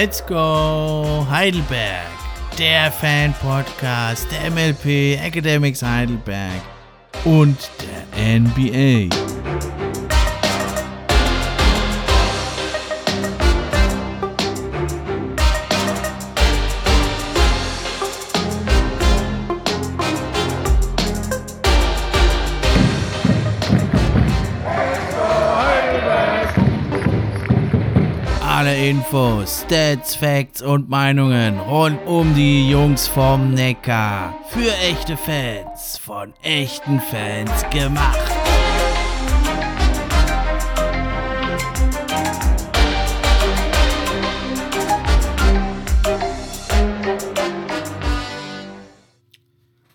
Let's 0.00 0.24
Go 0.24 1.26
Heidelberg, 1.28 2.08
der 2.58 2.90
Fan-Podcast 2.90 4.26
der 4.32 4.50
MLP 4.50 5.22
Academics 5.22 5.82
Heidelberg 5.82 6.62
und 7.26 7.70
der 8.16 8.40
NBA. 8.40 9.14
Infos, 28.90 29.62
Stats, 29.64 30.16
Facts 30.16 30.62
und 30.62 30.88
Meinungen 30.88 31.60
rund 31.60 32.04
um 32.08 32.34
die 32.34 32.68
Jungs 32.68 33.06
vom 33.06 33.54
Neckar. 33.54 34.34
Für 34.48 34.74
echte 34.78 35.16
Fans, 35.16 35.96
von 35.96 36.34
echten 36.42 36.98
Fans 36.98 37.64
gemacht. 37.70 38.39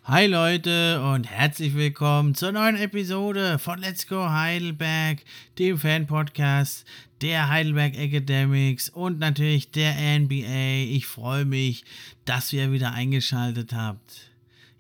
Hi 0.08 0.28
Leute 0.28 1.02
und 1.02 1.32
herzlich 1.32 1.74
willkommen 1.74 2.36
zur 2.36 2.52
neuen 2.52 2.76
Episode 2.76 3.58
von 3.58 3.80
Let's 3.80 4.08
Go 4.08 4.30
Heidelberg, 4.30 5.24
dem 5.58 5.80
Fan-Podcast 5.80 6.86
der 7.24 7.50
Heidelberg 7.50 7.98
Academics 7.98 8.90
und 8.90 9.18
natürlich 9.18 9.72
der 9.72 9.96
NBA. 10.20 10.94
Ich 10.94 11.08
freue 11.08 11.46
mich, 11.46 11.86
dass 12.24 12.54
ihr 12.54 12.72
wieder 12.72 12.94
eingeschaltet 12.94 13.74
habt. 13.74 14.30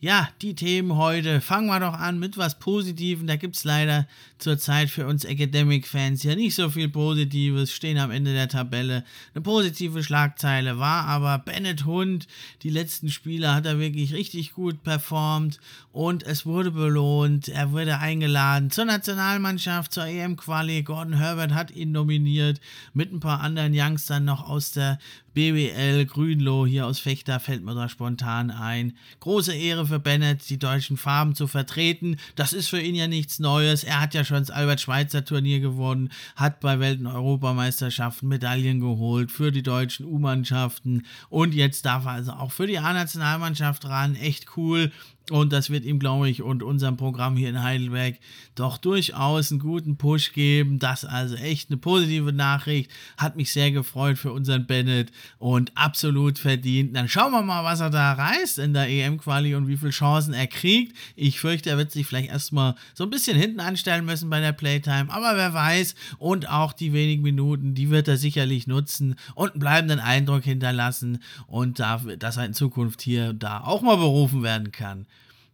Ja, 0.05 0.29
die 0.43 0.53
Themen 0.53 0.97
heute. 0.97 1.41
Fangen 1.41 1.65
wir 1.65 1.79
doch 1.79 1.95
an 1.95 2.19
mit 2.19 2.37
was 2.37 2.59
Positivem. 2.59 3.25
Da 3.25 3.37
gibt 3.37 3.55
es 3.55 3.63
leider 3.63 4.05
zurzeit 4.37 4.91
für 4.91 5.07
uns 5.07 5.25
Academic-Fans 5.25 6.21
ja 6.21 6.35
nicht 6.35 6.53
so 6.53 6.69
viel 6.69 6.89
Positives. 6.89 7.71
Stehen 7.71 7.97
am 7.97 8.11
Ende 8.11 8.31
der 8.31 8.47
Tabelle. 8.47 9.03
Eine 9.33 9.41
positive 9.41 10.03
Schlagzeile 10.03 10.77
war 10.77 11.05
aber 11.05 11.39
Bennett 11.39 11.85
Hund. 11.85 12.27
Die 12.61 12.69
letzten 12.69 13.09
Spiele 13.09 13.55
hat 13.55 13.65
er 13.65 13.79
wirklich 13.79 14.13
richtig 14.13 14.53
gut 14.53 14.83
performt 14.83 15.59
und 15.91 16.21
es 16.21 16.45
wurde 16.45 16.69
belohnt. 16.69 17.47
Er 17.47 17.71
wurde 17.71 17.97
eingeladen 17.97 18.69
zur 18.69 18.85
Nationalmannschaft, 18.85 19.91
zur 19.91 20.05
EM-Quali. 20.05 20.83
Gordon 20.83 21.17
Herbert 21.17 21.55
hat 21.55 21.71
ihn 21.71 21.91
nominiert 21.91 22.61
mit 22.93 23.11
ein 23.11 23.21
paar 23.21 23.39
anderen 23.39 23.73
Youngstern 23.73 24.23
noch 24.23 24.47
aus 24.47 24.71
der 24.71 24.99
BWL 25.35 26.05
Grünloh 26.05 26.65
hier 26.65 26.87
aus 26.87 26.99
Fechter 26.99 27.39
fällt 27.39 27.63
mir 27.63 27.75
da 27.75 27.89
spontan 27.89 28.49
ein. 28.49 28.97
Große 29.19 29.53
Ehre 29.53 29.85
für 29.85 29.99
Bennett, 29.99 30.49
die 30.49 30.57
deutschen 30.57 30.97
Farben 30.97 31.35
zu 31.35 31.47
vertreten. 31.47 32.17
Das 32.35 32.53
ist 32.53 32.69
für 32.69 32.79
ihn 32.79 32.95
ja 32.95 33.07
nichts 33.07 33.37
Neues. 33.39 33.83
Er 33.83 34.01
hat 34.01 34.13
ja 34.13 34.23
schon 34.23 34.39
das 34.39 34.49
Albert-Schweitzer-Turnier 34.49 35.59
gewonnen, 35.59 36.09
hat 36.35 36.61
bei 36.61 36.79
Welten 36.79 37.05
Europameisterschaften 37.05 38.29
Medaillen 38.29 38.79
geholt 38.79 39.29
für 39.29 39.51
die 39.51 39.63
deutschen 39.63 40.05
U-Mannschaften 40.05 41.05
und 41.29 41.53
jetzt 41.53 41.85
darf 41.85 42.05
er 42.05 42.11
also 42.11 42.31
auch 42.31 42.51
für 42.51 42.65
die 42.65 42.79
A-Nationalmannschaft 42.79 43.85
ran. 43.85 44.15
Echt 44.15 44.57
cool. 44.57 44.91
Und 45.31 45.51
das 45.51 45.71
wird 45.71 45.85
ihm, 45.85 45.97
glaube 45.97 46.29
ich, 46.29 46.43
und 46.43 46.61
unserem 46.61 46.97
Programm 46.97 47.35
hier 47.35 47.49
in 47.49 47.63
Heidelberg 47.63 48.19
doch 48.53 48.77
durchaus 48.77 49.51
einen 49.51 49.59
guten 49.59 49.97
Push 49.97 50.33
geben. 50.33 50.77
Das 50.77 51.03
also 51.03 51.35
echt 51.35 51.71
eine 51.71 51.77
positive 51.77 52.31
Nachricht. 52.31 52.91
Hat 53.17 53.35
mich 53.35 53.51
sehr 53.51 53.71
gefreut 53.71 54.19
für 54.19 54.31
unseren 54.31 54.67
Bennett 54.67 55.11
und 55.39 55.71
absolut 55.75 56.37
verdient. 56.37 56.95
Dann 56.95 57.09
schauen 57.09 57.31
wir 57.31 57.41
mal, 57.41 57.63
was 57.63 57.79
er 57.79 57.89
da 57.89 58.13
reißt 58.13 58.59
in 58.59 58.73
der 58.73 58.87
EM-Quali 58.87 59.55
und 59.55 59.67
wie 59.67 59.77
viele 59.77 59.89
Chancen 59.91 60.35
er 60.35 60.45
kriegt. 60.45 60.95
Ich 61.15 61.39
fürchte, 61.39 61.71
er 61.71 61.77
wird 61.77 61.91
sich 61.91 62.05
vielleicht 62.05 62.29
erstmal 62.29 62.75
so 62.93 63.03
ein 63.03 63.09
bisschen 63.09 63.35
hinten 63.35 63.59
anstellen 63.59 64.05
müssen 64.05 64.29
bei 64.29 64.39
der 64.39 64.53
Playtime. 64.53 65.07
Aber 65.09 65.35
wer 65.35 65.53
weiß. 65.53 65.95
Und 66.19 66.49
auch 66.49 66.71
die 66.71 66.93
wenigen 66.93 67.23
Minuten, 67.23 67.73
die 67.73 67.89
wird 67.89 68.07
er 68.07 68.17
sicherlich 68.17 68.67
nutzen 68.67 69.15
und 69.33 69.53
einen 69.53 69.59
bleibenden 69.59 69.99
Eindruck 69.99 70.43
hinterlassen. 70.43 71.17
Und 71.47 71.79
dass 71.79 72.37
er 72.37 72.45
in 72.45 72.53
Zukunft 72.53 73.01
hier 73.01 73.33
da 73.33 73.61
auch 73.61 73.81
mal 73.81 73.97
berufen 73.97 74.43
werden 74.43 74.71
kann. 74.71 75.07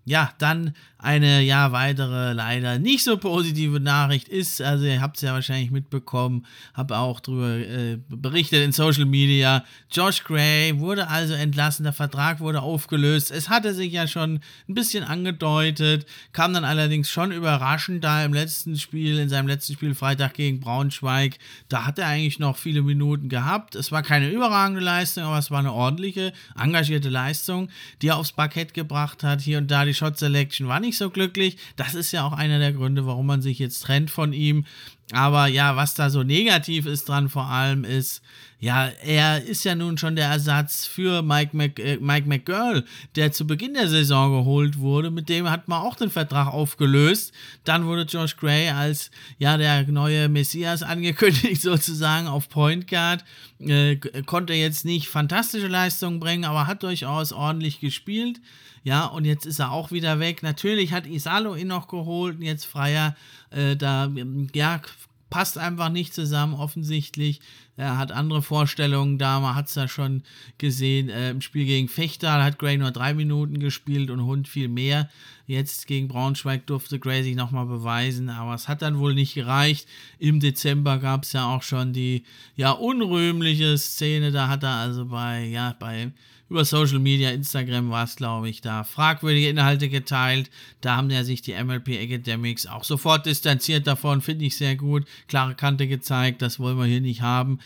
Ja, 0.05 0.33
dann 0.39 0.75
eine 1.01 1.41
ja 1.41 1.71
weitere 1.71 2.33
leider 2.33 2.77
nicht 2.77 3.03
so 3.03 3.17
positive 3.17 3.79
Nachricht 3.79 4.27
ist, 4.27 4.61
also 4.61 4.85
ihr 4.85 5.01
habt 5.01 5.17
es 5.17 5.23
ja 5.23 5.33
wahrscheinlich 5.33 5.71
mitbekommen, 5.71 6.45
habe 6.73 6.97
auch 6.97 7.19
darüber 7.19 7.55
äh, 7.55 7.97
berichtet 8.09 8.63
in 8.63 8.71
Social 8.71 9.05
Media. 9.05 9.65
Josh 9.91 10.23
Gray 10.23 10.79
wurde 10.79 11.07
also 11.07 11.33
entlassen, 11.33 11.83
der 11.83 11.93
Vertrag 11.93 12.39
wurde 12.39 12.61
aufgelöst. 12.61 13.31
Es 13.31 13.49
hatte 13.49 13.73
sich 13.73 13.91
ja 13.91 14.05
schon 14.07 14.41
ein 14.69 14.73
bisschen 14.75 15.03
angedeutet, 15.03 16.05
kam 16.33 16.53
dann 16.53 16.65
allerdings 16.65 17.09
schon 17.09 17.31
überraschend 17.31 18.03
da 18.03 18.23
im 18.23 18.33
letzten 18.33 18.77
Spiel, 18.77 19.17
in 19.17 19.29
seinem 19.29 19.47
letzten 19.47 19.73
Spiel 19.73 19.95
Freitag 19.95 20.35
gegen 20.35 20.59
Braunschweig. 20.59 21.39
Da 21.67 21.85
hat 21.85 21.97
er 21.97 22.07
eigentlich 22.07 22.37
noch 22.37 22.57
viele 22.57 22.83
Minuten 22.83 23.27
gehabt. 23.27 23.75
Es 23.75 23.91
war 23.91 24.03
keine 24.03 24.29
überragende 24.29 24.81
Leistung, 24.81 25.23
aber 25.23 25.39
es 25.39 25.49
war 25.49 25.59
eine 25.59 25.73
ordentliche, 25.73 26.31
engagierte 26.55 27.09
Leistung, 27.09 27.69
die 28.01 28.09
er 28.09 28.17
aufs 28.17 28.31
Parkett 28.31 28.75
gebracht 28.75 29.23
hat. 29.23 29.41
Hier 29.41 29.57
und 29.57 29.71
da 29.71 29.83
die 29.83 29.95
Shot 29.95 30.19
Selection 30.19 30.67
war 30.67 30.79
nicht 30.79 30.90
nicht 30.91 30.97
so 30.97 31.09
glücklich. 31.09 31.57
Das 31.77 31.95
ist 31.95 32.11
ja 32.11 32.25
auch 32.25 32.33
einer 32.33 32.59
der 32.59 32.73
Gründe, 32.73 33.05
warum 33.05 33.25
man 33.25 33.41
sich 33.41 33.59
jetzt 33.59 33.79
trennt 33.79 34.11
von 34.11 34.33
ihm. 34.33 34.65
Aber 35.13 35.47
ja, 35.47 35.77
was 35.77 35.93
da 35.93 36.09
so 36.09 36.23
negativ 36.23 36.85
ist 36.85 37.07
dran 37.07 37.29
vor 37.29 37.45
allem 37.45 37.85
ist, 37.85 38.21
ja, 38.61 38.89
er 39.03 39.43
ist 39.43 39.63
ja 39.63 39.73
nun 39.73 39.97
schon 39.97 40.15
der 40.15 40.27
Ersatz 40.27 40.85
für 40.85 41.23
Mike, 41.23 41.57
Mc, 41.57 41.79
äh, 41.79 41.97
Mike 41.99 42.29
McGurl, 42.29 42.85
der 43.15 43.31
zu 43.31 43.47
Beginn 43.47 43.73
der 43.73 43.87
Saison 43.87 44.31
geholt 44.31 44.77
wurde. 44.77 45.09
Mit 45.09 45.29
dem 45.29 45.49
hat 45.49 45.67
man 45.67 45.81
auch 45.81 45.95
den 45.95 46.11
Vertrag 46.11 46.47
aufgelöst. 46.53 47.33
Dann 47.63 47.87
wurde 47.87 48.03
Josh 48.03 48.37
Gray 48.37 48.69
als 48.69 49.09
ja 49.39 49.57
der 49.57 49.87
neue 49.87 50.29
Messias 50.29 50.83
angekündigt, 50.83 51.59
sozusagen 51.59 52.27
auf 52.27 52.49
Point 52.49 52.87
Guard. 52.87 53.25
Äh, 53.59 53.95
konnte 54.27 54.53
jetzt 54.53 54.85
nicht 54.85 55.07
fantastische 55.07 55.67
Leistungen 55.67 56.19
bringen, 56.19 56.45
aber 56.45 56.67
hat 56.67 56.83
durchaus 56.83 57.33
ordentlich 57.33 57.79
gespielt. 57.79 58.39
Ja, 58.83 59.05
und 59.05 59.25
jetzt 59.25 59.47
ist 59.47 59.57
er 59.57 59.71
auch 59.71 59.91
wieder 59.91 60.19
weg. 60.19 60.43
Natürlich 60.43 60.93
hat 60.93 61.07
Isalo 61.07 61.55
ihn 61.55 61.67
noch 61.67 61.87
geholt 61.87 62.37
und 62.37 62.43
jetzt 62.43 62.65
Freier. 62.65 63.15
Äh, 63.49 63.75
da, 63.75 64.11
ja, 64.53 64.81
passt 65.31 65.57
einfach 65.57 65.89
nicht 65.89 66.13
zusammen, 66.13 66.53
offensichtlich. 66.53 67.39
Er 67.77 67.97
hat 67.97 68.11
andere 68.11 68.43
Vorstellungen 68.43 69.17
da, 69.17 69.39
man 69.39 69.55
hat 69.55 69.69
es 69.69 69.75
ja 69.75 69.87
schon 69.87 70.21
gesehen. 70.59 71.09
Äh, 71.09 71.31
Im 71.31 71.41
Spiel 71.41 71.65
gegen 71.65 71.87
Fechter 71.87 72.43
hat 72.43 72.59
Gray 72.59 72.77
nur 72.77 72.91
drei 72.91 73.15
Minuten 73.15 73.59
gespielt 73.59 74.11
und 74.11 74.25
Hund 74.25 74.47
viel 74.47 74.67
mehr. 74.67 75.09
Jetzt 75.47 75.87
gegen 75.87 76.07
Braunschweig 76.07 76.67
durfte 76.67 76.99
Gray 76.99 77.23
sich 77.23 77.35
nochmal 77.35 77.65
beweisen, 77.65 78.29
aber 78.29 78.53
es 78.53 78.67
hat 78.67 78.83
dann 78.83 78.99
wohl 78.99 79.15
nicht 79.15 79.33
gereicht. 79.33 79.87
Im 80.19 80.39
Dezember 80.39 80.99
gab 80.99 81.23
es 81.23 81.33
ja 81.33 81.47
auch 81.47 81.63
schon 81.63 81.93
die 81.93 82.23
ja 82.55 82.71
unrühmliche 82.71 83.77
Szene, 83.77 84.31
da 84.31 84.49
hat 84.49 84.63
er 84.63 84.75
also 84.75 85.05
bei, 85.05 85.45
ja, 85.45 85.75
bei 85.79 86.11
über 86.51 86.65
Social 86.65 86.99
Media, 86.99 87.31
Instagram 87.31 87.91
war 87.91 88.03
es, 88.03 88.17
glaube 88.17 88.49
ich, 88.49 88.59
da 88.59 88.83
fragwürdige 88.83 89.47
Inhalte 89.47 89.87
geteilt. 89.87 90.49
Da 90.81 90.97
haben 90.97 91.09
ja 91.09 91.23
sich 91.23 91.41
die 91.41 91.53
MLP 91.53 91.87
Academics 91.91 92.67
auch 92.67 92.83
sofort 92.83 93.25
distanziert 93.25 93.87
davon, 93.87 94.19
finde 94.19 94.43
ich 94.43 94.57
sehr 94.57 94.75
gut. 94.75 95.05
Klare 95.29 95.55
Kante 95.55 95.87
gezeigt, 95.87 96.41
das 96.41 96.59
wollen 96.59 96.77
wir 96.77 96.83
hier 96.83 96.99
nicht 96.99 97.21
haben. 97.21 97.59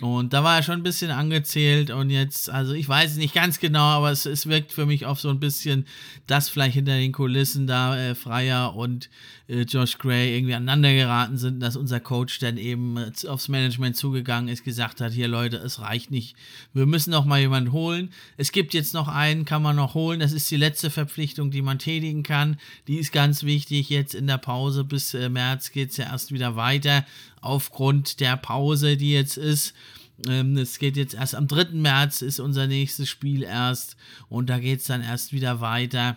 Und 0.00 0.32
da 0.32 0.42
war 0.42 0.56
er 0.56 0.64
schon 0.64 0.80
ein 0.80 0.82
bisschen 0.82 1.12
angezählt 1.12 1.90
und 1.90 2.10
jetzt, 2.10 2.50
also 2.50 2.72
ich 2.72 2.88
weiß 2.88 3.12
es 3.12 3.16
nicht 3.16 3.34
ganz 3.34 3.60
genau, 3.60 3.84
aber 3.84 4.10
es, 4.10 4.26
es 4.26 4.46
wirkt 4.46 4.72
für 4.72 4.86
mich 4.86 5.06
auf 5.06 5.20
so 5.20 5.28
ein 5.28 5.38
bisschen, 5.38 5.86
dass 6.26 6.48
vielleicht 6.48 6.74
hinter 6.74 6.96
den 6.96 7.12
Kulissen 7.12 7.68
da 7.68 7.96
äh, 7.96 8.16
Freier 8.16 8.74
und 8.74 9.08
äh, 9.52 9.62
Josh 9.62 9.98
Gray 9.98 10.34
irgendwie 10.34 10.54
aneinander 10.54 10.92
geraten 10.92 11.36
sind, 11.36 11.60
dass 11.60 11.76
unser 11.76 12.00
Coach 12.00 12.38
dann 12.38 12.56
eben 12.56 12.96
äh, 12.96 13.12
aufs 13.28 13.48
Management 13.48 13.96
zugegangen 13.96 14.48
ist, 14.48 14.64
gesagt 14.64 15.00
hat, 15.00 15.12
hier 15.12 15.28
Leute, 15.28 15.58
es 15.58 15.80
reicht 15.80 16.10
nicht, 16.10 16.36
wir 16.72 16.86
müssen 16.86 17.10
noch 17.10 17.24
mal 17.24 17.40
jemanden 17.40 17.72
holen. 17.72 18.10
Es 18.36 18.52
gibt 18.52 18.74
jetzt 18.74 18.94
noch 18.94 19.08
einen, 19.08 19.44
kann 19.44 19.62
man 19.62 19.76
noch 19.76 19.94
holen, 19.94 20.20
das 20.20 20.32
ist 20.32 20.50
die 20.50 20.56
letzte 20.56 20.90
Verpflichtung, 20.90 21.50
die 21.50 21.62
man 21.62 21.78
tätigen 21.78 22.22
kann. 22.22 22.56
Die 22.88 22.96
ist 22.96 23.12
ganz 23.12 23.42
wichtig, 23.44 23.90
jetzt 23.90 24.14
in 24.14 24.26
der 24.26 24.38
Pause 24.38 24.84
bis 24.84 25.14
äh, 25.14 25.28
März 25.28 25.70
geht 25.70 25.90
es 25.90 25.98
ja 25.98 26.06
erst 26.06 26.32
wieder 26.32 26.56
weiter 26.56 27.04
aufgrund 27.40 28.20
der 28.20 28.36
Pause, 28.36 28.96
die 28.96 29.12
jetzt 29.12 29.36
ist. 29.36 29.74
Ähm, 30.28 30.56
es 30.56 30.78
geht 30.78 30.96
jetzt 30.96 31.14
erst 31.14 31.34
am 31.34 31.48
3. 31.48 31.72
März, 31.72 32.22
ist 32.22 32.40
unser 32.40 32.66
nächstes 32.66 33.08
Spiel 33.08 33.42
erst 33.42 33.96
und 34.28 34.48
da 34.48 34.58
geht 34.58 34.80
es 34.80 34.86
dann 34.86 35.02
erst 35.02 35.32
wieder 35.32 35.60
weiter. 35.60 36.16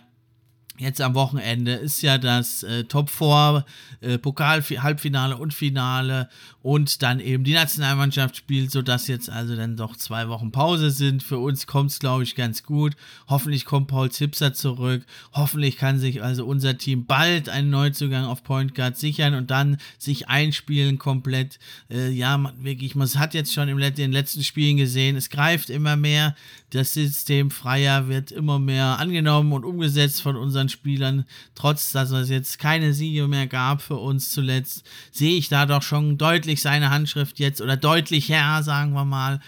Jetzt 0.78 1.00
am 1.00 1.14
Wochenende 1.14 1.72
ist 1.72 2.02
ja 2.02 2.18
das 2.18 2.62
äh, 2.62 2.84
Top 2.84 3.08
4, 3.08 3.64
äh, 4.00 4.18
Pokal, 4.18 4.62
Halbfinale 4.62 5.36
und 5.36 5.54
Finale 5.54 6.28
und 6.66 7.02
dann 7.02 7.20
eben 7.20 7.44
die 7.44 7.52
Nationalmannschaft 7.52 8.36
spielt, 8.36 8.72
sodass 8.72 9.06
jetzt 9.06 9.30
also 9.30 9.54
dann 9.54 9.76
doch 9.76 9.96
zwei 9.96 10.28
Wochen 10.28 10.50
Pause 10.50 10.90
sind. 10.90 11.22
Für 11.22 11.38
uns 11.38 11.68
kommt 11.68 11.92
es, 11.92 12.00
glaube 12.00 12.24
ich, 12.24 12.34
ganz 12.34 12.64
gut. 12.64 12.96
Hoffentlich 13.28 13.64
kommt 13.64 13.86
Paul 13.86 14.10
Zipser 14.10 14.52
zurück. 14.52 15.04
Hoffentlich 15.32 15.78
kann 15.78 16.00
sich 16.00 16.24
also 16.24 16.44
unser 16.44 16.76
Team 16.76 17.06
bald 17.06 17.48
einen 17.48 17.70
Neuzugang 17.70 18.24
auf 18.24 18.42
Point 18.42 18.74
Guard 18.74 18.96
sichern 18.96 19.34
und 19.34 19.52
dann 19.52 19.78
sich 19.96 20.28
einspielen 20.28 20.98
komplett. 20.98 21.60
Äh, 21.88 22.10
ja, 22.10 22.36
man, 22.36 22.64
wirklich, 22.64 22.96
man 22.96 23.08
hat 23.14 23.34
jetzt 23.34 23.54
schon 23.54 23.68
in 23.68 23.78
den 23.78 24.10
letzten 24.12 24.42
Spielen 24.42 24.76
gesehen, 24.76 25.14
es 25.14 25.30
greift 25.30 25.70
immer 25.70 25.94
mehr. 25.94 26.34
Das 26.70 26.94
System 26.94 27.52
Freier 27.52 28.08
wird 28.08 28.32
immer 28.32 28.58
mehr 28.58 28.98
angenommen 28.98 29.52
und 29.52 29.64
umgesetzt 29.64 30.20
von 30.20 30.34
unseren 30.34 30.65
anderen 30.66 30.68
Spielern, 30.68 31.24
trotz 31.54 31.92
dass 31.92 32.10
es 32.10 32.28
jetzt 32.28 32.58
keine 32.58 32.92
Siege 32.92 33.28
mehr 33.28 33.46
gab 33.46 33.82
für 33.82 33.96
uns 33.96 34.30
zuletzt, 34.30 34.84
sehe 35.12 35.36
ich 35.36 35.48
da 35.48 35.66
doch 35.66 35.82
schon 35.82 36.18
deutlich 36.18 36.62
seine 36.62 36.90
Handschrift 36.90 37.38
jetzt 37.38 37.60
oder 37.60 37.76
deutlich 37.76 38.28
her, 38.28 38.62
sagen 38.62 38.92
wir 38.92 39.04
mal. 39.04 39.40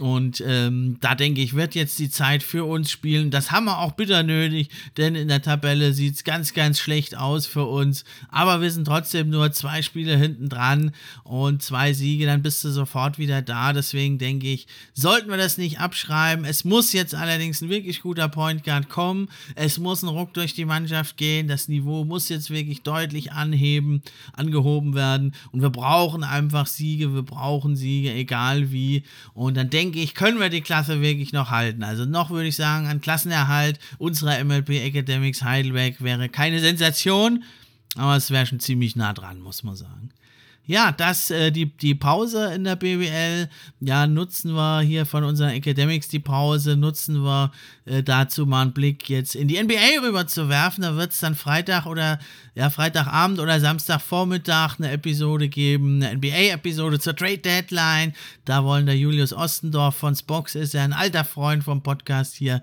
Und 0.00 0.42
ähm, 0.46 0.96
da 1.00 1.14
denke 1.14 1.42
ich, 1.42 1.54
wird 1.54 1.74
jetzt 1.74 1.98
die 1.98 2.08
Zeit 2.08 2.42
für 2.42 2.64
uns 2.64 2.90
spielen. 2.90 3.30
Das 3.30 3.50
haben 3.50 3.66
wir 3.66 3.78
auch 3.78 3.92
bitter 3.92 4.22
nötig, 4.22 4.70
denn 4.96 5.14
in 5.14 5.28
der 5.28 5.42
Tabelle 5.42 5.92
sieht 5.92 6.14
es 6.14 6.24
ganz, 6.24 6.54
ganz 6.54 6.78
schlecht 6.78 7.16
aus 7.16 7.46
für 7.46 7.64
uns. 7.64 8.04
Aber 8.30 8.62
wir 8.62 8.70
sind 8.70 8.86
trotzdem 8.86 9.28
nur 9.28 9.52
zwei 9.52 9.82
Spiele 9.82 10.16
hinten 10.16 10.48
dran 10.48 10.92
und 11.24 11.62
zwei 11.62 11.92
Siege, 11.92 12.24
dann 12.24 12.42
bist 12.42 12.64
du 12.64 12.70
sofort 12.70 13.18
wieder 13.18 13.42
da. 13.42 13.74
Deswegen 13.74 14.16
denke 14.16 14.48
ich, 14.48 14.66
sollten 14.94 15.28
wir 15.28 15.36
das 15.36 15.58
nicht 15.58 15.78
abschreiben. 15.78 16.46
Es 16.46 16.64
muss 16.64 16.94
jetzt 16.94 17.14
allerdings 17.14 17.60
ein 17.60 17.68
wirklich 17.68 18.00
guter 18.00 18.28
Point 18.28 18.64
Guard 18.64 18.88
kommen. 18.88 19.28
Es 19.56 19.78
muss 19.78 20.02
ein 20.02 20.08
Ruck 20.08 20.32
durch 20.32 20.54
die 20.54 20.64
Mannschaft 20.64 21.18
gehen. 21.18 21.48
Das 21.48 21.68
Niveau 21.68 22.04
muss 22.04 22.30
jetzt 22.30 22.48
wirklich 22.48 22.82
deutlich 22.82 23.32
anheben, 23.32 24.02
angehoben 24.32 24.94
werden. 24.94 25.34
Und 25.50 25.60
wir 25.60 25.70
brauchen 25.70 26.24
einfach 26.24 26.66
Siege. 26.66 27.14
Wir 27.14 27.22
brauchen 27.22 27.76
Siege, 27.76 28.10
egal 28.12 28.72
wie. 28.72 29.02
Und 29.34 29.56
dann 29.56 29.68
denke 29.68 29.81
denke 29.82 30.00
ich, 30.00 30.14
können 30.14 30.38
wir 30.38 30.48
die 30.48 30.60
Klasse 30.60 31.00
wirklich 31.00 31.32
noch 31.32 31.50
halten. 31.50 31.82
Also 31.82 32.04
noch 32.04 32.30
würde 32.30 32.48
ich 32.48 32.56
sagen, 32.56 32.86
ein 32.86 33.00
Klassenerhalt 33.00 33.80
unserer 33.98 34.42
MLP 34.44 34.70
Academics 34.70 35.42
Heidelberg 35.42 36.00
wäre 36.00 36.28
keine 36.28 36.60
Sensation, 36.60 37.42
aber 37.96 38.16
es 38.16 38.30
wäre 38.30 38.46
schon 38.46 38.60
ziemlich 38.60 38.94
nah 38.94 39.12
dran, 39.12 39.40
muss 39.40 39.64
man 39.64 39.74
sagen 39.74 40.10
ja, 40.64 40.92
das, 40.92 41.30
äh, 41.30 41.50
die, 41.50 41.76
die 41.76 41.96
Pause 41.96 42.54
in 42.54 42.62
der 42.62 42.76
BWL, 42.76 43.48
ja, 43.80 44.06
nutzen 44.06 44.54
wir 44.54 44.80
hier 44.80 45.06
von 45.06 45.24
unseren 45.24 45.50
Academics 45.50 46.06
die 46.08 46.20
Pause, 46.20 46.76
nutzen 46.76 47.24
wir 47.24 47.50
äh, 47.84 48.02
dazu 48.04 48.46
mal 48.46 48.62
einen 48.62 48.72
Blick 48.72 49.08
jetzt 49.08 49.34
in 49.34 49.48
die 49.48 49.60
NBA 49.60 50.02
rüber 50.04 50.28
zu 50.28 50.48
werfen. 50.48 50.82
Da 50.82 50.94
wird 50.94 51.10
es 51.10 51.18
dann 51.18 51.34
Freitag 51.34 51.86
oder, 51.86 52.20
ja, 52.54 52.70
Freitagabend 52.70 53.40
oder 53.40 53.58
Samstagvormittag 53.58 54.78
eine 54.78 54.92
Episode 54.92 55.48
geben, 55.48 56.00
eine 56.00 56.16
NBA-Episode 56.16 57.00
zur 57.00 57.16
Trade 57.16 57.38
Deadline. 57.38 58.12
Da 58.44 58.62
wollen 58.62 58.86
der 58.86 58.96
Julius 58.96 59.32
Ostendorf 59.32 59.96
von 59.96 60.14
Spox, 60.14 60.54
ist 60.54 60.74
ja 60.74 60.84
ein 60.84 60.92
alter 60.92 61.24
Freund 61.24 61.64
vom 61.64 61.82
Podcast 61.82 62.36
hier, 62.36 62.62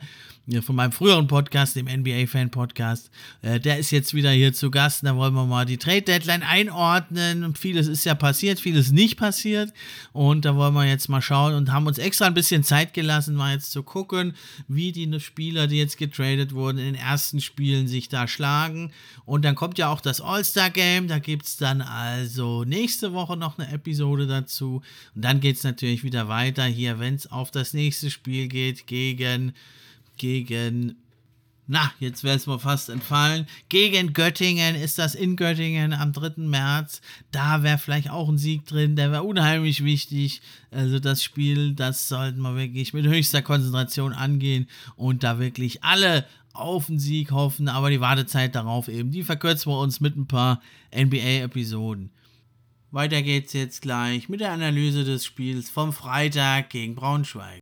von 0.61 0.75
meinem 0.75 0.91
früheren 0.91 1.27
Podcast, 1.27 1.75
dem 1.75 1.85
NBA-Fan-Podcast. 1.85 3.11
Äh, 3.43 3.59
der 3.59 3.77
ist 3.77 3.91
jetzt 3.91 4.15
wieder 4.15 4.31
hier 4.31 4.51
zu 4.51 4.71
Gast. 4.71 5.05
Da 5.05 5.15
wollen 5.15 5.35
wir 5.35 5.45
mal 5.45 5.65
die 5.65 5.77
Trade-Deadline 5.77 6.41
einordnen. 6.41 7.55
Vieles 7.55 7.87
ist 7.87 8.03
ja 8.03 8.15
passiert, 8.15 8.59
vieles 8.59 8.91
nicht 8.91 9.17
passiert. 9.17 9.71
Und 10.11 10.45
da 10.45 10.55
wollen 10.55 10.73
wir 10.73 10.85
jetzt 10.85 11.07
mal 11.07 11.21
schauen 11.21 11.53
und 11.53 11.71
haben 11.71 11.85
uns 11.85 11.99
extra 11.99 12.25
ein 12.25 12.33
bisschen 12.33 12.63
Zeit 12.63 12.93
gelassen, 12.93 13.35
mal 13.35 13.53
jetzt 13.53 13.71
zu 13.71 13.83
gucken, 13.83 14.33
wie 14.67 14.91
die 14.91 15.19
Spieler, 15.19 15.67
die 15.67 15.77
jetzt 15.77 15.97
getradet 15.97 16.53
wurden, 16.53 16.79
in 16.79 16.85
den 16.85 16.95
ersten 16.95 17.41
Spielen 17.41 17.87
sich 17.87 18.09
da 18.09 18.27
schlagen. 18.27 18.91
Und 19.25 19.45
dann 19.45 19.53
kommt 19.53 19.77
ja 19.77 19.89
auch 19.89 20.01
das 20.01 20.19
All-Star-Game. 20.19 21.07
Da 21.07 21.19
gibt 21.19 21.45
es 21.45 21.57
dann 21.57 21.81
also 21.81 22.63
nächste 22.63 23.13
Woche 23.13 23.37
noch 23.37 23.59
eine 23.59 23.71
Episode 23.71 24.25
dazu. 24.25 24.81
Und 25.13 25.21
dann 25.23 25.41
geht 25.41 25.57
es 25.57 25.63
natürlich 25.63 26.03
wieder 26.03 26.27
weiter 26.27 26.63
hier, 26.63 26.99
wenn 26.99 27.13
es 27.13 27.31
auf 27.31 27.51
das 27.51 27.73
nächste 27.73 28.09
Spiel 28.09 28.47
geht 28.47 28.87
gegen 28.87 29.53
gegen, 30.19 30.97
na, 31.65 31.91
jetzt 31.99 32.23
wäre 32.23 32.37
es 32.37 32.45
mir 32.45 32.59
fast 32.59 32.89
entfallen, 32.89 33.47
gegen 33.69 34.13
Göttingen 34.13 34.75
ist 34.75 34.99
das 34.99 35.15
in 35.15 35.35
Göttingen 35.35 35.93
am 35.93 36.13
3. 36.13 36.33
März. 36.37 37.01
Da 37.31 37.63
wäre 37.63 37.79
vielleicht 37.79 38.11
auch 38.11 38.29
ein 38.29 38.37
Sieg 38.37 38.65
drin, 38.67 38.95
der 38.95 39.11
wäre 39.11 39.23
unheimlich 39.23 39.83
wichtig. 39.83 40.41
Also 40.69 40.99
das 40.99 41.23
Spiel, 41.23 41.73
das 41.73 42.07
sollten 42.07 42.41
wir 42.41 42.55
wirklich 42.55 42.93
mit 42.93 43.07
höchster 43.07 43.41
Konzentration 43.41 44.13
angehen 44.13 44.67
und 44.95 45.23
da 45.23 45.39
wirklich 45.39 45.83
alle 45.83 46.25
auf 46.53 46.87
den 46.87 46.99
Sieg 46.99 47.31
hoffen, 47.31 47.67
aber 47.67 47.89
die 47.89 48.01
Wartezeit 48.01 48.55
darauf 48.55 48.87
eben, 48.87 49.11
die 49.11 49.23
verkürzen 49.23 49.71
wir 49.71 49.79
uns 49.79 49.99
mit 49.99 50.17
ein 50.17 50.27
paar 50.27 50.61
NBA-Episoden. 50.95 52.11
Weiter 52.91 53.21
geht's 53.21 53.53
jetzt 53.53 53.81
gleich 53.81 54.29
mit 54.29 54.39
der 54.39 54.51
Analyse 54.51 55.03
des 55.03 55.23
Spiels 55.23 55.69
vom 55.69 55.93
Freitag 55.93 56.71
gegen 56.71 56.95
Braunschweig. 56.95 57.59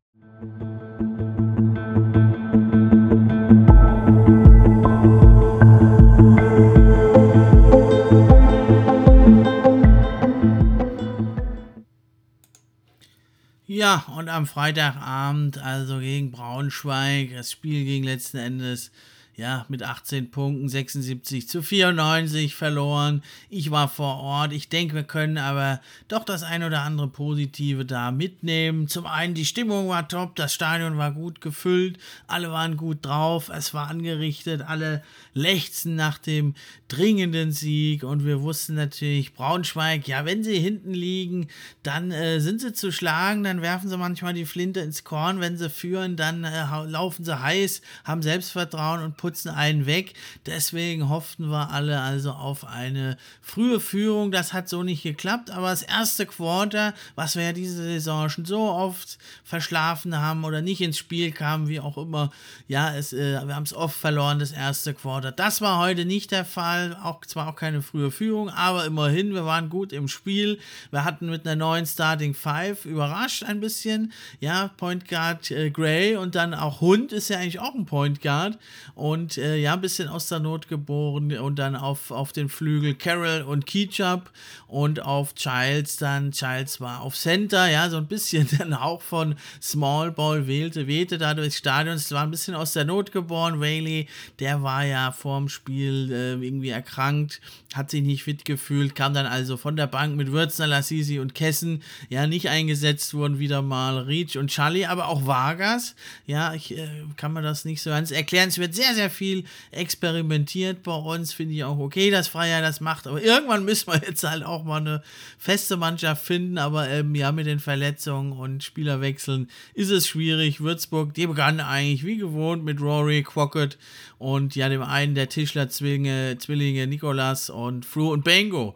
Ja, 13.78 14.06
und 14.18 14.28
am 14.28 14.48
Freitagabend, 14.48 15.60
also 15.60 16.00
gegen 16.00 16.32
Braunschweig, 16.32 17.32
das 17.36 17.52
Spiel 17.52 17.86
ging 17.86 18.04
letzten 18.04 18.38
Endes 18.38 18.90
ja, 19.38 19.68
mit 19.70 19.84
18 19.84 20.32
Punkten 20.32 20.68
76 20.68 21.48
zu 21.48 21.62
94 21.62 22.56
verloren. 22.56 23.22
Ich 23.50 23.70
war 23.70 23.88
vor 23.88 24.18
Ort. 24.18 24.52
Ich 24.52 24.68
denke, 24.68 24.96
wir 24.96 25.04
können 25.04 25.38
aber 25.38 25.80
doch 26.08 26.24
das 26.24 26.42
ein 26.42 26.64
oder 26.64 26.82
andere 26.82 27.08
Positive 27.08 27.86
da 27.86 28.10
mitnehmen. 28.10 28.88
Zum 28.88 29.06
einen, 29.06 29.36
die 29.36 29.46
Stimmung 29.46 29.90
war 29.90 30.08
top, 30.08 30.36
das 30.36 30.56
Stadion 30.56 30.98
war 30.98 31.12
gut 31.12 31.40
gefüllt, 31.40 32.00
alle 32.26 32.50
waren 32.50 32.78
gut 32.78 33.06
drauf, 33.06 33.50
es 33.50 33.76
war 33.76 33.90
angerichtet, 33.90 34.64
alle 34.64 35.04
lechzen 35.36 35.96
nach 35.96 36.18
dem 36.18 36.56
dringenden 36.88 37.52
Sieg. 37.52 38.04
Und 38.04 38.26
wir 38.26 38.42
wussten 38.42 38.74
natürlich, 38.74 39.36
Braunschweig, 39.36 40.08
ja, 40.08 40.26
wenn 40.26 40.44
sie 40.44 40.60
hinten 40.60 40.96
liegen, 40.96 41.48
dann 41.84 42.10
äh, 42.10 42.40
sind 42.40 42.60
sie 42.60 42.74
zu 42.74 42.92
schlagen, 42.92 43.44
dann 43.44 43.62
werfen 43.62 43.88
sie 43.88 43.98
manchmal 43.98 44.34
die 44.34 44.46
Flinte 44.46 44.80
ins 44.80 45.04
Korn, 45.04 45.42
wenn 45.42 45.58
sie 45.58 45.70
führen, 45.70 46.16
dann 46.16 46.44
äh, 46.44 46.66
laufen 46.88 47.24
sie 47.24 47.40
heiß, 47.40 47.84
haben 48.04 48.24
Selbstvertrauen 48.24 49.04
und 49.04 49.16
putzen 49.28 49.50
einen 49.50 49.86
weg. 49.86 50.14
Deswegen 50.46 51.10
hofften 51.10 51.50
wir 51.50 51.72
alle 51.72 52.00
also 52.00 52.32
auf 52.32 52.66
eine 52.66 53.18
frühe 53.42 53.82
Führung. 53.82 54.32
Das 54.32 54.54
hat 54.54 54.70
so 54.70 54.84
nicht 54.84 55.04
geklappt, 55.04 55.50
aber 55.50 55.70
das 55.70 55.84
erste 55.84 56.26
Quarter, 56.26 56.94
was 57.16 57.36
wir 57.36 57.44
ja 57.44 57.52
diese 57.52 57.84
Saison 57.84 58.30
schon 58.30 58.46
so 58.46 58.62
oft 58.62 59.18
verschlafen 59.44 60.18
haben 60.18 60.46
oder 60.46 60.62
nicht 60.62 60.80
ins 60.80 60.98
Spiel 60.98 61.34
kamen, 61.34 61.68
wie 61.68 61.82
auch 61.82 61.98
immer, 61.98 62.32
ja, 62.70 62.96
es, 62.96 63.12
äh, 63.12 63.46
wir 63.46 63.54
haben 63.54 63.64
es 63.64 63.74
oft 63.74 63.98
verloren, 63.98 64.40
das 64.40 64.54
erste 64.54 64.94
Quarter. 64.94 65.34
Das 65.34 65.60
war 65.60 65.80
heute 65.80 66.06
nicht 66.06 66.32
der 66.32 66.46
Fall, 66.46 66.98
auch 67.04 67.26
zwar 67.26 67.50
auch 67.50 67.58
keine 67.58 67.82
frühe 67.82 68.12
Führung, 68.12 68.50
aber 68.50 68.86
immerhin, 68.86 69.34
wir 69.34 69.44
waren 69.44 69.68
gut 69.68 69.92
im 69.92 70.08
Spiel. 70.08 70.58
Wir 70.90 71.04
hatten 71.04 71.30
mit 71.30 71.46
einer 71.46 71.58
neuen 71.58 71.86
Starting 71.86 72.34
Five 72.34 72.86
überrascht 72.86 73.44
ein 73.44 73.60
bisschen, 73.60 74.14
ja, 74.40 74.70
Point 74.78 75.10
Guard 75.10 75.52
äh, 75.52 75.70
Gray 75.70 76.16
und 76.16 76.36
dann 76.36 76.54
auch 76.54 76.80
Hund 76.80 77.12
ist 77.12 77.28
ja 77.28 77.40
eigentlich 77.40 77.60
auch 77.60 77.76
ein 77.76 77.86
Point 77.86 78.22
Guard 78.22 78.58
und 78.96 79.17
und 79.18 79.38
äh, 79.38 79.58
ja, 79.58 79.74
ein 79.74 79.82
bisschen 79.82 80.08
aus 80.08 80.28
der 80.28 80.40
Not 80.40 80.68
geboren 80.68 81.38
und 81.38 81.58
dann 81.58 81.76
auf, 81.76 82.12
auf 82.12 82.32
den 82.32 82.50
Flügel 82.50 82.94
Carol 82.94 83.42
und 83.42 83.66
Ketchup 83.66 84.32
und 84.68 85.02
auf 85.02 85.34
Childs 85.34 85.98
dann, 85.98 86.32
Childs 86.32 86.80
war 86.80 87.02
auf 87.02 87.16
Center, 87.16 87.68
ja, 87.68 87.90
so 87.90 87.98
ein 87.98 88.08
bisschen 88.08 88.48
dann 88.58 88.74
auch 88.74 89.02
von 89.02 89.36
Small 89.62 90.12
Ball 90.12 90.48
wählte, 90.48 90.88
wehte 90.88 91.18
da 91.18 91.34
durchs 91.34 91.58
Stadion, 91.58 91.96
es 91.96 92.12
war 92.12 92.24
ein 92.24 92.32
bisschen 92.32 92.54
aus 92.54 92.74
der 92.74 92.86
Not 92.86 93.12
geboren, 93.12 93.60
Whaley, 93.60 94.08
der 94.40 94.62
war 94.62 94.86
ja 94.86 95.12
vorm 95.12 95.50
Spiel 95.50 96.12
äh, 96.12 96.34
irgendwie 96.34 96.70
erkrankt, 96.70 97.42
hat 97.74 97.90
sich 97.90 98.04
nicht 98.04 98.24
fit 98.24 98.46
gefühlt, 98.46 98.94
kam 98.96 99.14
dann 99.14 99.26
also 99.26 99.58
von 99.58 99.76
der 99.76 99.88
Bank 99.88 100.16
mit 100.16 100.32
Würzner, 100.32 100.68
Lassisi 100.68 101.20
und 101.20 101.34
Kessen, 101.34 101.82
ja, 102.10 102.28
nicht 102.28 102.50
eingesetzt 102.50 103.14
wurden 103.14 103.40
wieder 103.40 103.62
mal 103.62 103.98
Reach 103.98 104.38
und 104.38 104.52
Charlie, 104.52 104.86
aber 104.86 105.08
auch 105.08 105.26
Vargas, 105.26 105.96
ja, 106.26 106.54
ich 106.54 106.78
äh, 106.78 106.88
kann 107.16 107.34
mir 107.34 107.42
das 107.42 107.66
nicht 107.66 107.82
so 107.82 107.90
ganz 107.90 108.12
erklären, 108.12 108.50
es 108.50 108.58
wird 108.58 108.76
sehr, 108.76 108.94
sehr 108.94 109.07
viel 109.10 109.44
experimentiert 109.72 110.84
bei 110.84 110.96
uns, 110.96 111.34
finde 111.34 111.54
ich 111.54 111.64
auch 111.64 111.78
okay, 111.78 112.12
dass 112.12 112.28
Freier 112.28 112.62
das 112.62 112.82
macht, 112.82 113.08
aber 113.08 113.22
irgendwann 113.22 113.66
müssen 113.66 113.92
wir 113.92 114.02
jetzt 114.06 114.24
halt 114.24 114.44
auch 114.44 114.64
mal 114.64 114.82
eine 114.82 115.02
feste 115.38 115.78
Mannschaft 115.78 116.26
finden, 116.26 116.58
aber 116.58 116.90
ähm, 116.90 117.16
ja, 117.16 117.32
mit 117.32 117.46
den 117.46 117.60
Verletzungen 117.60 118.32
und 118.32 118.64
Spielerwechseln 118.64 119.50
ist 119.74 119.90
es 119.90 120.08
schwierig. 120.08 120.62
Würzburg, 120.62 121.14
die 121.14 121.28
begann 121.28 121.60
eigentlich 121.60 122.06
wie 122.06 122.18
gewohnt 122.18 122.64
mit 122.64 122.82
Rory, 122.82 123.24
Quocket 123.24 123.78
und 124.18 124.56
ja, 124.56 124.70
dem 124.70 124.82
einen 124.82 125.16
der 125.16 125.30
Tischler-Zwillinge, 125.30 126.38
Zwillinge 126.40 126.88
Nikolas 126.88 127.50
und 127.50 127.86
Fru 127.86 128.12
und 128.12 128.24
Bengo 128.24 128.76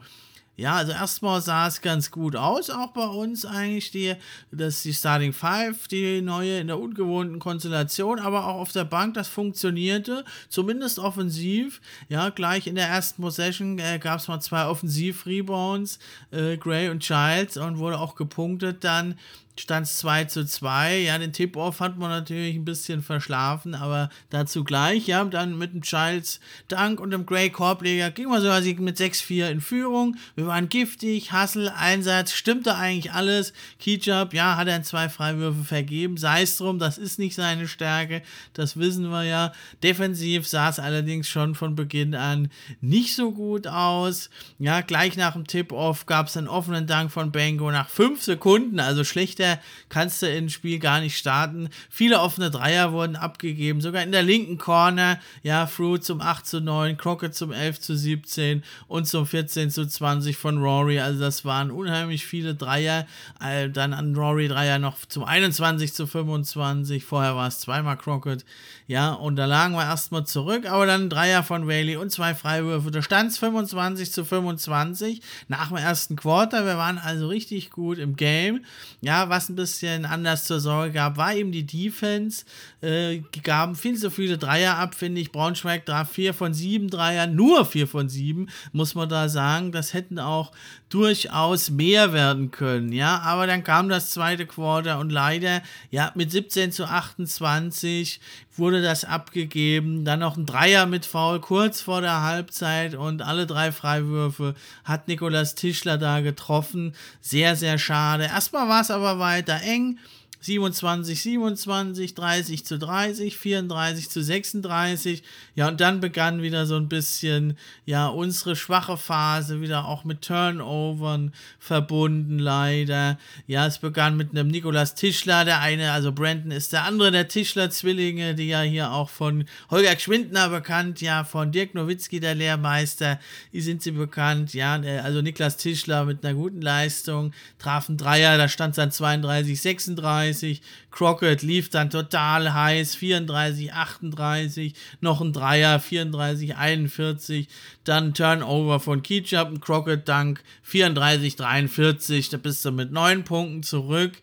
Ja, 0.62 0.75
also 0.75 0.91
erstmal 0.91 1.41
sah 1.41 1.65
es 1.65 1.82
ganz 1.82 2.12
gut 2.12 2.36
aus, 2.36 2.70
auch 2.70 2.91
bei 2.91 3.08
uns 3.08 3.48
eigentlich, 3.48 3.89
die, 3.89 4.13
dass 4.51 4.84
die 4.84 4.94
Starting 4.94 5.34
Five, 5.34 5.88
die 5.88 6.22
neue 6.22 6.60
in 6.60 6.68
der 6.68 6.80
ungewohnten 6.80 7.39
Konstellation, 7.39 8.20
aber 8.20 8.46
auch 8.46 8.60
auf 8.60 8.72
der 8.72 8.84
Bank, 8.84 9.15
das 9.15 9.27
funktionierte, 9.27 10.24
zumindest 10.50 11.00
offensiv. 11.00 11.82
Ja, 12.10 12.30
gleich 12.30 12.68
in 12.68 12.75
der 12.75 12.86
ersten 12.88 13.24
Possession 13.24 13.80
äh, 13.80 13.98
gab 13.98 14.20
es 14.20 14.27
mal 14.27 14.39
zwei 14.39 14.68
Offensiv-Rebounds, 14.68 15.98
äh, 16.30 16.58
Gray 16.58 16.89
und 16.89 17.00
Childs, 17.00 17.58
und 17.58 17.80
wurde 17.80 18.00
auch 18.00 18.13
gepunktet 18.13 18.84
dann 18.84 19.15
stand 19.60 19.88
es 19.88 19.98
2 20.00 20.25
zu 20.25 20.46
2. 20.46 21.00
Ja, 21.00 21.17
den 21.17 21.34
Tip-Off 21.34 21.79
hat 21.79 21.98
man 21.98 22.10
natürlich 22.10 22.55
ein 22.55 22.65
bisschen 22.65 23.01
verschlafen, 23.01 23.75
aber 23.75 24.10
dazu 24.29 24.63
gleich. 24.63 25.08
Ja, 25.08 25.24
dann 25.24 25.58
mit 25.58 25.74
dem 25.74 25.81
Childs 25.81 26.39
Dank 26.67 27.00
und 27.00 27.12
dem 27.12 27.25
Grey 27.25 27.50
Korbleger 27.50 28.12
ging 28.12 28.29
man 28.29 28.41
sogar 28.41 28.62
mit 28.62 28.98
6-4 28.98 29.50
in 29.50 29.62
Führung. 29.62 30.17
Wir 30.36 30.48
waren 30.48 30.70
giftig, 30.70 31.34
Hustle, 31.34 31.75
Einsatz, 31.75 32.34
stimmte 32.34 32.75
eigentlich 32.75 33.12
alles. 33.12 33.53
Kijab, 33.79 34.34
ja, 34.34 34.58
hat 34.58 34.67
er 34.67 34.84
zwei 34.84 35.10
Freiwürfe 35.10 35.63
vergeben. 35.63 36.17
Sei 36.17 36.43
es 36.43 36.58
drum, 36.58 36.79
das 36.79 36.98
ist 36.98 37.20
nicht 37.20 37.36
seine 37.36 37.67
Stärke, 37.67 38.22
das 38.53 38.77
wissen 38.77 39.10
wir 39.10 39.24
ja. 39.24 39.51
Defensiv 39.84 40.48
sah 40.48 40.70
es 40.70 40.79
allerdings 40.79 41.27
schon 41.27 41.55
von 41.55 41.75
Beginn 41.75 42.15
an 42.15 42.50
nicht 42.79 43.15
so 43.15 43.31
gut 43.31 43.67
aus. 43.67 44.29
Ja, 44.60 44.81
gleich 44.81 45.17
nach 45.17 45.34
dem 45.34 45.48
Tip-Off 45.48 46.05
gab 46.05 46.27
es 46.27 46.38
einen 46.38 46.48
offenen 46.48 46.88
Dank 46.88 47.12
von 47.12 47.31
Bango 47.31 47.72
nach 47.72 47.89
5 47.89 48.22
Sekunden, 48.22 48.79
also 48.79 49.03
schlechter 49.41 49.60
kannst 49.89 50.21
du 50.21 50.27
ins 50.27 50.53
Spiel 50.53 50.79
gar 50.79 51.01
nicht 51.01 51.17
starten. 51.17 51.69
Viele 51.89 52.21
offene 52.21 52.50
Dreier 52.50 52.93
wurden 52.93 53.15
abgegeben, 53.15 53.81
sogar 53.81 54.03
in 54.03 54.12
der 54.12 54.24
linken 54.24 54.57
Corner. 54.57 55.19
Ja, 55.43 55.67
Fruit 55.67 56.03
zum 56.03 56.21
8 56.21 56.45
zu 56.45 56.62
9, 56.62 56.98
Crockett 56.98 57.36
zum 57.36 57.51
11 57.51 57.79
zu 57.81 57.98
17 57.98 58.63
und 58.88 59.07
zum 59.07 59.25
14 59.25 59.69
zu 59.69 59.88
20 59.88 60.38
von 60.38 60.60
Rory. 60.60 61.00
Also 61.00 61.19
das 61.19 61.43
waren 61.43 61.71
unheimlich 61.71 62.25
viele 62.25 62.55
Dreier. 62.55 63.05
Äh, 63.43 63.69
dann 63.69 63.93
an 63.93 64.15
Rory 64.15 64.48
Dreier 64.48 64.79
noch 64.79 64.98
zum 65.07 65.24
21 65.24 65.93
zu 65.93 66.07
25. 66.07 67.03
Vorher 67.03 67.36
war 67.36 67.48
es 67.48 67.60
zweimal 67.60 67.98
Crockett. 67.98 68.45
Ja, 68.88 69.13
und 69.13 69.38
da 69.38 69.45
lagen 69.45 69.74
wir 69.74 69.83
erstmal 69.83 70.25
zurück, 70.25 70.65
aber 70.69 70.86
dann 70.86 71.10
Dreier 71.10 71.43
von 71.43 71.65
Whaley 71.65 71.95
und 71.95 72.12
zwei 72.12 72.36
Freiwürfe. 72.36 72.91
Da 72.91 73.01
stand 73.01 73.31
es 73.31 73.38
25 73.38 74.12
zu 74.12 74.25
25 74.25 75.21
nach 75.48 75.69
dem 75.69 75.77
ersten 75.77 76.15
Quarter. 76.17 76.65
Wir 76.65 76.77
waren 76.77 76.98
also 76.98 77.27
richtig 77.27 77.69
gut 77.69 77.98
im 77.98 78.15
Game. 78.17 78.65
Ja, 79.00 79.29
was 79.31 79.50
ein 79.50 79.55
bisschen 79.55 80.05
anders 80.05 80.45
zur 80.45 80.59
Sorge 80.59 80.91
gab, 80.91 81.17
war 81.17 81.33
eben 81.33 81.51
die 81.51 81.65
Defense. 81.65 82.45
Äh, 82.81 83.21
gaben 83.41 83.75
viel 83.75 83.97
zu 83.97 84.11
viele 84.11 84.38
Dreier 84.38 84.77
ab, 84.77 84.93
finde 84.93 85.21
ich. 85.21 85.31
Braunschweig 85.31 85.85
traf 85.85 86.11
4 86.11 86.35
von 86.35 86.53
7 86.53 86.89
Dreier, 86.89 87.25
nur 87.25 87.65
4 87.65 87.88
von 87.88 88.09
7, 88.09 88.50
muss 88.73 88.93
man 88.93 89.09
da 89.09 89.29
sagen. 89.29 89.71
Das 89.71 89.93
hätten 89.95 90.19
auch 90.19 90.51
durchaus 90.93 91.69
mehr 91.69 92.13
werden 92.13 92.51
können, 92.51 92.91
ja. 92.91 93.19
Aber 93.19 93.48
dann 93.48 93.63
kam 93.63 93.89
das 93.89 94.12
zweite 94.12 94.45
Quarter 94.45 95.00
und 95.00 95.10
leider, 95.10 95.62
ja, 95.89 96.12
mit 96.15 96.31
17 96.31 96.71
zu 96.71 96.86
28 96.86 98.19
wurde 98.57 98.81
das 98.81 99.05
abgegeben. 99.05 100.05
Dann 100.05 100.19
noch 100.19 100.38
ein 100.38 100.45
Dreier 100.45 100.86
mit 100.86 101.05
Foul 101.05 101.39
kurz 101.39 101.81
vor 101.81 102.01
der 102.01 102.21
Halbzeit 102.21 102.93
und 102.95 103.21
alle 103.21 103.48
drei 103.48 103.71
Freiwürfe 103.71 104.53
hat 104.83 105.07
Nikolas 105.07 105.55
Tischler 105.55 105.98
da 105.98 106.19
getroffen. 106.19 106.93
Sehr, 107.21 107.55
sehr 107.55 107.77
schade. 107.77 108.25
Erstmal 108.25 108.67
war 108.67 108.81
es 108.81 108.91
aber 108.91 109.17
weiter 109.17 109.62
eng. 109.62 109.98
27, 110.43 111.21
27, 111.21 112.15
30 112.15 112.65
zu 112.65 112.79
30, 112.79 113.38
34 113.38 114.10
zu 114.10 114.24
36. 114.24 115.21
Ja, 115.53 115.67
und 115.67 115.79
dann 115.79 116.00
begann 116.00 116.41
wieder 116.41 116.65
so 116.65 116.77
ein 116.77 116.89
bisschen, 116.89 117.57
ja, 117.86 118.07
unsere 118.07 118.55
schwache 118.55 118.98
Phase, 118.98 119.62
wieder 119.62 119.86
auch 119.86 120.03
mit 120.03 120.24
Turnovern 120.24 121.31
verbunden, 121.60 122.39
leider. 122.39 123.19
Ja, 123.45 123.67
es 123.67 123.77
begann 123.77 124.17
mit 124.17 124.31
einem 124.31 124.48
Nikolas 124.48 124.95
Tischler, 124.95 125.45
der 125.45 125.60
eine, 125.60 125.91
also 125.91 126.12
Brandon 126.12 126.50
ist 126.50 126.74
der 126.74 126.86
andere 126.86 127.12
der 127.12 127.27
Tischler-Zwillinge, 127.27 128.33
die 128.33 128.48
ja 128.48 128.62
hier 128.62 128.91
auch 128.91 129.12
von 129.12 129.45
Holger 129.69 129.98
Schwindner 130.00 130.50
bekannt, 130.50 131.01
ja, 131.01 131.24
von 131.24 131.51
Dirk 131.51 131.75
Nowitzki, 131.75 132.19
der 132.19 132.33
Lehrmeister, 132.33 133.19
die 133.53 133.62
sind 133.62 133.83
sie 133.83 133.91
bekannt, 133.91 134.55
ja, 134.55 134.74
also 135.03 135.21
Niklas 135.21 135.57
Tischler 135.57 136.05
mit 136.05 136.25
einer 136.25 136.33
guten 136.33 136.62
Leistung, 136.62 137.31
trafen 137.60 137.95
Dreier, 137.98 138.39
da 138.39 138.48
stand 138.48 138.71
es 138.71 138.77
dann 138.77 138.91
32, 138.91 139.62
36. 139.62 140.30
34. 140.33 140.61
Crockett 140.89 141.41
lief 141.41 141.69
dann 141.69 141.89
total 141.89 142.53
heiß, 142.53 142.95
34, 142.95 143.73
38. 143.73 144.73
Noch 145.00 145.21
ein 145.21 145.33
Dreier, 145.33 145.79
34, 145.79 146.55
41. 146.55 147.47
Dann 147.83 148.13
Turnover 148.13 148.79
von 148.79 149.01
Ketchup, 149.01 149.47
ein 149.50 149.61
Crockett 149.61 150.07
Dank, 150.07 150.43
34, 150.63 151.35
43. 151.35 152.29
Da 152.29 152.38
bist 152.38 152.65
du 152.65 152.71
mit 152.71 152.91
9 152.91 153.23
Punkten 153.23 153.63
zurück. 153.63 154.13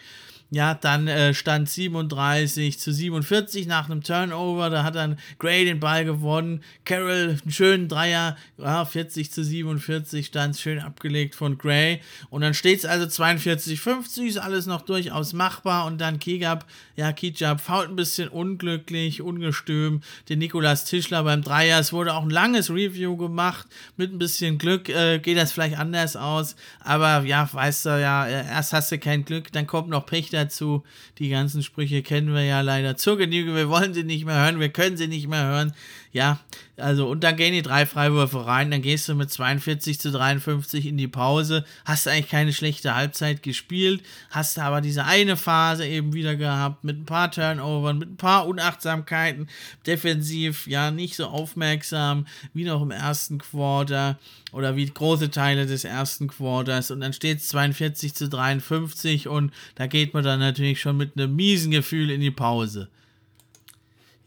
Ja, 0.51 0.73
dann 0.73 1.09
äh, 1.09 1.35
stand 1.35 1.69
37 1.69 2.79
zu 2.79 2.91
47 2.91 3.67
nach 3.67 3.91
einem 3.91 4.03
Turnover. 4.03 4.71
Da 4.71 4.83
hat 4.83 4.95
dann 4.95 5.19
Gray 5.39 5.67
den 5.67 5.79
Ball 5.79 6.07
gewonnen. 6.07 6.63
Carroll 6.87 7.37
einen 7.43 7.53
schönen 7.53 7.89
Dreier. 7.89 8.37
Ja, 8.57 8.87
40 8.87 9.31
zu 9.31 9.45
47 9.45 10.25
stand 10.25 10.57
schön 10.57 10.79
abgelegt 10.79 11.35
von 11.35 11.59
Gray. 11.59 12.01
Und 12.31 12.41
dann 12.41 12.55
steht 12.55 12.79
es 12.79 12.87
also 12.87 13.07
42 13.07 13.79
50. 13.79 14.29
Ist 14.29 14.39
alles 14.39 14.65
noch 14.65 14.81
durchaus 14.81 15.35
machbar. 15.35 15.85
Und 15.85 16.01
dann 16.01 16.19
Kigab, 16.19 16.65
ja, 16.97 17.13
Kijab 17.13 17.61
fault 17.61 17.91
ein 17.91 17.97
bisschen 17.97 18.31
unglücklich, 18.31 19.21
ungestüm. 19.21 20.01
Den 20.31 20.39
Nikolas 20.39 20.87
Tischler 20.87 21.25
beim 21.25 21.43
Dreier. 21.43 21.79
Es 21.79 21.93
wurde 21.93 22.15
auch 22.15 22.23
ein 22.23 22.31
langes 22.31 22.71
Review 22.71 23.19
gemacht. 23.19 23.67
Mit 23.99 24.15
ein 24.15 24.19
bisschen 24.19 24.57
Glück 24.57 24.89
äh, 24.89 25.19
geht 25.19 25.37
das 25.37 25.53
vielleicht 25.53 25.77
anders 25.77 26.17
aus. 26.17 26.57
Aber 26.81 27.21
ja, 27.27 27.47
weißt 27.53 27.85
du 27.85 28.01
ja, 28.01 28.27
äh, 28.27 28.47
erst 28.47 28.73
hast 28.73 28.91
du 28.93 28.99
kein 28.99 29.27
Glück, 29.27 29.53
dann 29.53 29.67
kommt 29.67 29.91
noch 29.91 30.07
Pech 30.07 30.31
dazu. 30.39 30.83
Die 31.19 31.29
ganzen 31.29 31.63
Sprüche 31.63 32.03
kennen 32.03 32.35
wir 32.35 32.45
ja 32.45 32.61
leider 32.61 32.97
zur 32.97 33.19
Genüge. 33.19 33.55
Wir 33.55 33.69
wollen 33.69 33.95
sie 33.95 34.05
nicht 34.05 34.25
mehr 34.25 34.43
hören, 34.45 34.61
wir 34.61 34.71
können 34.71 34.97
sie 34.97 35.09
nicht 35.09 35.29
mehr 35.29 35.45
hören. 35.45 35.75
Ja, 36.11 36.41
also 36.79 37.07
und 37.07 37.23
dann 37.23 37.37
gehen 37.37 37.53
die 37.53 37.63
drei 37.63 37.85
Freiwürfe 37.85 38.47
rein, 38.47 38.71
dann 38.71 38.81
gehst 38.81 39.09
du 39.09 39.15
mit 39.15 39.31
42 39.31 40.01
zu 40.01 40.11
53 40.11 40.87
in 40.87 40.97
die 40.97 41.07
Pause, 41.09 41.65
hast 41.85 42.09
eigentlich 42.09 42.31
keine 42.31 42.55
schlechte 42.55 42.95
Halbzeit 42.95 43.43
gespielt, 43.43 44.03
hast 44.31 44.59
aber 44.59 44.81
diese 44.81 45.05
eine 45.05 45.37
Phase 45.37 45.87
eben 45.87 46.15
wieder 46.15 46.35
gehabt 46.37 46.83
mit 46.83 46.99
ein 46.99 47.05
paar 47.05 47.31
Turnovern, 47.31 47.99
mit 47.99 48.11
ein 48.13 48.17
paar 48.17 48.47
Unachtsamkeiten, 48.47 49.49
defensiv 49.87 50.67
ja 50.67 50.91
nicht 50.91 51.15
so 51.15 51.27
aufmerksam 51.27 52.27
wie 52.55 52.65
noch 52.65 52.81
im 52.81 52.91
ersten 52.91 53.37
Quarter 53.39 54.19
oder 54.53 54.77
wie 54.77 54.87
große 54.87 55.31
Teile 55.31 55.67
des 55.67 55.85
ersten 55.85 56.29
Quarters 56.29 56.91
und 56.91 57.01
dann 57.01 57.13
steht 57.13 57.39
es 57.39 57.49
42 57.49 58.15
zu 58.15 58.31
53 58.31 59.29
und 59.29 59.53
da 59.75 59.87
geht 59.87 60.15
man 60.15 60.25
dann 60.25 60.41
natürlich 60.41 60.81
schon 60.81 60.97
mit 60.97 61.19
einem 61.19 61.37
miesen 61.37 61.71
Gefühl 61.71 62.11
in 62.11 62.23
die 62.23 62.31
Pause. 62.31 62.89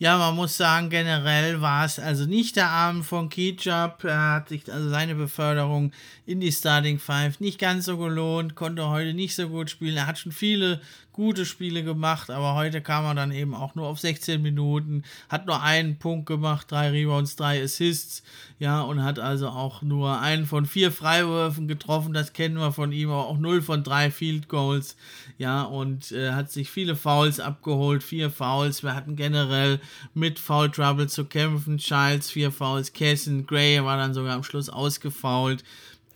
Ja, 0.01 0.17
man 0.17 0.35
muss 0.35 0.57
sagen, 0.57 0.89
generell 0.89 1.61
war 1.61 1.85
es 1.85 1.99
also 1.99 2.25
nicht 2.25 2.55
der 2.55 2.69
Abend 2.69 3.05
von 3.05 3.29
Kijab. 3.29 4.03
Er 4.03 4.31
hat 4.31 4.49
sich 4.49 4.73
also 4.73 4.89
seine 4.89 5.13
Beförderung 5.13 5.91
in 6.25 6.39
die 6.39 6.51
Starting 6.51 6.97
Five 6.97 7.39
nicht 7.39 7.59
ganz 7.59 7.85
so 7.85 7.99
gelohnt, 7.99 8.55
konnte 8.55 8.89
heute 8.89 9.13
nicht 9.13 9.35
so 9.35 9.47
gut 9.47 9.69
spielen. 9.69 9.97
Er 9.97 10.07
hat 10.07 10.17
schon 10.17 10.31
viele 10.31 10.81
gute 11.13 11.45
Spiele 11.45 11.83
gemacht, 11.83 12.29
aber 12.29 12.55
heute 12.55 12.81
kam 12.81 13.05
er 13.05 13.15
dann 13.15 13.31
eben 13.31 13.53
auch 13.53 13.75
nur 13.75 13.87
auf 13.87 13.99
16 13.99 14.41
Minuten, 14.41 15.03
hat 15.29 15.45
nur 15.45 15.61
einen 15.61 15.97
Punkt 15.97 16.25
gemacht, 16.25 16.71
drei 16.71 16.89
Rebounds, 16.89 17.35
drei 17.35 17.61
Assists, 17.63 18.23
ja, 18.59 18.81
und 18.81 19.03
hat 19.03 19.19
also 19.19 19.49
auch 19.49 19.81
nur 19.81 20.19
einen 20.19 20.45
von 20.45 20.65
vier 20.65 20.91
Freiwürfen 20.91 21.67
getroffen, 21.67 22.13
das 22.13 22.33
kennen 22.33 22.57
wir 22.57 22.71
von 22.71 22.91
ihm, 22.91 23.09
aber 23.09 23.27
auch 23.27 23.37
null 23.37 23.61
von 23.61 23.83
drei 23.83 24.11
Field 24.11 24.47
Goals, 24.47 24.95
ja, 25.37 25.63
und 25.63 26.11
äh, 26.11 26.31
hat 26.31 26.51
sich 26.51 26.69
viele 26.69 26.95
Fouls 26.95 27.39
abgeholt, 27.39 28.03
vier 28.03 28.29
Fouls, 28.29 28.83
wir 28.83 28.95
hatten 28.95 29.15
generell 29.15 29.79
mit 30.13 30.39
Foul 30.39 30.71
Trouble 30.71 31.07
zu 31.07 31.25
kämpfen, 31.25 31.77
Childs 31.77 32.31
vier 32.31 32.51
Fouls, 32.51 32.93
Kessen, 32.93 33.45
Gray 33.45 33.83
war 33.83 33.97
dann 33.97 34.13
sogar 34.13 34.35
am 34.35 34.43
Schluss 34.43 34.69
ausgefault, 34.69 35.63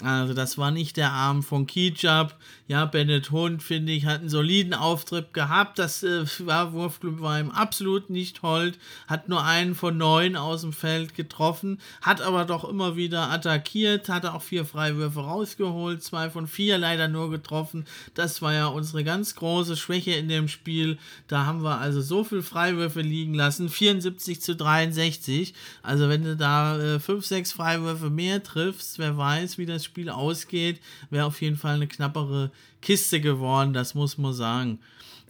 also 0.04 0.34
das 0.34 0.58
war 0.58 0.72
nicht 0.72 0.98
der 0.98 1.12
Arm 1.12 1.42
von 1.42 1.68
Kijab. 1.68 2.38
Ja, 2.68 2.86
Bennett 2.86 3.30
Hund, 3.32 3.62
finde 3.64 3.94
ich, 3.94 4.06
hat 4.06 4.22
einen 4.22 4.30
soliden 4.30 4.74
Auftritt 4.74 5.34
gehabt. 5.34 5.80
Das 5.80 6.04
äh, 6.04 6.25
war, 6.40 6.74
Wurfclub 6.74 7.22
war 7.22 7.40
ihm 7.40 7.52
absolut 7.52 8.10
nicht 8.10 8.42
hold. 8.42 8.78
Hat 9.08 9.30
nur 9.30 9.46
einen 9.46 9.75
von 9.75 9.98
neun 9.98 10.36
aus 10.36 10.62
dem 10.62 10.74
Feld 10.74 11.14
getroffen. 11.14 11.80
Hat 12.02 12.22
aber 12.22 12.44
doch 12.44 12.68
immer 12.68 12.96
wieder 12.96 13.30
attackiert. 13.32 14.10
Hatte 14.10 14.34
auch 14.34 14.42
vier 14.42 14.66
Freiwürfe 14.66 15.20
rausgeholt. 15.22 16.04
Zwei 16.04 16.30
von 16.30 16.48
vier 16.48 16.78
leider 16.78 17.08
nur 17.08 17.30
getroffen. 17.30 17.86
Das 18.16 18.42
war 18.42 18.54
ja 18.54 18.66
unsere 18.66 19.04
ganz 19.04 19.36
große 19.36 19.78
Schwäche 19.78 20.14
in 20.14 20.28
dem 20.28 20.48
Spiel. 20.48 20.98
Da 21.28 21.46
haben 21.46 21.64
wir 21.64 21.78
also 21.78 22.02
so 22.02 22.24
viel 22.24 22.42
Freiwürfe 22.42 23.02
liegen 23.02 23.36
lassen. 23.36 23.70
74 23.70 24.42
zu 24.42 24.56
63. 24.56 25.54
Also 25.84 26.10
wenn 26.10 26.24
du 26.24 26.36
da 26.36 26.80
äh, 26.80 27.00
fünf, 27.00 27.25
sechs 27.25 27.54
Freiwürfe 27.54 28.10
mehr 28.10 28.44
triffst, 28.44 28.98
wer 28.98 29.16
weiß, 29.16 29.58
wie 29.60 29.68
das 29.68 29.85
das 29.85 29.85
Spiel 29.86 30.10
ausgeht, 30.10 30.82
wäre 31.10 31.25
auf 31.25 31.42
jeden 31.42 31.56
Fall 31.56 31.75
eine 31.75 31.88
knappere 31.88 32.51
Kiste 32.82 33.22
geworden, 33.22 33.72
das 33.72 33.96
muss 33.96 34.18
man 34.18 34.34
sagen. 34.34 34.80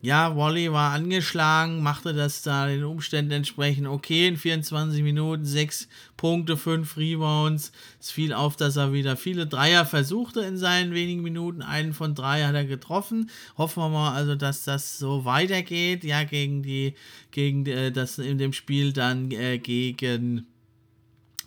Ja, 0.05 0.37
Wally 0.37 0.71
war 0.71 0.91
angeschlagen, 0.91 1.81
machte 1.81 2.13
das 2.13 2.43
da 2.43 2.67
den 2.67 2.83
Umständen 2.83 3.31
entsprechend 3.31 3.87
okay 3.87 4.27
in 4.27 4.37
24 4.37 5.01
Minuten, 5.01 5.45
6 5.45 5.87
Punkte, 6.15 6.57
5 6.57 6.95
Rebounds. 6.95 7.71
Es 7.99 8.11
fiel 8.11 8.31
auf, 8.31 8.55
dass 8.55 8.75
er 8.75 8.93
wieder 8.93 9.17
viele 9.17 9.47
Dreier 9.47 9.83
versuchte 9.83 10.41
in 10.41 10.57
seinen 10.57 10.93
wenigen 10.93 11.23
Minuten. 11.23 11.63
Einen 11.63 11.93
von 11.93 12.13
drei 12.13 12.43
hat 12.43 12.53
er 12.53 12.65
getroffen. 12.65 13.31
Hoffen 13.57 13.81
wir 13.81 13.89
mal 13.89 14.13
also, 14.13 14.35
dass 14.35 14.63
das 14.63 14.99
so 14.99 15.25
weitergeht. 15.25 16.03
Ja, 16.03 16.23
gegen 16.23 16.61
die, 16.61 16.93
gegen 17.31 17.65
äh, 17.65 17.91
das 17.91 18.19
in 18.19 18.37
dem 18.37 18.53
Spiel 18.53 18.93
dann 18.93 19.31
äh, 19.31 19.57
gegen 19.57 20.45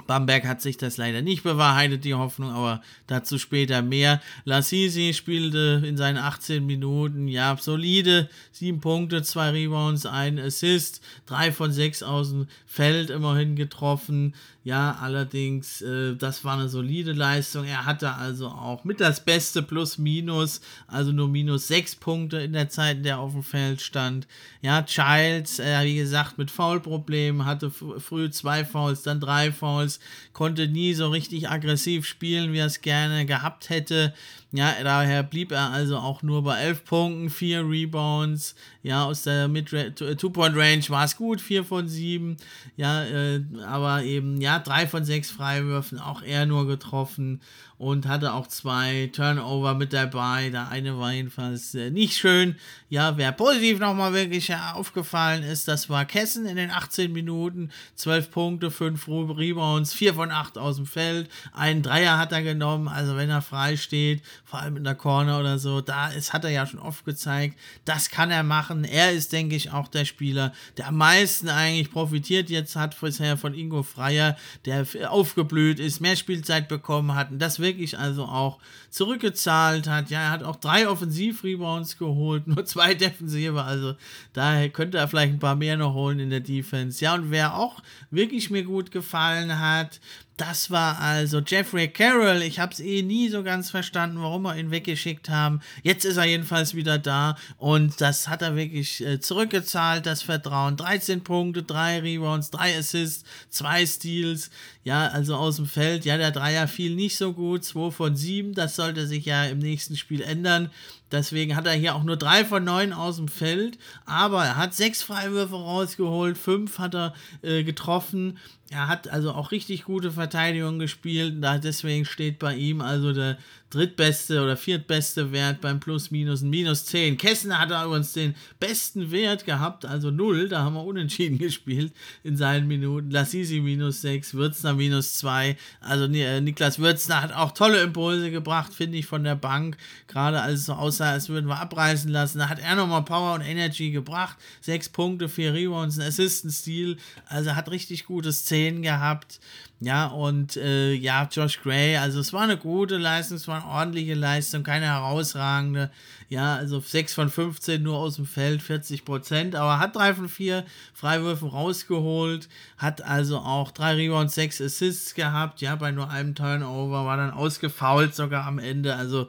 Bamberg 0.09 0.47
hat 0.47 0.62
sich 0.62 0.79
das 0.79 0.97
leider 0.97 1.21
nicht 1.21 1.43
bewahrheitet, 1.43 2.03
die 2.03 2.15
Hoffnung, 2.15 2.50
aber 2.50 2.81
dazu 3.07 3.38
später 3.38 3.83
mehr. 3.83 4.23
Lassisi 4.45 5.12
spielte 5.12 5.83
in 5.85 5.99
seinen 5.99 6.17
18 6.17 6.65
Minuten, 6.65 7.29
ja, 7.29 7.55
solide, 7.61 8.31
7 8.53 8.81
Punkte, 8.81 9.23
2 9.23 9.50
Rebounds, 9.50 10.07
1 10.07 10.41
Assist, 10.41 11.03
3 11.27 11.53
von 11.53 11.73
6 11.73 12.03
aus 12.03 12.31
dem 12.31 12.47
Feld 12.67 13.11
immerhin 13.11 13.55
getroffen. 13.55 14.35
Ja, 14.65 14.99
allerdings, 15.00 15.81
äh, 15.81 16.15
das 16.15 16.45
war 16.45 16.59
eine 16.59 16.69
solide 16.69 17.12
Leistung. 17.12 17.65
Er 17.65 17.87
hatte 17.87 18.15
also 18.15 18.49
auch 18.49 18.85
mit 18.85 19.00
das 19.00 19.25
Beste 19.25 19.62
plus 19.62 19.97
minus, 19.97 20.61
also 20.87 21.11
nur 21.11 21.29
minus 21.29 21.69
6 21.69 21.97
Punkte 21.97 22.38
in 22.38 22.53
der 22.53 22.69
Zeit, 22.69 22.99
in 22.99 23.03
der 23.03 23.19
auf 23.19 23.33
dem 23.33 23.43
Feld 23.43 23.81
stand. 23.81 24.27
Ja, 24.61 24.83
Childs, 24.83 25.59
äh, 25.59 25.85
wie 25.85 25.97
gesagt, 25.97 26.37
mit 26.37 26.50
Foulproblemen, 26.50 27.47
hatte 27.47 27.71
früh 27.71 28.29
zwei 28.31 28.65
Fouls, 28.65 29.03
dann 29.03 29.21
drei 29.21 29.53
Fouls, 29.53 29.98
konnte 30.33 30.69
nie 30.69 30.95
so 30.95 31.09
richtig 31.09 31.49
aggressiv 31.49 32.07
spielen, 32.07 32.52
wie 32.52 32.59
er 32.59 32.67
es 32.67 32.81
gerne 32.81 33.26
gehabt 33.26 33.71
hätte. 33.71 34.14
Ja, 34.50 34.75
daher 34.83 35.23
blieb 35.25 35.52
er 35.52 35.71
also 35.71 35.99
auch 35.99 36.23
nur 36.23 36.43
bei 36.43 36.59
11 36.59 36.85
Punkten, 36.85 37.31
4 37.31 37.69
Rebounds. 37.69 38.55
Ja, 38.83 39.05
aus 39.05 39.25
der 39.25 39.47
Two-Point-Range 39.95 40.85
war 40.88 41.05
es 41.05 41.17
gut, 41.17 41.40
4 41.40 41.64
von 41.64 41.87
7. 41.87 42.37
Ja, 42.76 43.05
äh, 43.05 43.43
aber 43.67 44.05
eben, 44.05 44.40
ja, 44.40 44.59
3 44.59 44.87
von 44.87 45.05
6 45.05 45.31
Freiwürfen, 45.31 45.99
auch 45.99 46.23
er 46.23 46.47
nur 46.47 46.67
getroffen 46.67 47.40
und 47.78 48.06
hatte 48.06 48.35
auch 48.35 48.49
zwei 48.49 49.08
Turnover 49.12 49.75
mit 49.75 49.92
dabei. 49.92 50.50
Der 50.50 50.68
eine 50.68 50.99
war 50.99 51.12
jedenfalls 51.12 51.75
äh, 51.75 51.90
nicht 51.90 52.16
schön. 52.16 52.56
Ja, 52.90 53.16
wer 53.16 53.32
positiv 53.32 53.78
nochmal 53.78 54.12
wirklich 54.12 54.52
aufgefallen 54.54 55.42
ist, 55.44 55.68
das 55.68 55.88
war 55.88 56.04
Kessen 56.04 56.47
in 56.47 56.56
den 56.56 56.70
18 56.70 57.12
Minuten. 57.12 57.70
12 57.94 58.30
Punkte, 58.30 58.70
5 58.70 59.06
Rebounds, 59.08 59.94
4 59.94 60.14
von 60.14 60.30
8 60.30 60.58
aus 60.58 60.76
dem 60.76 60.87
Feld. 60.87 61.30
Einen 61.52 61.82
Dreier 61.82 62.18
hat 62.18 62.32
er 62.32 62.42
genommen, 62.42 62.88
also 62.88 63.16
wenn 63.16 63.30
er 63.30 63.42
frei 63.42 63.76
steht, 63.76 64.23
vor 64.44 64.61
allem 64.61 64.76
in 64.76 64.85
der 64.85 64.94
Corner 64.94 65.38
oder 65.38 65.58
so, 65.58 65.80
da 65.80 66.08
ist, 66.08 66.32
hat 66.32 66.44
er 66.44 66.50
ja 66.50 66.66
schon 66.66 66.80
oft 66.80 67.04
gezeigt, 67.04 67.58
das 67.85 68.11
kann 68.11 68.30
er 68.30 68.42
machen. 68.42 68.85
Er 68.85 69.12
ist, 69.12 69.32
denke 69.32 69.54
ich, 69.54 69.70
auch 69.70 69.88
der 69.88 70.04
Spieler, 70.04 70.52
der 70.76 70.88
am 70.88 70.97
meisten 70.97 71.49
eigentlich 71.49 71.90
profitiert 71.90 72.50
jetzt 72.50 72.75
hat 72.75 72.99
bisher 73.00 73.37
von 73.37 73.54
Ingo 73.54 73.82
Freier, 73.82 74.37
der 74.64 74.87
aufgeblüht 75.08 75.78
ist, 75.78 76.00
mehr 76.00 76.16
Spielzeit 76.16 76.68
bekommen 76.68 77.14
hat 77.14 77.30
und 77.30 77.38
das 77.38 77.61
wirklich 77.69 77.99
also 77.99 78.25
auch 78.25 78.59
zurückgezahlt 78.90 79.88
hat. 79.88 80.11
Ja, 80.11 80.23
er 80.23 80.30
hat 80.30 80.42
auch 80.42 80.57
drei 80.57 80.88
Offensiv-Rebounds 80.88 81.99
geholt, 81.99 82.47
nur 82.47 82.64
zwei 82.64 82.95
Defensive, 82.95 83.62
also 83.62 83.95
daher 84.33 84.68
könnte 84.71 84.99
er 84.99 85.09
vielleicht 85.09 85.35
ein 85.35 85.38
paar 85.38 85.57
mehr 85.57 85.76
noch 85.76 85.95
holen 85.95 86.18
in 86.18 86.30
der 86.30 86.40
Defense. 86.40 87.04
Ja, 87.04 87.14
und 87.14 87.30
wer 87.30 87.57
auch 87.57 87.83
wirklich 88.11 88.50
mir 88.50 88.64
gut 88.64 88.90
gefallen 88.90 89.59
hat, 89.59 90.00
das 90.38 90.71
war 90.71 91.00
also 91.00 91.40
Jeffrey 91.40 91.88
Carroll. 91.88 92.42
Ich 92.42 92.61
habe 92.61 92.73
es 92.73 92.78
eh 92.78 93.02
nie 93.02 93.28
so 93.28 93.42
ganz 93.42 93.71
verstanden, 93.71 94.23
warum 94.23 94.42
wir 94.42 94.57
ihn 94.57 94.71
weggeschickt 94.71 95.28
haben. 95.28 95.61
Jetzt 95.83 96.04
ist 96.04 96.16
er 96.16 96.26
jedenfalls 96.26 96.76
wieder 96.76 96.97
da 96.97 97.37
und 97.57 98.00
das 98.00 98.28
hat 98.28 98.42
er 98.42 98.54
wirklich 98.54 99.04
äh, 99.04 99.18
zurückgezahlt, 99.18 100.07
das 100.07 100.23
Vertrauen. 100.23 100.76
13 100.76 101.25
Punkte, 101.25 101.64
3 101.64 102.00
Rebounds, 102.00 102.50
3 102.50 102.78
Assists, 102.78 103.25
2 103.50 103.85
Steals. 103.85 104.50
Ja, 104.85 105.09
also 105.09 105.35
aus 105.35 105.57
dem 105.57 105.66
Feld. 105.66 106.04
Ja, 106.04 106.16
der 106.16 106.30
Dreier 106.30 106.68
fiel 106.68 106.95
nicht 106.95 107.16
so 107.16 107.33
gut. 107.33 107.64
2 107.64 107.90
von 107.90 108.14
7. 108.14 108.54
Das 108.54 108.76
sollte 108.78 109.06
sich 109.06 109.26
ja 109.26 109.44
im 109.44 109.58
nächsten 109.58 109.97
Spiel 109.97 110.23
ändern. 110.23 110.70
Deswegen 111.12 111.56
hat 111.56 111.66
er 111.66 111.73
hier 111.73 111.94
auch 111.94 112.04
nur 112.04 112.16
3 112.16 112.44
von 112.44 112.64
9 112.64 112.92
aus 112.92 113.16
dem 113.16 113.28
Feld. 113.28 113.78
Aber 114.06 114.44
er 114.44 114.56
hat 114.56 114.75
6 114.75 115.02
Freiwürfe 115.02 115.56
rausgeholt, 115.56 116.38
5 116.38 116.78
hat 116.78 116.94
er 116.94 117.14
äh, 117.42 117.64
getroffen. 117.64 118.38
Er 118.71 118.87
hat 118.87 119.09
also 119.09 119.33
auch 119.33 119.51
richtig 119.51 119.85
gute 119.85 120.13
Verteidigung 120.13 120.79
gespielt. 120.79 121.37
Da 121.41 121.57
deswegen 121.57 122.05
steht 122.05 122.39
bei 122.39 122.55
ihm 122.55 122.83
also 122.83 123.15
der 123.15 123.39
drittbeste 123.71 124.43
oder 124.43 124.57
viertbeste 124.57 125.31
Wert 125.33 125.61
beim 125.61 125.81
Plus, 125.81 126.11
Minus, 126.11 126.43
Minus 126.43 126.87
10. 126.87 127.19
Kessner 127.19 127.59
hat 127.59 127.71
übrigens 127.71 128.13
den 128.15 128.35
besten 128.61 129.11
Wert 129.11 129.45
gehabt, 129.45 129.85
also 129.85 130.11
0. 130.11 130.49
Da 130.49 130.63
haben 130.63 130.75
wir 130.75 130.85
unentschieden 130.85 131.39
gespielt 131.39 131.93
in 132.25 132.37
seinen 132.37 132.67
Minuten. 132.67 133.11
Lassisi 133.11 133.61
minus 133.61 134.03
6, 134.03 134.35
Würzner 134.35 134.75
minus 134.75 135.15
2. 135.17 135.57
Also 135.81 136.05
äh, 136.05 136.41
Niklas 136.41 136.79
Würzner 136.79 137.23
hat 137.23 137.33
auch 137.33 137.53
tolle 137.53 137.81
Impulse 137.81 138.31
gebracht, 138.31 138.75
finde 138.75 138.99
ich, 138.99 139.07
von 139.07 139.25
der 139.25 139.37
Bank. 139.37 139.79
Gerade 140.09 140.41
als 140.41 140.61
es 140.61 140.67
so 140.67 140.75
aussah, 140.75 141.13
als 141.13 141.31
würden 141.31 141.47
wir 141.47 141.59
abreißen 141.59 142.11
lassen. 142.11 142.39
Da 142.39 142.49
hat 142.49 142.59
er 142.59 142.75
nochmal 142.75 143.05
Power 143.05 143.35
und 143.35 143.43
Energy 143.43 143.91
gebracht. 143.91 144.37
6 144.63 144.91
Punkte, 144.91 145.28
4 145.28 145.54
Rebounds, 145.54 145.99
ein 145.99 146.09
Assistant-Stil. 146.09 146.99
Also 147.26 147.54
hat 147.54 147.71
richtig 147.71 148.04
gutes 148.04 148.45
10 148.47 148.57
10 148.58 148.82
gehabt. 148.82 149.40
Ja, 149.80 150.06
und 150.06 150.56
äh, 150.56 150.92
ja, 150.92 151.28
Josh 151.30 151.62
Gray, 151.62 151.97
also 151.97 152.18
es 152.18 152.32
war 152.32 152.42
eine 152.42 152.56
gute 152.56 152.97
Leistung, 152.97 153.36
es 153.36 153.47
war 153.47 153.62
eine 153.62 153.73
ordentliche 153.73 154.14
Leistung, 154.14 154.64
keine 154.64 154.86
herausragende. 154.86 155.92
Ja, 156.28 156.56
also 156.56 156.80
6 156.80 157.14
von 157.14 157.30
15 157.30 157.80
nur 157.80 157.97
aus 157.97 158.16
dem 158.16 158.26
Feld, 158.26 158.60
40 158.60 159.04
Prozent, 159.04 159.54
aber 159.54 159.78
hat 159.78 159.94
3 159.94 160.14
von 160.14 160.28
4 160.28 160.64
Freiwürfen 160.94 161.49
rausgeholt, 161.49 162.49
hat 162.76 163.02
also 163.02 163.38
auch 163.38 163.71
3 163.71 163.94
Rebounds, 163.94 164.34
6 164.34 164.60
Assists 164.60 165.14
gehabt, 165.14 165.60
ja, 165.60 165.76
bei 165.76 165.92
nur 165.92 166.10
einem 166.10 166.34
Turnover, 166.34 167.04
war 167.04 167.16
dann 167.16 167.30
ausgefault 167.30 168.16
sogar 168.16 168.47
am 168.47 168.58
Ende, 168.58 168.97
also 168.97 169.28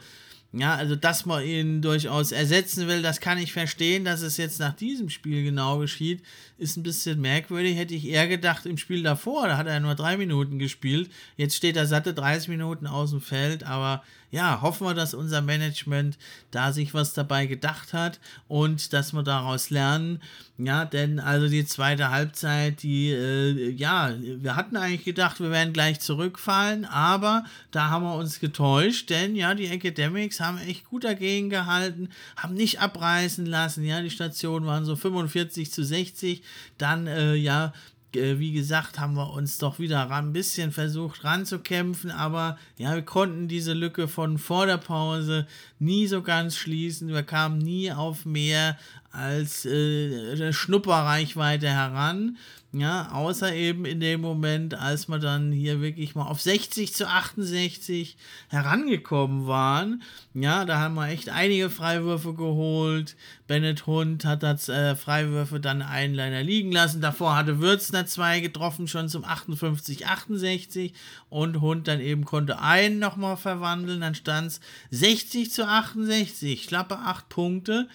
ja, 0.51 0.75
also 0.75 0.95
dass 0.95 1.27
man 1.27 1.43
ihn 1.43 1.81
durchaus 1.81 2.31
ersetzen 2.31 2.87
will, 2.87 3.03
das 3.03 3.19
kann 3.19 3.37
ich 3.37 3.53
verstehen, 3.53 4.03
dass 4.03 4.21
es 4.21 4.37
jetzt 4.37 4.59
nach 4.59 4.73
diesem 4.73 5.09
Spiel 5.09 5.43
genau 5.43 5.77
geschieht, 5.77 6.23
ist 6.57 6.75
ein 6.75 6.83
bisschen 6.83 7.21
merkwürdig. 7.21 7.77
Hätte 7.77 7.93
ich 7.93 8.07
eher 8.07 8.27
gedacht 8.27 8.65
im 8.65 8.77
Spiel 8.77 9.03
davor, 9.03 9.47
da 9.47 9.57
hat 9.57 9.67
er 9.67 9.79
nur 9.79 9.93
drei 9.93 10.17
Minuten 10.17 10.57
gespielt. 10.57 11.11
Jetzt 11.37 11.55
steht 11.55 11.77
er 11.77 11.85
satte 11.85 12.15
30 12.15 12.49
Minuten 12.49 12.87
aus 12.87 13.11
dem 13.11 13.21
Feld, 13.21 13.63
aber 13.63 14.03
ja, 14.31 14.61
hoffen 14.61 14.85
wir, 14.85 14.93
dass 14.93 15.13
unser 15.13 15.41
Management 15.41 16.17
da 16.51 16.71
sich 16.71 16.93
was 16.93 17.13
dabei 17.13 17.47
gedacht 17.47 17.93
hat 17.93 18.19
und 18.47 18.93
dass 18.93 19.13
wir 19.13 19.23
daraus 19.23 19.69
lernen. 19.69 20.21
Ja, 20.57 20.85
denn 20.85 21.19
also 21.19 21.47
die 21.47 21.65
zweite 21.65 22.11
Halbzeit, 22.11 22.83
die, 22.83 23.11
äh, 23.11 23.69
ja, 23.71 24.13
wir 24.19 24.55
hatten 24.55 24.75
eigentlich 24.77 25.05
gedacht, 25.05 25.39
wir 25.39 25.51
werden 25.51 25.73
gleich 25.73 25.99
zurückfallen, 26.01 26.85
aber 26.85 27.45
da 27.71 27.89
haben 27.89 28.03
wir 28.03 28.15
uns 28.15 28.39
getäuscht, 28.39 29.09
denn 29.09 29.35
ja, 29.35 29.55
die 29.55 29.67
Academics 29.67 30.41
haben 30.41 30.57
echt 30.57 30.85
gut 30.85 31.05
dagegen 31.05 31.49
gehalten, 31.49 32.09
haben 32.35 32.55
nicht 32.55 32.81
abreißen 32.81 33.45
lassen, 33.45 33.85
ja, 33.85 34.01
die 34.01 34.09
Stationen 34.09 34.65
waren 34.65 34.85
so 34.85 34.95
45 34.95 35.71
zu 35.71 35.83
60, 35.83 36.43
dann, 36.77 37.07
äh, 37.07 37.35
ja, 37.35 37.73
wie 38.13 38.53
gesagt, 38.53 38.99
haben 38.99 39.15
wir 39.15 39.31
uns 39.33 39.57
doch 39.59 39.77
wieder 39.77 40.09
ein 40.09 40.33
bisschen 40.33 40.71
versucht 40.71 41.23
ranzukämpfen, 41.23 42.09
aber 42.09 42.57
ja, 42.77 42.95
wir 42.95 43.03
konnten 43.03 43.47
diese 43.47 43.73
Lücke 43.73 44.07
von 44.07 44.37
vor 44.37 44.65
der 44.65 44.77
Pause 44.77 45.47
nie 45.77 46.07
so 46.07 46.21
ganz 46.23 46.57
schließen. 46.57 47.09
Wir 47.09 47.23
kamen 47.23 47.59
nie 47.59 47.91
auf 47.91 48.25
mehr 48.25 48.77
als 49.11 49.65
äh, 49.65 50.53
Schnupperreichweite 50.53 51.69
heran. 51.69 52.37
Ja, 52.71 53.11
außer 53.13 53.55
eben 53.55 53.83
in 53.85 53.99
dem 53.99 54.21
Moment, 54.21 54.75
als 54.75 55.07
wir 55.07 55.17
dann 55.17 55.51
hier 55.51 55.81
wirklich 55.81 56.13
mal 56.13 56.27
auf 56.27 56.39
60 56.39 56.93
zu 56.93 57.09
68 57.09 58.15
herangekommen 58.47 59.47
waren. 59.47 60.03
Ja, 60.35 60.65
da 60.65 60.77
haben 60.77 60.93
wir 60.93 61.07
echt 61.07 61.29
einige 61.29 61.71
Freiwürfe 61.71 62.35
geholt. 62.35 63.15
Bennett 63.47 63.87
Hund 63.87 64.23
hat 64.23 64.43
das 64.43 64.69
äh, 64.69 64.95
Freiwürfe 64.95 65.59
dann 65.59 65.81
einen 65.81 66.13
leider 66.13 66.43
liegen 66.43 66.71
lassen. 66.71 67.01
Davor 67.01 67.35
hatte 67.35 67.59
Würzner 67.59 68.05
zwei 68.05 68.39
getroffen, 68.39 68.87
schon 68.87 69.09
zum 69.09 69.23
58, 69.23 70.05
68. 70.05 70.93
Und 71.29 71.61
Hund 71.61 71.87
dann 71.87 71.99
eben 71.99 72.23
konnte 72.23 72.59
einen 72.59 72.99
nochmal 72.99 73.37
verwandeln. 73.37 74.01
Dann 74.01 74.13
stand 74.13 74.49
es 74.49 74.59
60 74.91 75.51
zu 75.51 75.67
68. 75.67 76.65
Schlappe 76.65 76.99
8 76.99 77.29
Punkte. 77.29 77.87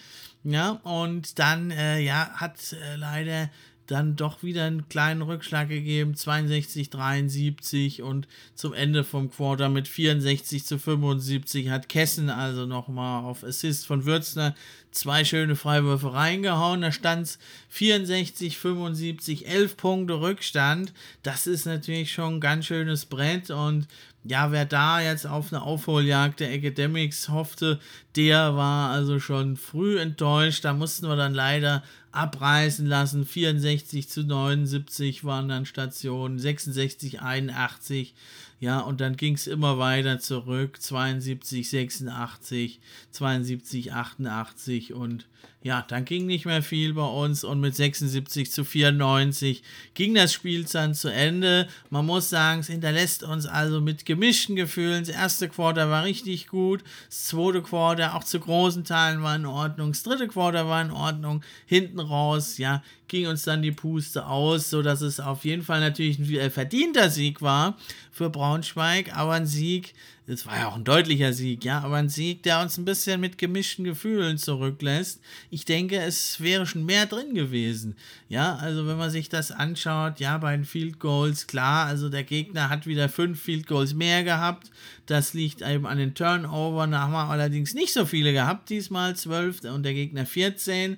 Ja, 0.47 0.79
und 0.83 1.39
dann, 1.39 1.71
äh, 1.71 1.99
ja, 2.01 2.29
hat 2.35 2.73
äh, 2.73 2.97
leider 2.97 3.49
dann 3.87 4.15
doch 4.15 4.43
wieder 4.43 4.65
einen 4.65 4.87
kleinen 4.89 5.23
Rückschlag 5.23 5.69
gegeben, 5.69 6.15
62, 6.15 6.91
73 6.91 8.03
und 8.03 8.27
zum 8.53 8.73
Ende 8.73 9.03
vom 9.03 9.31
Quarter 9.31 9.69
mit 9.69 9.87
64 9.87 10.63
zu 10.63 10.77
75 10.77 11.69
hat 11.69 11.89
Kessen 11.89 12.29
also 12.29 12.65
nochmal 12.67 13.23
auf 13.23 13.43
Assist 13.43 13.87
von 13.87 14.05
Würzner 14.05 14.55
zwei 14.91 15.25
schöne 15.25 15.55
Freiwürfe 15.55 16.13
reingehauen. 16.13 16.81
Da 16.81 16.91
stand 16.91 17.23
es 17.23 17.39
64, 17.69 18.57
75, 18.57 19.47
11 19.47 19.77
Punkte 19.77 20.21
Rückstand. 20.21 20.93
Das 21.23 21.47
ist 21.47 21.65
natürlich 21.65 22.13
schon 22.13 22.35
ein 22.35 22.41
ganz 22.41 22.65
schönes 22.65 23.05
Brett 23.05 23.49
und 23.49 23.87
ja, 24.27 24.51
wer 24.51 24.65
da 24.65 24.99
jetzt 24.99 25.27
auf 25.27 25.53
eine 25.53 25.61
Aufholjagd 25.61 26.39
der 26.39 26.51
Academics 26.51 27.29
hoffte, 27.29 27.79
der 28.15 28.55
war 28.55 28.89
also 28.89 29.19
schon 29.19 29.55
früh 29.55 29.99
enttäuscht. 29.99 30.65
Da 30.65 30.73
mussten 30.73 31.07
wir 31.07 31.15
dann 31.15 31.33
leider 31.33 31.83
abreißen 32.15 32.85
lassen. 32.85 33.25
64 33.25 34.09
zu 34.09 34.23
79 34.23 35.23
waren 35.23 35.49
dann 35.49 35.65
Stationen, 35.65 36.39
66, 36.39 37.21
81 37.21 38.13
ja, 38.59 38.79
und 38.79 39.01
dann 39.01 39.17
ging 39.17 39.35
es 39.35 39.47
immer 39.47 39.77
weiter 39.77 40.19
zurück, 40.19 40.81
72, 40.81 41.69
86, 41.69 42.79
72, 43.11 43.93
88 43.93 44.93
und 44.93 45.27
ja, 45.61 45.83
dann 45.87 46.05
ging 46.05 46.27
nicht 46.27 46.45
mehr 46.45 46.61
viel 46.61 46.93
bei 46.93 47.05
uns. 47.05 47.43
Und 47.43 47.59
mit 47.59 47.75
76 47.75 48.51
zu 48.51 48.63
94 48.63 49.63
ging 49.95 50.13
das 50.13 50.31
Spiel 50.31 50.63
dann 50.63 50.93
zu 50.93 51.09
Ende. 51.09 51.67
Man 51.89 52.05
muss 52.05 52.29
sagen, 52.29 52.59
es 52.59 52.67
hinterlässt 52.67 53.23
uns 53.23 53.47
also 53.47 53.81
mit 53.81 54.05
gemischten 54.05 54.55
Gefühlen. 54.55 55.03
Das 55.03 55.15
erste 55.15 55.49
Quarter 55.49 55.89
war 55.89 56.03
richtig 56.03 56.47
gut, 56.47 56.83
das 57.07 57.25
zweite 57.25 57.63
Quarter 57.63 58.15
auch 58.15 58.23
zu 58.23 58.39
großen 58.39 58.83
Teilen 58.83 59.23
war 59.23 59.35
in 59.35 59.47
Ordnung, 59.47 59.91
das 59.91 60.03
dritte 60.03 60.27
Quarter 60.27 60.67
war 60.67 60.83
in 60.83 60.91
Ordnung, 60.91 61.43
hinten 61.65 61.99
raus, 62.05 62.57
ja, 62.57 62.81
ging 63.07 63.27
uns 63.27 63.43
dann 63.43 63.61
die 63.61 63.71
Puste 63.71 64.25
aus, 64.25 64.69
sodass 64.69 65.01
es 65.01 65.19
auf 65.19 65.45
jeden 65.45 65.63
Fall 65.63 65.79
natürlich 65.79 66.19
ein 66.19 66.51
verdienter 66.51 67.09
Sieg 67.09 67.41
war 67.41 67.77
für 68.11 68.29
Braunschweig, 68.29 69.15
aber 69.15 69.33
ein 69.33 69.45
Sieg, 69.45 69.93
es 70.27 70.47
war 70.47 70.57
ja 70.57 70.67
auch 70.67 70.75
ein 70.75 70.83
deutlicher 70.83 71.33
Sieg, 71.33 71.63
ja, 71.63 71.81
aber 71.81 71.97
ein 71.97 72.09
Sieg, 72.09 72.41
der 72.43 72.61
uns 72.61 72.77
ein 72.77 72.85
bisschen 72.85 73.21
mit 73.21 73.37
gemischten 73.37 73.85
Gefühlen 73.85 74.39
zurücklässt. 74.39 75.21
Ich 75.51 75.65
denke, 75.65 75.99
es 75.99 76.41
wäre 76.41 76.65
schon 76.65 76.83
mehr 76.83 77.05
drin 77.05 77.35
gewesen. 77.35 77.95
Ja, 78.27 78.55
also 78.55 78.87
wenn 78.87 78.97
man 78.97 79.11
sich 79.11 79.29
das 79.29 79.51
anschaut, 79.51 80.19
ja, 80.19 80.37
bei 80.39 80.55
den 80.55 80.65
Field 80.65 80.99
Goals, 80.99 81.45
klar, 81.45 81.85
also 81.85 82.09
der 82.09 82.23
Gegner 82.23 82.69
hat 82.69 82.87
wieder 82.87 83.07
fünf 83.07 83.39
Field 83.39 83.67
Goals 83.67 83.93
mehr 83.93 84.23
gehabt. 84.23 84.71
Das 85.05 85.35
liegt 85.35 85.61
eben 85.61 85.85
an 85.85 85.99
den 85.99 86.15
Turnover. 86.15 86.87
Da 86.87 87.01
haben 87.01 87.13
wir 87.13 87.29
allerdings 87.29 87.75
nicht 87.75 87.93
so 87.93 88.05
viele 88.05 88.33
gehabt, 88.33 88.69
diesmal 88.69 89.15
zwölf 89.15 89.63
und 89.63 89.83
der 89.83 89.93
Gegner 89.93 90.25
14. 90.25 90.97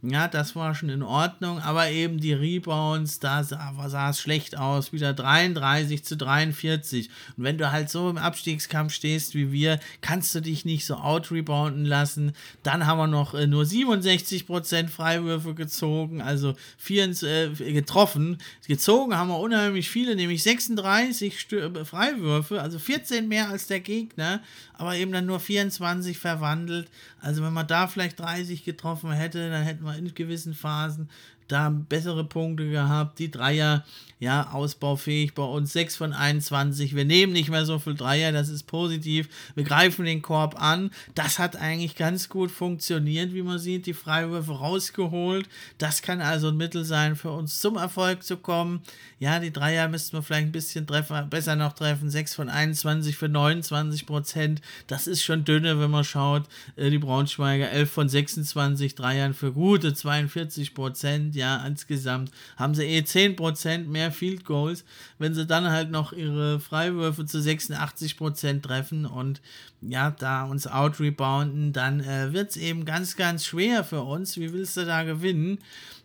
Ja, 0.00 0.28
das 0.28 0.54
war 0.54 0.76
schon 0.76 0.90
in 0.90 1.02
Ordnung, 1.02 1.58
aber 1.58 1.90
eben 1.90 2.20
die 2.20 2.32
Rebounds, 2.32 3.18
da 3.18 3.42
sah, 3.42 3.74
sah, 3.88 4.10
es 4.10 4.20
schlecht 4.20 4.56
aus. 4.56 4.92
Wieder 4.92 5.12
33 5.12 6.04
zu 6.04 6.16
43. 6.16 7.10
Und 7.36 7.42
wenn 7.42 7.58
du 7.58 7.72
halt 7.72 7.90
so 7.90 8.08
im 8.08 8.16
Abstiegskampf 8.16 8.92
stehst 8.92 9.34
wie 9.34 9.50
wir, 9.50 9.80
kannst 10.00 10.32
du 10.36 10.40
dich 10.40 10.64
nicht 10.64 10.86
so 10.86 10.94
out-rebounden 10.94 11.84
lassen. 11.84 12.32
Dann 12.62 12.86
haben 12.86 12.98
wir 12.98 13.08
noch 13.08 13.34
äh, 13.34 13.48
nur 13.48 13.64
67% 13.64 14.86
Freiwürfe 14.86 15.56
gezogen, 15.56 16.22
also 16.22 16.54
24, 16.76 17.66
äh, 17.66 17.72
getroffen. 17.72 18.38
Gezogen 18.68 19.16
haben 19.16 19.30
wir 19.30 19.40
unheimlich 19.40 19.90
viele, 19.90 20.14
nämlich 20.14 20.44
36 20.44 21.40
Stö 21.40 21.58
äh, 21.58 21.84
Freiwürfe, 21.84 22.62
also 22.62 22.78
14 22.78 23.26
mehr 23.26 23.48
als 23.48 23.66
der 23.66 23.80
Gegner, 23.80 24.42
aber 24.74 24.94
eben 24.94 25.10
dann 25.10 25.26
nur 25.26 25.40
24 25.40 26.18
verwandelt. 26.18 26.88
Also 27.20 27.42
wenn 27.42 27.52
man 27.52 27.66
da 27.66 27.88
vielleicht 27.88 28.20
30 28.20 28.64
getroffen 28.64 29.10
hätte, 29.10 29.50
dann 29.50 29.64
hätten 29.64 29.84
wir 29.84 29.87
in 29.96 30.14
gewissen 30.14 30.54
Phasen 30.54 31.08
da 31.48 31.70
bessere 31.70 32.24
Punkte 32.24 32.70
gehabt. 32.70 33.18
Die 33.18 33.30
Dreier, 33.30 33.84
ja, 34.20 34.50
ausbaufähig 34.50 35.34
bei 35.34 35.42
uns 35.42 35.72
6 35.72 35.96
von 35.96 36.12
21. 36.12 36.94
Wir 36.94 37.04
nehmen 37.04 37.32
nicht 37.32 37.50
mehr 37.50 37.64
so 37.64 37.78
viel 37.78 37.94
Dreier, 37.94 38.32
das 38.32 38.48
ist 38.48 38.64
positiv. 38.64 39.28
Wir 39.54 39.64
greifen 39.64 40.04
den 40.04 40.22
Korb 40.22 40.60
an. 40.60 40.90
Das 41.14 41.38
hat 41.38 41.56
eigentlich 41.56 41.96
ganz 41.96 42.28
gut 42.28 42.50
funktioniert, 42.50 43.32
wie 43.32 43.42
man 43.42 43.58
sieht. 43.58 43.86
Die 43.86 43.94
Freiwürfe 43.94 44.52
rausgeholt. 44.52 45.48
Das 45.78 46.02
kann 46.02 46.20
also 46.20 46.48
ein 46.48 46.56
Mittel 46.56 46.84
sein, 46.84 47.16
für 47.16 47.30
uns 47.30 47.60
zum 47.60 47.76
Erfolg 47.76 48.22
zu 48.22 48.36
kommen. 48.36 48.82
Ja, 49.20 49.40
die 49.40 49.52
Dreier 49.52 49.88
müssten 49.88 50.16
wir 50.16 50.22
vielleicht 50.22 50.46
ein 50.46 50.52
bisschen 50.52 50.86
treffen, 50.86 51.28
besser 51.30 51.56
noch 51.56 51.72
treffen. 51.72 52.10
6 52.10 52.34
von 52.34 52.48
21 52.48 53.16
für 53.16 53.28
29 53.28 54.06
Prozent. 54.06 54.60
Das 54.86 55.06
ist 55.06 55.22
schon 55.22 55.44
dünne, 55.44 55.80
wenn 55.80 55.90
man 55.90 56.04
schaut. 56.04 56.44
Äh, 56.76 56.90
die 56.90 56.98
Braunschweiger 56.98 57.70
11 57.70 57.90
von 57.90 58.08
26 58.08 58.94
Dreiern 58.94 59.34
für 59.34 59.52
gute 59.52 59.94
42 59.94 60.74
Prozent 60.74 61.34
ja, 61.34 61.64
insgesamt 61.66 62.30
haben 62.56 62.74
sie 62.74 62.84
eh 62.84 63.00
10% 63.00 63.86
mehr 63.86 64.07
Field 64.10 64.44
Goals, 64.44 64.84
wenn 65.18 65.34
sie 65.34 65.46
dann 65.46 65.70
halt 65.70 65.90
noch 65.90 66.12
ihre 66.12 66.60
Freiwürfe 66.60 67.26
zu 67.26 67.38
86% 67.38 68.62
treffen 68.62 69.06
und 69.06 69.40
ja, 69.80 70.10
da 70.10 70.44
uns 70.44 70.66
out-rebounden, 70.66 71.72
dann 71.72 72.00
äh, 72.00 72.32
wird 72.32 72.50
es 72.50 72.56
eben 72.56 72.84
ganz, 72.84 73.16
ganz 73.16 73.44
schwer 73.44 73.84
für 73.84 74.02
uns. 74.02 74.36
Wie 74.36 74.52
willst 74.52 74.76
du 74.76 74.84
da 74.84 75.04
gewinnen? 75.04 75.58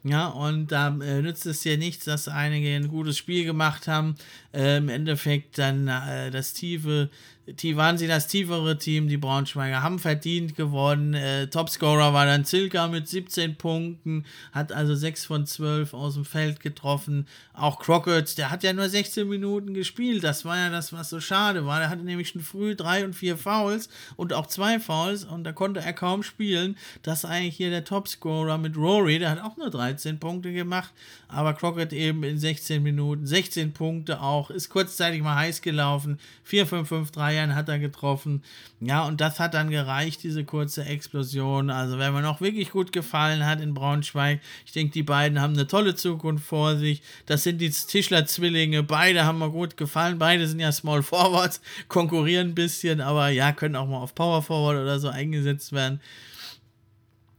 Ja, 0.04 0.28
und 0.28 0.68
da 0.72 0.90
äh, 0.90 1.22
nützt 1.22 1.46
es 1.46 1.62
dir 1.62 1.78
nichts, 1.78 2.06
dass 2.06 2.28
einige 2.28 2.76
ein 2.76 2.90
gutes 2.90 3.18
Spiel 3.18 3.46
gemacht 3.46 3.88
haben. 3.88 4.16
Äh, 4.54 4.78
Im 4.78 4.90
Endeffekt 4.90 5.58
dann 5.58 5.88
äh, 5.88 6.30
das 6.30 6.54
tiefe 6.54 7.10
die 7.46 7.76
waren 7.76 7.98
sie 7.98 8.08
das 8.08 8.28
tiefere 8.28 8.78
Team, 8.78 9.10
die 9.10 9.18
Braunschweiger 9.18 9.84
haben 9.84 10.00
verdient 10.00 10.56
gewonnen. 10.56 11.14
Äh, 11.14 11.48
Topscorer 11.48 12.14
war 12.14 12.26
dann 12.26 12.46
Zilka 12.46 12.88
mit 12.88 13.10
17 13.10 13.58
Punkten, 13.58 14.26
hat 14.54 14.72
also 14.72 14.96
6 14.96 15.26
von 15.26 15.46
12 15.46 15.94
aus 15.94 16.14
dem 16.14 16.24
Feld 16.24 16.62
getroffen. 16.62 17.28
Auch 17.54 17.80
Crockett, 17.80 18.38
der 18.38 18.50
hat 18.50 18.64
ja 18.64 18.72
nur 18.72 18.88
16 18.88 19.28
Minuten 19.28 19.74
gespielt. 19.74 20.24
Das 20.24 20.46
war 20.46 20.56
ja 20.58 20.70
das, 20.70 20.94
was 20.94 21.10
so 21.10 21.20
schade 21.20 21.66
war. 21.66 21.80
Der 21.80 21.90
hatte 21.90 22.04
nämlich 22.04 22.30
schon 22.30 22.42
früh 22.42 22.76
3 22.76 23.04
und 23.04 23.14
4 23.14 23.38
Fouls 23.38 23.90
und 24.16 24.32
auch 24.32 24.48
2 24.48 24.80
Fouls 24.80 25.26
und 25.26 25.44
da 25.44 25.52
konnte 25.52 25.82
er 25.82 25.94
kaum 25.94 26.24
spielen. 26.24 26.78
Das 27.02 27.20
ist 27.20 27.26
eigentlich 27.26 27.58
hier 27.58 27.72
der 27.72 27.84
Topscorer 27.84 28.58
mit 28.58 28.78
Rory, 28.78 29.20
der 29.20 29.32
hat 29.32 29.42
auch 29.42 29.58
nur 29.58 29.70
13 29.70 30.18
Punkte 30.18 30.54
gemacht, 30.54 30.94
aber 31.28 31.54
Crockett 31.54 31.92
eben 31.92 32.24
in 32.24 32.38
16 32.38 32.82
Minuten, 32.82 33.28
16 33.28 33.74
Punkte 33.74 34.22
auch, 34.22 34.50
ist 34.50 34.70
kurzzeitig 34.70 35.22
mal 35.22 35.36
heiß 35.36 35.62
gelaufen. 35.62 36.20
4, 36.44 36.68
5, 36.68 36.88
5, 36.88 37.12
3 37.12 37.33
Dreiern 37.34 37.56
hat 37.56 37.70
er 37.70 37.80
getroffen. 37.80 38.44
Ja, 38.80 39.06
und 39.06 39.22
das 39.22 39.40
hat 39.40 39.54
dann 39.54 39.70
gereicht, 39.70 40.24
diese 40.24 40.44
kurze 40.44 40.86
Explosion. 40.86 41.70
Also, 41.70 41.98
wer 41.98 42.12
mir 42.12 42.22
noch 42.22 42.42
wirklich 42.42 42.72
gut 42.72 42.92
gefallen 42.92 43.46
hat 43.46 43.62
in 43.62 43.74
Braunschweig, 43.74 44.40
ich 44.66 44.72
denke, 44.72 44.94
die 44.94 45.04
beiden 45.04 45.42
haben 45.42 45.54
eine 45.54 45.68
tolle 45.68 45.96
Zukunft 45.96 46.46
vor 46.46 46.78
sich. 46.78 47.02
Das 47.26 47.44
sind 47.44 47.60
die 47.60 47.70
Tischler-Zwillinge. 47.70 48.84
Beide 48.84 49.26
haben 49.26 49.40
mir 49.40 49.50
gut 49.50 49.78
gefallen. 49.78 50.20
Beide 50.20 50.48
sind 50.48 50.60
ja 50.60 50.72
Small 50.72 51.04
Forwards, 51.04 51.62
konkurrieren 51.88 52.50
ein 52.50 52.56
bisschen, 52.56 53.02
aber 53.02 53.30
ja, 53.30 53.52
können 53.52 53.76
auch 53.76 53.88
mal 53.88 53.98
auf 53.98 54.16
Power 54.16 54.42
Forward 54.42 54.78
oder 54.78 55.00
so 55.00 55.10
eingesetzt 55.10 55.72
werden. 55.72 56.00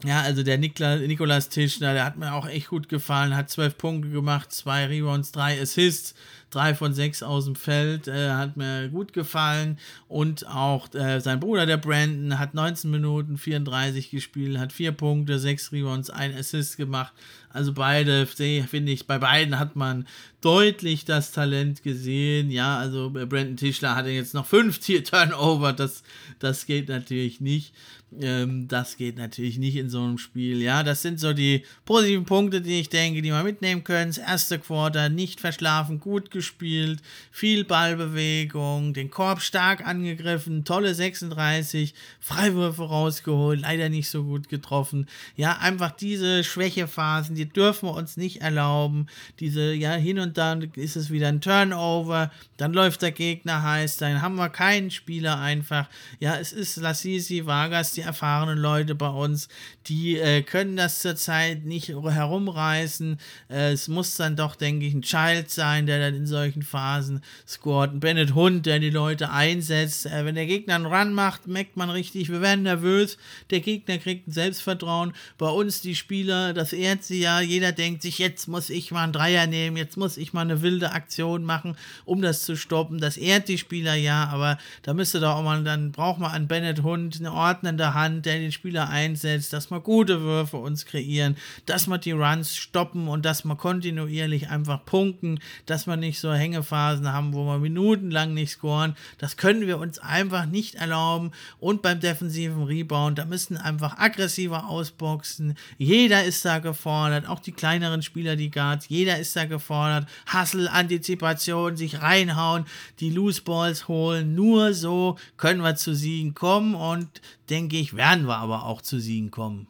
Ja, 0.04 0.20
also 0.20 0.42
der 0.42 0.58
Nikla, 0.58 0.96
Nikolas 0.96 1.48
Tischner, 1.48 1.94
der 1.94 2.04
hat 2.04 2.18
mir 2.18 2.34
auch 2.34 2.46
echt 2.46 2.68
gut 2.68 2.90
gefallen, 2.90 3.34
hat 3.34 3.48
zwölf 3.48 3.78
Punkte 3.78 4.10
gemacht, 4.10 4.52
zwei 4.52 4.84
Rebounds, 4.84 5.32
drei 5.32 5.58
Assists 5.60 6.14
drei 6.54 6.74
von 6.74 6.92
sechs 6.94 7.22
aus 7.22 7.44
dem 7.44 7.56
Feld, 7.56 8.08
äh, 8.08 8.30
hat 8.30 8.56
mir 8.56 8.88
gut 8.88 9.12
gefallen. 9.12 9.78
Und 10.08 10.46
auch 10.46 10.92
äh, 10.94 11.20
sein 11.20 11.40
Bruder, 11.40 11.66
der 11.66 11.76
Brandon, 11.76 12.38
hat 12.38 12.54
19 12.54 12.90
Minuten 12.90 13.36
34 13.38 14.10
gespielt, 14.10 14.58
hat 14.58 14.72
vier 14.72 14.92
Punkte, 14.92 15.38
sechs 15.38 15.72
Rebounds, 15.72 16.10
ein 16.10 16.34
Assist 16.36 16.76
gemacht. 16.76 17.12
Also 17.54 17.72
beide, 17.72 18.26
finde 18.26 18.90
ich, 18.90 19.06
bei 19.06 19.18
beiden 19.18 19.60
hat 19.60 19.76
man 19.76 20.08
deutlich 20.40 21.04
das 21.04 21.30
Talent 21.30 21.84
gesehen. 21.84 22.50
Ja, 22.50 22.78
also 22.78 23.10
Brandon 23.10 23.56
Tischler 23.56 23.94
hatte 23.94 24.10
jetzt 24.10 24.34
noch 24.34 24.44
fünf 24.44 24.80
Turnover, 24.80 25.72
das, 25.72 26.02
das 26.40 26.66
geht 26.66 26.88
natürlich 26.88 27.40
nicht. 27.40 27.72
Ähm, 28.20 28.68
das 28.68 28.96
geht 28.96 29.16
natürlich 29.16 29.58
nicht 29.58 29.76
in 29.76 29.90
so 29.90 30.00
einem 30.00 30.18
Spiel. 30.18 30.62
Ja, 30.62 30.82
das 30.82 31.02
sind 31.02 31.18
so 31.18 31.32
die 31.32 31.64
positiven 31.84 32.24
Punkte, 32.24 32.60
die 32.60 32.80
ich 32.80 32.88
denke, 32.88 33.22
die 33.22 33.30
man 33.30 33.44
mitnehmen 33.44 33.84
können. 33.84 34.10
Das 34.10 34.18
erste 34.18 34.58
Quarter 34.58 35.08
nicht 35.08 35.40
verschlafen, 35.40 36.00
gut 36.00 36.30
gespielt, 36.30 37.00
viel 37.30 37.64
Ballbewegung, 37.64 38.94
den 38.94 39.10
Korb 39.10 39.40
stark 39.40 39.86
angegriffen, 39.86 40.64
tolle 40.64 40.94
36, 40.94 41.94
Freiwürfe 42.20 42.82
rausgeholt, 42.82 43.60
leider 43.60 43.88
nicht 43.88 44.08
so 44.08 44.24
gut 44.24 44.48
getroffen. 44.48 45.06
Ja, 45.36 45.58
einfach 45.58 45.90
diese 45.90 46.44
Schwächephasen, 46.44 47.34
die 47.34 47.43
dürfen 47.46 47.88
wir 47.88 47.94
uns 47.94 48.16
nicht 48.16 48.42
erlauben. 48.42 49.06
Diese, 49.40 49.72
ja, 49.74 49.92
hin 49.92 50.18
und 50.18 50.38
dann 50.38 50.62
ist 50.76 50.96
es 50.96 51.10
wieder 51.10 51.28
ein 51.28 51.40
Turnover, 51.40 52.30
dann 52.56 52.72
läuft 52.72 53.02
der 53.02 53.12
Gegner 53.12 53.62
heiß, 53.62 53.96
dann 53.96 54.22
haben 54.22 54.36
wir 54.36 54.48
keinen 54.48 54.90
Spieler 54.90 55.38
einfach. 55.38 55.88
Ja, 56.20 56.36
es 56.36 56.52
ist 56.52 56.76
Lassisi, 56.76 57.46
Vargas, 57.46 57.92
die 57.92 58.02
erfahrenen 58.02 58.58
Leute 58.58 58.94
bei 58.94 59.08
uns, 59.08 59.48
die 59.86 60.18
äh, 60.18 60.42
können 60.42 60.76
das 60.76 61.00
zurzeit 61.00 61.64
nicht 61.64 61.88
herumreißen. 61.88 63.18
Äh, 63.50 63.72
es 63.72 63.88
muss 63.88 64.16
dann 64.16 64.36
doch, 64.36 64.56
denke 64.56 64.86
ich, 64.86 64.94
ein 64.94 65.02
Child 65.02 65.50
sein, 65.50 65.86
der 65.86 65.98
dann 65.98 66.14
in 66.14 66.26
solchen 66.26 66.62
Phasen 66.62 67.22
scoret. 67.46 67.92
Ein 67.92 68.00
Bennett 68.00 68.34
Hund, 68.34 68.66
der 68.66 68.78
die 68.78 68.90
Leute 68.90 69.30
einsetzt. 69.30 70.06
Äh, 70.06 70.24
wenn 70.24 70.34
der 70.34 70.46
Gegner 70.46 70.76
einen 70.76 70.86
Run 70.86 71.12
macht, 71.12 71.46
merkt 71.46 71.76
man 71.76 71.90
richtig, 71.90 72.30
wir 72.30 72.40
werden 72.40 72.62
nervös. 72.62 73.18
Der 73.50 73.60
Gegner 73.60 73.98
kriegt 73.98 74.28
ein 74.28 74.32
Selbstvertrauen. 74.32 75.12
Bei 75.38 75.48
uns, 75.48 75.80
die 75.80 75.96
Spieler, 75.96 76.52
das 76.52 76.72
ehrt 76.72 77.04
sie 77.04 77.20
ja. 77.20 77.33
Jeder 77.40 77.72
denkt 77.72 78.02
sich, 78.02 78.18
jetzt 78.18 78.48
muss 78.48 78.70
ich 78.70 78.90
mal 78.90 79.04
einen 79.04 79.12
Dreier 79.12 79.46
nehmen, 79.46 79.76
jetzt 79.76 79.96
muss 79.96 80.16
ich 80.16 80.32
mal 80.32 80.42
eine 80.42 80.62
wilde 80.62 80.92
Aktion 80.92 81.44
machen, 81.44 81.76
um 82.04 82.22
das 82.22 82.42
zu 82.42 82.56
stoppen. 82.56 82.98
Das 82.98 83.16
ehrt 83.16 83.48
die 83.48 83.58
Spieler 83.58 83.94
ja, 83.94 84.28
aber 84.28 84.58
da 84.82 84.94
müsste 84.94 85.20
doch 85.20 85.36
auch 85.36 85.42
mal, 85.42 85.62
dann 85.64 85.92
braucht 85.92 86.20
man 86.20 86.32
einen 86.32 86.48
Bennett 86.48 86.82
Hund, 86.82 87.16
eine 87.18 87.32
ordnende 87.32 87.94
Hand, 87.94 88.26
der 88.26 88.38
den 88.38 88.52
Spieler 88.52 88.88
einsetzt, 88.88 89.52
dass 89.52 89.70
wir 89.70 89.80
gute 89.80 90.22
Würfe 90.22 90.56
uns 90.56 90.86
kreieren, 90.86 91.36
dass 91.66 91.86
wir 91.86 91.98
die 91.98 92.12
Runs 92.12 92.56
stoppen 92.56 93.08
und 93.08 93.24
dass 93.24 93.44
wir 93.44 93.56
kontinuierlich 93.56 94.48
einfach 94.48 94.84
punkten, 94.84 95.40
dass 95.66 95.86
wir 95.86 95.96
nicht 95.96 96.20
so 96.20 96.32
Hängephasen 96.32 97.12
haben, 97.12 97.32
wo 97.32 97.44
wir 97.44 97.58
minutenlang 97.58 98.34
nicht 98.34 98.50
scoren. 98.50 98.96
Das 99.18 99.36
können 99.36 99.66
wir 99.66 99.78
uns 99.78 99.98
einfach 99.98 100.46
nicht 100.46 100.74
erlauben. 100.74 101.32
Und 101.58 101.82
beim 101.82 102.00
defensiven 102.00 102.64
Rebound, 102.64 103.18
da 103.18 103.24
müssen 103.24 103.56
einfach 103.56 103.98
aggressiver 103.98 104.68
ausboxen. 104.68 105.56
Jeder 105.78 106.24
ist 106.24 106.44
da 106.44 106.58
gefordert, 106.58 107.13
auch 107.26 107.40
die 107.40 107.52
kleineren 107.52 108.02
Spieler, 108.02 108.36
die 108.36 108.50
Guards, 108.50 108.88
jeder 108.88 109.18
ist 109.18 109.34
da 109.36 109.44
gefordert. 109.44 110.08
Hustle, 110.32 110.70
Antizipation, 110.70 111.76
sich 111.76 112.02
reinhauen, 112.02 112.66
die 113.00 113.10
Loose 113.10 113.42
Balls 113.42 113.88
holen. 113.88 114.34
Nur 114.34 114.74
so 114.74 115.16
können 115.36 115.62
wir 115.62 115.76
zu 115.76 115.94
Siegen 115.94 116.34
kommen 116.34 116.74
und 116.74 117.08
denke 117.50 117.76
ich, 117.76 117.96
werden 117.96 118.26
wir 118.26 118.36
aber 118.36 118.64
auch 118.64 118.82
zu 118.82 118.98
Siegen 118.98 119.30
kommen. 119.30 119.68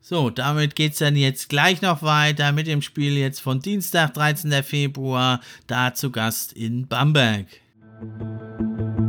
So, 0.00 0.30
damit 0.30 0.74
geht 0.74 0.92
es 0.92 0.98
dann 0.98 1.14
jetzt 1.14 1.48
gleich 1.48 1.80
noch 1.80 2.02
weiter 2.02 2.50
mit 2.52 2.66
dem 2.66 2.82
Spiel 2.82 3.16
jetzt 3.16 3.40
von 3.40 3.60
Dienstag, 3.60 4.14
13. 4.14 4.62
Februar, 4.64 5.40
da 5.68 5.94
zu 5.94 6.10
Gast 6.10 6.52
in 6.52 6.88
Bamberg. 6.88 7.46
Ja, 8.02 9.01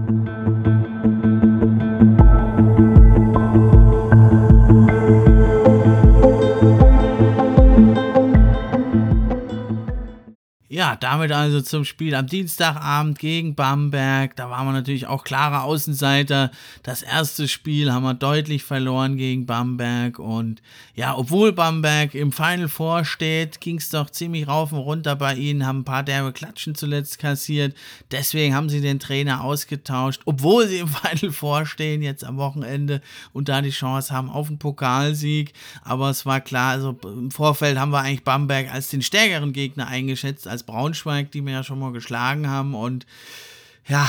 damit 11.03 11.33
also 11.33 11.59
zum 11.59 11.83
Spiel 11.83 12.15
am 12.15 12.27
Dienstagabend 12.27 13.19
gegen 13.19 13.55
Bamberg. 13.55 14.37
Da 14.37 14.49
waren 14.49 14.65
wir 14.65 14.71
natürlich 14.71 15.05
auch 15.05 15.25
klare 15.25 15.63
Außenseiter. 15.63 16.49
Das 16.81 17.03
erste 17.03 17.49
Spiel 17.49 17.91
haben 17.91 18.03
wir 18.03 18.13
deutlich 18.13 18.63
verloren 18.63 19.17
gegen 19.17 19.45
Bamberg. 19.45 20.17
Und 20.17 20.61
ja, 20.95 21.17
obwohl 21.17 21.51
Bamberg 21.51 22.15
im 22.15 22.31
Final 22.31 22.69
Four 22.69 23.03
steht, 23.03 23.59
ging 23.59 23.79
es 23.79 23.89
doch 23.89 24.09
ziemlich 24.09 24.47
rauf 24.47 24.71
und 24.71 24.79
runter 24.79 25.17
bei 25.17 25.35
ihnen, 25.35 25.67
haben 25.67 25.79
ein 25.79 25.83
paar 25.83 26.03
derbe 26.03 26.31
Klatschen 26.31 26.73
zuletzt 26.73 27.19
kassiert. 27.19 27.75
Deswegen 28.11 28.55
haben 28.55 28.69
sie 28.69 28.79
den 28.79 28.99
Trainer 28.99 29.43
ausgetauscht, 29.43 30.21
obwohl 30.23 30.67
sie 30.67 30.77
im 30.77 30.87
Final 30.87 31.33
Four 31.33 31.65
stehen 31.65 32.01
jetzt 32.01 32.23
am 32.23 32.37
Wochenende 32.37 33.01
und 33.33 33.49
da 33.49 33.61
die 33.61 33.71
Chance 33.71 34.13
haben 34.13 34.29
auf 34.29 34.47
einen 34.47 34.57
Pokalsieg. 34.59 35.51
Aber 35.83 36.09
es 36.09 36.25
war 36.25 36.39
klar, 36.39 36.71
also 36.71 36.97
im 37.03 37.31
Vorfeld 37.31 37.77
haben 37.77 37.91
wir 37.91 37.99
eigentlich 37.99 38.23
Bamberg 38.23 38.73
als 38.73 38.87
den 38.87 39.01
stärkeren 39.01 39.51
Gegner 39.51 39.87
eingeschätzt 39.87 40.47
als 40.47 40.63
Braunschweig, 40.93 41.31
die 41.31 41.41
wir 41.41 41.53
ja 41.53 41.63
schon 41.63 41.79
mal 41.79 41.91
geschlagen 41.91 42.47
haben. 42.47 42.75
Und 42.75 43.05
ja, 43.87 44.07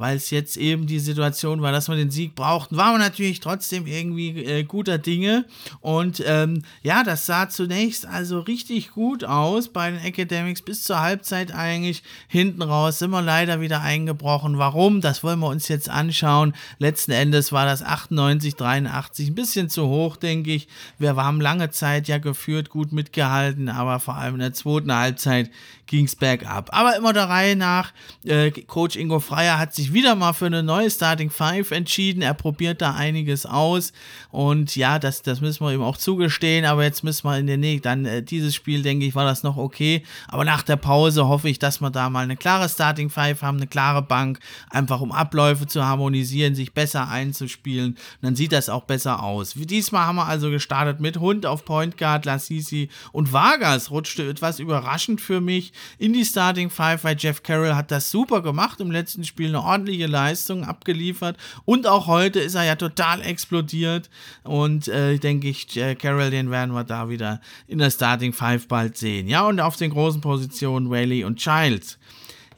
weil 0.00 0.16
es 0.16 0.30
jetzt 0.30 0.56
eben 0.56 0.86
die 0.86 0.98
Situation 0.98 1.60
war, 1.60 1.72
dass 1.72 1.90
wir 1.90 1.94
den 1.94 2.10
Sieg 2.10 2.34
brauchten, 2.34 2.78
waren 2.78 2.94
wir 2.94 2.98
natürlich 2.98 3.40
trotzdem 3.40 3.86
irgendwie 3.86 4.42
äh, 4.46 4.62
guter 4.64 4.96
Dinge. 4.96 5.44
Und 5.82 6.22
ähm, 6.26 6.62
ja, 6.82 7.04
das 7.04 7.26
sah 7.26 7.50
zunächst 7.50 8.06
also 8.06 8.40
richtig 8.40 8.92
gut 8.92 9.24
aus 9.24 9.68
bei 9.68 9.90
den 9.90 10.00
Academics 10.00 10.62
bis 10.62 10.84
zur 10.84 11.00
Halbzeit 11.00 11.52
eigentlich. 11.54 12.02
Hinten 12.28 12.62
raus 12.62 12.98
sind 12.98 13.10
wir 13.10 13.20
leider 13.20 13.60
wieder 13.60 13.82
eingebrochen. 13.82 14.56
Warum? 14.56 15.02
Das 15.02 15.22
wollen 15.22 15.40
wir 15.40 15.48
uns 15.48 15.68
jetzt 15.68 15.90
anschauen. 15.90 16.54
Letzten 16.78 17.12
Endes 17.12 17.52
war 17.52 17.66
das 17.66 17.82
98, 17.82 18.56
83 18.56 19.28
ein 19.28 19.34
bisschen 19.34 19.68
zu 19.68 19.86
hoch, 19.86 20.16
denke 20.16 20.54
ich. 20.54 20.66
Wir 20.98 21.14
haben 21.16 21.42
lange 21.42 21.68
Zeit 21.68 22.08
ja 22.08 22.16
geführt, 22.16 22.70
gut 22.70 22.92
mitgehalten, 22.92 23.68
aber 23.68 24.00
vor 24.00 24.14
allem 24.14 24.36
in 24.36 24.40
der 24.40 24.54
zweiten 24.54 24.94
Halbzeit 24.94 25.50
ging 25.90 26.04
es 26.04 26.14
bergab. 26.14 26.70
Aber 26.72 26.96
immer 26.96 27.12
der 27.12 27.28
Reihe 27.28 27.56
nach. 27.56 27.92
Äh, 28.24 28.52
Coach 28.52 28.94
Ingo 28.94 29.18
Freier 29.18 29.58
hat 29.58 29.74
sich 29.74 29.92
wieder 29.92 30.14
mal 30.14 30.32
für 30.32 30.46
eine 30.46 30.62
neue 30.62 30.88
Starting 30.88 31.30
Five 31.30 31.72
entschieden. 31.72 32.22
Er 32.22 32.32
probiert 32.34 32.80
da 32.80 32.94
einiges 32.94 33.44
aus. 33.44 33.92
Und 34.30 34.76
ja, 34.76 35.00
das, 35.00 35.22
das 35.22 35.40
müssen 35.40 35.66
wir 35.66 35.72
ihm 35.72 35.82
auch 35.82 35.96
zugestehen. 35.96 36.64
Aber 36.64 36.84
jetzt 36.84 37.02
müssen 37.02 37.26
wir 37.26 37.36
in 37.38 37.48
der 37.48 37.56
Nähe, 37.56 37.80
dann 37.80 38.04
äh, 38.04 38.22
dieses 38.22 38.54
Spiel, 38.54 38.82
denke 38.82 39.04
ich, 39.04 39.16
war 39.16 39.24
das 39.24 39.42
noch 39.42 39.56
okay. 39.56 40.04
Aber 40.28 40.44
nach 40.44 40.62
der 40.62 40.76
Pause 40.76 41.26
hoffe 41.26 41.48
ich, 41.48 41.58
dass 41.58 41.80
wir 41.80 41.90
da 41.90 42.08
mal 42.08 42.22
eine 42.22 42.36
klare 42.36 42.68
Starting 42.68 43.10
Five 43.10 43.42
haben, 43.42 43.56
eine 43.56 43.66
klare 43.66 44.02
Bank, 44.02 44.38
einfach 44.70 45.00
um 45.00 45.10
Abläufe 45.10 45.66
zu 45.66 45.84
harmonisieren, 45.84 46.54
sich 46.54 46.72
besser 46.72 47.08
einzuspielen. 47.08 47.94
Und 47.94 47.98
dann 48.22 48.36
sieht 48.36 48.52
das 48.52 48.68
auch 48.68 48.84
besser 48.84 49.24
aus. 49.24 49.54
Diesmal 49.56 50.06
haben 50.06 50.16
wir 50.16 50.26
also 50.26 50.50
gestartet 50.50 51.00
mit 51.00 51.18
Hund 51.18 51.46
auf 51.46 51.64
Point 51.64 51.98
Guard, 51.98 52.26
Lassisi 52.26 52.90
und 53.10 53.32
Vargas 53.32 53.90
rutschte 53.90 54.28
etwas 54.28 54.60
überraschend 54.60 55.20
für 55.20 55.40
mich 55.40 55.72
in 55.98 56.12
die 56.12 56.24
Starting 56.24 56.70
Five, 56.70 57.04
weil 57.04 57.16
Jeff 57.18 57.42
Carroll 57.42 57.74
hat 57.74 57.90
das 57.90 58.10
super 58.10 58.42
gemacht 58.42 58.80
im 58.80 58.90
letzten 58.90 59.24
Spiel, 59.24 59.48
eine 59.48 59.62
ordentliche 59.62 60.06
Leistung 60.06 60.64
abgeliefert 60.64 61.36
und 61.64 61.86
auch 61.86 62.06
heute 62.06 62.40
ist 62.40 62.54
er 62.54 62.64
ja 62.64 62.76
total 62.76 63.22
explodiert 63.22 64.10
und 64.44 64.88
äh, 64.88 65.18
denke 65.18 65.48
ich, 65.48 65.68
Carroll, 65.98 66.30
den 66.30 66.50
werden 66.50 66.74
wir 66.74 66.84
da 66.84 67.08
wieder 67.08 67.40
in 67.66 67.78
der 67.78 67.90
Starting 67.90 68.32
Five 68.32 68.68
bald 68.68 68.96
sehen. 68.96 69.28
Ja, 69.28 69.46
und 69.46 69.60
auf 69.60 69.76
den 69.76 69.90
großen 69.90 70.20
Positionen 70.20 70.90
Whaley 70.90 71.24
und 71.24 71.36
Childs. 71.36 71.98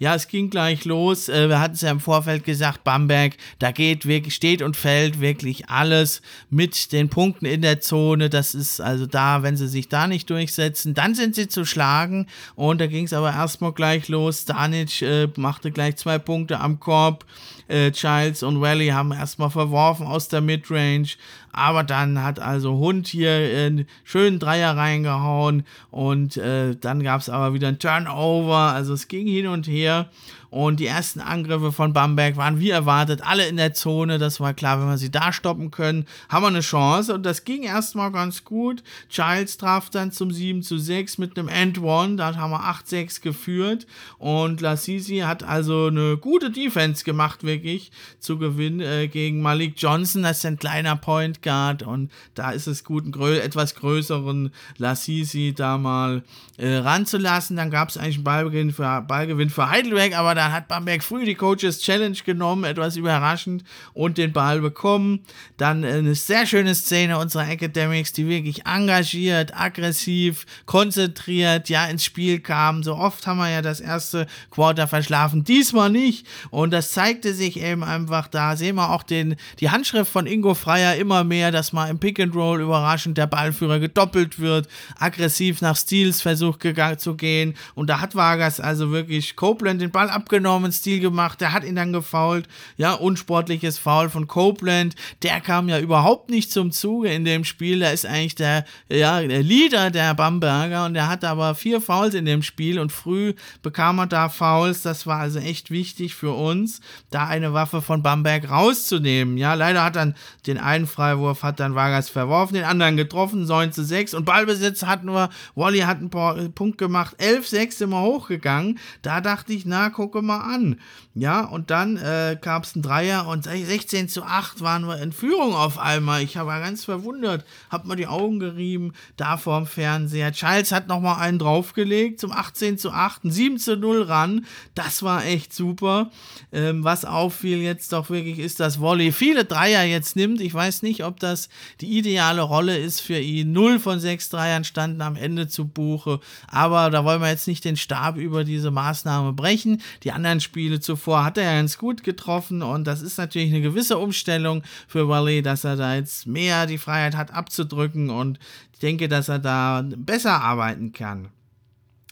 Ja, 0.03 0.17
es 0.17 0.27
ging 0.27 0.51
gleich 0.51 0.85
los. 0.85 1.29
Äh, 1.29 1.49
wir 1.49 1.61
hatten 1.61 1.75
es 1.75 1.81
ja 1.81 1.93
im 1.93 2.01
Vorfeld 2.01 2.43
gesagt, 2.43 2.83
Bamberg, 2.83 3.37
da 3.61 3.71
geht 3.71 4.05
wirklich, 4.05 4.35
steht 4.35 4.61
und 4.61 4.77
fällt 4.77 5.21
wirklich 5.21 5.69
alles 5.69 6.23
mit 6.51 6.91
den 6.91 7.09
Punkten 7.09 7.47
in 7.47 7.63
der 7.63 7.79
Zone. 7.79 8.29
Das 8.29 8.53
ist 8.57 8.81
also 8.81 9.07
da, 9.07 9.45
wenn 9.45 9.57
sie 9.57 9.69
sich 9.69 9.89
da 9.89 10.09
nicht 10.09 10.29
durchsetzen, 10.29 10.95
dann 10.95 11.15
sind 11.15 11.37
sie 11.37 11.47
zu 11.47 11.65
schlagen. 11.65 12.27
Und 12.57 12.81
da 12.81 12.89
ging 12.89 13.05
es 13.05 13.13
aber 13.13 13.31
erstmal 13.31 13.71
gleich 13.71 14.09
los. 14.09 14.41
Stanic 14.41 15.03
äh, 15.03 15.29
machte 15.37 15.71
gleich 15.71 15.95
zwei 15.99 16.19
Punkte 16.19 16.59
am 16.59 16.81
Korb. 16.81 17.25
Äh, 17.69 17.93
Childs 17.93 18.43
und 18.43 18.61
Valley 18.61 18.89
haben 18.89 19.13
erstmal 19.13 19.51
verworfen 19.51 20.09
aus 20.09 20.27
der 20.27 20.41
Midrange. 20.41 21.11
Aber 21.53 21.85
dann 21.85 22.23
hat 22.23 22.41
also 22.41 22.79
Hund 22.79 23.07
hier 23.07 23.31
einen 23.31 23.87
schönen 24.05 24.39
Dreier 24.39 24.77
reingehauen 24.77 25.65
und 25.91 26.37
äh, 26.39 26.75
dann 26.75 27.03
gab 27.03 27.21
es 27.21 27.29
aber 27.29 27.53
wieder 27.55 27.69
ein 27.69 27.79
Turnover. 27.79 28.73
Also 28.73 28.95
es 28.95 29.09
ging 29.09 29.27
hin 29.27 29.47
und 29.47 29.69
her. 29.69 30.09
Und 30.53 30.81
die 30.81 30.87
ersten 30.87 31.21
Angriffe 31.21 31.73
von 31.73 31.95
Bamberg 31.95 32.37
waren 32.37 32.61
wie 32.61 32.69
erwartet 32.69 33.23
alle 33.25 33.49
in 33.49 33.57
der 33.57 33.73
Zone. 33.73 34.19
Das 34.19 34.39
war 34.39 34.53
klar, 34.53 34.79
wenn 34.79 34.87
wir 34.87 34.99
sie 34.99 35.11
da 35.11 35.33
stoppen 35.33 35.71
können, 35.71 36.05
haben 36.29 36.43
wir 36.43 36.49
eine 36.49 36.61
Chance. 36.61 37.15
Und 37.15 37.23
das 37.23 37.45
ging 37.45 37.63
erstmal 37.63 38.13
ganz 38.13 38.45
gut. 38.45 38.83
Childs 39.09 39.57
traf 39.57 39.89
dann 39.89 40.13
zum 40.13 40.31
7 40.31 40.63
zu 40.63 40.77
6 40.77 41.17
mit 41.17 41.39
einem 41.39 41.49
End 41.49 41.81
One. 41.81 42.17
Da 42.17 42.37
haben 42.37 42.51
wir 42.51 42.65
8-6 42.65 43.23
geführt. 43.23 43.87
Und 44.19 44.61
Lassisi 44.61 45.21
hat 45.21 45.43
also 45.43 45.87
eine 45.87 46.19
gute 46.19 46.51
Defense 46.51 47.03
gemacht, 47.03 47.45
wirklich, 47.45 47.91
zu 48.21 48.37
gewinnen 48.37 48.81
äh, 48.81 49.09
gegen 49.09 49.41
Malik 49.41 49.77
Johnson. 49.79 50.23
Das 50.23 50.37
ist 50.39 50.45
ein 50.45 50.59
kleiner 50.59 50.97
Point 50.97 51.41
Guard. 51.41 51.83
Und 51.83 52.11
da 52.35 52.51
ist 52.51 52.67
es 52.67 52.85
gut, 52.85 53.05
einen 53.05 53.41
etwas 53.41 53.75
größeren 53.75 54.53
Lassisi 54.77 55.55
da 55.57 55.79
mal 55.79 56.23
äh, 56.63 56.77
ranzulassen. 56.77 57.57
Dann 57.57 57.71
gab 57.71 57.89
es 57.89 57.97
eigentlich 57.97 58.17
einen 58.17 58.25
Ballgewinn 58.25 58.73
für, 58.73 59.03
Ballgewinn 59.03 59.51
für 59.51 59.71
Heidelberg, 59.71 60.17
aber 60.17 60.35
da 60.35 60.43
dann 60.43 60.53
hat 60.53 60.69
Bamberg 60.69 61.05
früh 61.05 61.25
die 61.25 61.37
Coaches 61.37 61.81
Challenge 61.81 62.17
genommen, 62.25 62.65
etwas 62.65 62.97
überraschend, 62.97 63.63
und 63.95 64.19
den 64.19 64.33
Ball 64.33 64.61
bekommen. 64.61 65.21
Dann 65.57 65.85
eine 65.85 66.15
sehr 66.15 66.47
schöne 66.47 66.75
Szene 66.75 67.19
unserer 67.19 67.49
Academics, 67.49 68.13
die 68.13 68.29
wirklich 68.29 68.67
engagiert, 68.67 69.57
aggressiv, 69.59 70.47
konzentriert, 70.67 71.69
ja, 71.69 71.87
ins 71.87 72.05
Spiel 72.05 72.41
kamen. 72.41 72.83
So 72.83 72.97
oft 72.97 73.27
haben 73.27 73.39
wir 73.39 73.51
ja 73.51 73.63
das 73.63 73.81
erste 73.81 74.27
Quarter 74.51 74.89
verschlafen, 74.89 75.45
diesmal 75.45 75.91
nicht. 75.91 76.27
Und 76.51 76.73
das 76.73 76.91
zeigte 76.91 77.35
sich 77.35 77.61
eben 77.61 77.85
einfach 77.85 78.27
da. 78.27 78.57
Sehen 78.57 78.77
wir 78.77 78.91
auch 78.91 79.05
den, 79.05 79.37
die 79.61 79.71
Handschrift 79.71 80.11
von 80.11 80.27
Ingo 80.27 80.55
Freier 80.55 80.97
immer 80.97 81.23
mehr, 81.23 81.53
dass 81.53 81.73
mal 81.73 81.89
im 81.89 81.99
Pick 82.01 82.19
and 82.19 82.35
Roll 82.35 82.61
überraschend 82.61 83.17
der 83.17 83.27
Ballführer 83.27 83.79
gedoppelt 83.79 84.41
wird, 84.41 84.69
aggressiv 84.99 85.61
nach 85.61 85.77
Steals 85.77 86.21
versucht 86.21 86.52
zu 86.99 87.15
gehen. 87.15 87.55
Und 87.75 87.89
da 87.89 88.01
hat 88.01 88.15
Vargas 88.15 88.61
also 88.61 88.91
wirklich 88.91 89.37
Copeland 89.37 89.81
den 89.81 89.91
Ball 89.91 90.11
abgenommen 90.11 90.73
Stil 90.73 91.01
gemacht, 91.01 91.41
der 91.41 91.53
hat 91.53 91.65
ihn 91.65 91.77
dann 91.77 91.93
gefault. 91.93 92.49
Ja, 92.77 92.95
unsportliches 92.95 93.79
Foul 93.79 94.09
von 94.09 94.27
Copeland. 94.27 94.95
Der 95.23 95.41
kam 95.41 95.69
ja 95.69 95.79
überhaupt 95.79 96.31
nicht 96.31 96.51
zum 96.51 96.73
Zuge 96.73 97.13
in 97.13 97.25
dem 97.25 97.45
Spiel. 97.45 97.83
Er 97.83 97.93
ist 97.93 98.07
eigentlich 98.07 98.35
der, 98.35 98.65
ja, 98.89 99.21
der 99.21 99.43
Leader 99.43 99.91
der 99.91 100.15
Bamberger 100.15 100.87
und 100.87 100.97
er 100.97 101.09
hatte 101.09 101.29
aber 101.29 101.55
vier 101.55 101.81
Fouls 101.81 102.15
in 102.15 102.25
dem 102.25 102.43
Spiel 102.43 102.79
und 102.79 102.93
früh 102.93 103.35
bekam 103.63 103.99
er 103.99 104.07
da 104.07 104.29
Fouls. 104.29 104.83
Das 104.83 105.07
war 105.07 105.19
also 105.19 105.39
echt 105.39 105.71
wichtig 105.71 106.15
für 106.15 106.33
uns, 106.33 106.81
da 107.11 107.27
eine 107.27 107.53
Waffe 107.53 107.83
von 107.83 108.03
Bamberg 108.03 108.51
rauszunehmen. 108.51 109.37
Ja, 109.37 109.55
leider 109.55 109.85
hat 109.85 109.97
dann 109.97 110.15
den 110.47 110.59
einen 110.59 110.87
Freiwurf 110.87 111.43
hat 111.43 111.61
dann 111.61 111.75
Vargas 111.75 112.09
verworfen, 112.09 112.55
den 112.55 112.65
anderen 112.65 112.97
getroffen, 112.97 113.45
9 113.45 113.73
zu 113.73 113.85
6 113.85 114.15
und 114.15 114.25
Ballbesitz 114.25 114.85
hatten 114.85 115.07
wir, 115.07 115.31
Wally 115.55 115.81
hat 115.81 116.01
einen 116.39 116.53
Punkt 116.53 116.79
gemacht, 116.79 117.17
11-6 117.21 117.85
immer 117.85 118.03
hochgegangen. 118.03 118.79
Da 119.03 119.21
dachte 119.21 119.53
ich, 119.53 119.67
na, 119.67 119.91
gucke 119.91 120.23
mal 120.23 120.41
an. 120.41 120.81
Ja, 121.15 121.45
und 121.45 121.71
dann 121.71 121.99
äh, 121.99 122.39
gab 122.41 122.65
es 122.65 122.75
einen 122.75 122.83
Dreier 122.83 123.27
und 123.27 123.45
16 123.45 124.09
zu 124.09 124.23
8 124.23 124.63
waren 124.63 124.87
wir 124.87 124.99
in 125.03 125.13
Führung 125.13 125.55
auf 125.55 125.79
einmal. 125.79 126.23
Ich 126.23 126.37
war 126.37 126.61
ganz 126.61 126.87
verwundert, 126.87 127.45
hab 127.69 127.85
mir 127.85 127.97
die 127.97 128.07
Augen 128.07 128.39
gerieben, 128.39 128.95
da 129.19 129.37
vorm 129.37 129.67
Fernseher. 129.67 130.33
Childs 130.33 130.73
hat 130.73 130.89
nochmal 130.89 131.21
einen 131.21 131.39
draufgelegt 131.39 132.19
zum 132.19 132.33
18 132.33 132.79
zu 132.79 132.93
8, 132.93 133.25
ein 133.25 133.31
7 133.31 133.59
zu 133.59 133.77
0 133.77 134.03
ran. 134.03 134.47
Das 134.75 135.03
war 135.03 135.27
echt 135.27 135.53
super. 135.53 136.11
Ähm, 136.51 136.83
was 136.83 137.05
auffiel 137.05 137.59
jetzt 137.59 137.93
doch 137.93 138.09
wirklich 138.09 138.39
ist, 138.39 138.59
dass 138.61 138.81
Volley 138.81 139.13
viele 139.13 139.45
Dreier 139.45 139.85
jetzt 139.85 140.17
nimmt. 140.17 140.41
Ich 140.41 140.55
weiß 140.55 140.81
nicht, 140.81 141.05
ob 141.05 141.21
das 141.21 141.51
die 141.83 141.99
ideale 141.99 142.41
Rolle 142.41 142.79
ist 142.79 143.03
für 143.03 143.19
ihn. 143.19 143.53
0 143.53 143.81
von 143.81 144.01
6 144.01 144.31
Dreiern 144.31 144.65
standen 144.65 145.03
am 145.03 145.17
Ende 145.17 145.47
zu 145.47 145.69
Buche. 145.69 146.21
Aber 146.49 146.91
da 146.91 147.05
wollen 147.05 147.21
wir 147.21 147.31
jetzt 147.31 147.49
nicht 147.49 147.65
den 147.65 147.77
Stab 147.77 148.17
über 148.17 148.45
diese 148.45 148.71
Maßnahme 148.71 149.33
brechen. 149.33 149.83
Die 150.03 150.13
anderen 150.13 150.41
Spiele 150.41 150.81
zuvor 150.81 151.25
hat 151.25 151.39
er 151.39 151.45
ja 151.45 151.55
ganz 151.55 151.79
gut 151.79 152.03
getroffen 152.03 152.63
und 152.63 152.87
das 152.87 153.03
ist 153.03 153.19
natürlich 153.19 153.51
eine 153.51 153.63
gewisse 153.63 153.99
Umstellung 153.99 154.63
für 154.87 155.09
Wally, 155.09 155.43
dass 155.43 155.65
er 155.65 155.77
da 155.77 155.95
jetzt 155.95 156.27
mehr 156.27 156.67
die 156.67 156.79
Freiheit 156.79 157.17
hat 157.17 157.33
abzudrücken 157.33 158.11
und 158.11 158.39
ich 158.73 158.79
denke, 158.79 159.09
dass 159.09 159.29
er 159.29 159.39
da 159.39 159.85
besser 159.97 160.43
arbeiten 160.43 160.93
kann. 160.93 161.29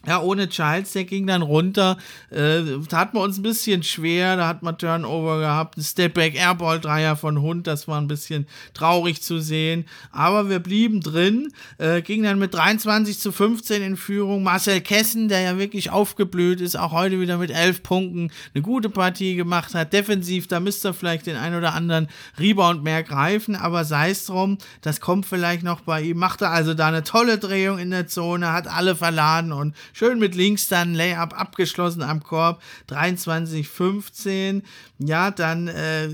Ja, 0.07 0.19
ohne 0.19 0.49
Childs, 0.49 0.93
der 0.93 1.03
ging 1.03 1.27
dann 1.27 1.43
runter. 1.43 1.95
Äh, 2.31 2.61
tat 2.89 3.13
man 3.13 3.21
uns 3.21 3.37
ein 3.37 3.43
bisschen 3.43 3.83
schwer. 3.83 4.35
Da 4.35 4.47
hat 4.47 4.63
man 4.63 4.77
Turnover 4.77 5.39
gehabt. 5.39 5.77
Ein 5.77 5.83
Stepback 5.83 6.33
Airball 6.33 6.79
Dreier 6.79 7.15
von 7.15 7.39
Hund. 7.39 7.67
Das 7.67 7.87
war 7.87 8.01
ein 8.01 8.07
bisschen 8.07 8.47
traurig 8.73 9.21
zu 9.21 9.39
sehen. 9.39 9.85
Aber 10.11 10.49
wir 10.49 10.57
blieben 10.57 11.01
drin. 11.01 11.53
Äh, 11.77 12.01
ging 12.01 12.23
dann 12.23 12.39
mit 12.39 12.51
23 12.55 13.19
zu 13.19 13.31
15 13.31 13.83
in 13.83 13.95
Führung. 13.95 14.41
Marcel 14.41 14.81
Kessen, 14.81 15.27
der 15.27 15.41
ja 15.41 15.59
wirklich 15.59 15.91
aufgeblüht 15.91 16.61
ist, 16.61 16.75
auch 16.75 16.93
heute 16.93 17.19
wieder 17.19 17.37
mit 17.37 17.51
11 17.51 17.83
Punkten 17.83 18.31
eine 18.55 18.63
gute 18.63 18.89
Partie 18.89 19.35
gemacht 19.35 19.75
hat. 19.75 19.93
Defensiv, 19.93 20.47
da 20.47 20.59
müsste 20.59 20.89
er 20.89 20.93
vielleicht 20.95 21.27
den 21.27 21.35
ein 21.35 21.53
oder 21.53 21.75
anderen 21.75 22.07
Rebound 22.39 22.83
mehr 22.83 23.03
greifen. 23.03 23.55
Aber 23.55 23.85
sei 23.85 24.09
es 24.09 24.25
drum, 24.25 24.57
das 24.81 24.99
kommt 24.99 25.27
vielleicht 25.27 25.61
noch 25.61 25.81
bei 25.81 26.01
ihm. 26.01 26.17
Macht 26.17 26.41
er 26.41 26.49
also 26.49 26.73
da 26.73 26.87
eine 26.87 27.03
tolle 27.03 27.37
Drehung 27.37 27.77
in 27.77 27.91
der 27.91 28.07
Zone, 28.07 28.51
hat 28.51 28.67
alle 28.67 28.95
verladen 28.95 29.51
und 29.51 29.75
Schön 29.93 30.19
mit 30.19 30.35
links 30.35 30.67
dann 30.67 30.93
Layup 30.93 31.39
abgeschlossen 31.39 32.03
am 32.03 32.23
Korb. 32.23 32.61
23-15. 32.89 34.61
Ja, 34.99 35.31
dann 35.31 35.67
äh, 35.67 36.09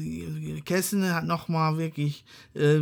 Kessen 0.65 1.13
hat 1.13 1.25
nochmal 1.25 1.77
wirklich 1.77 2.23
äh, 2.53 2.79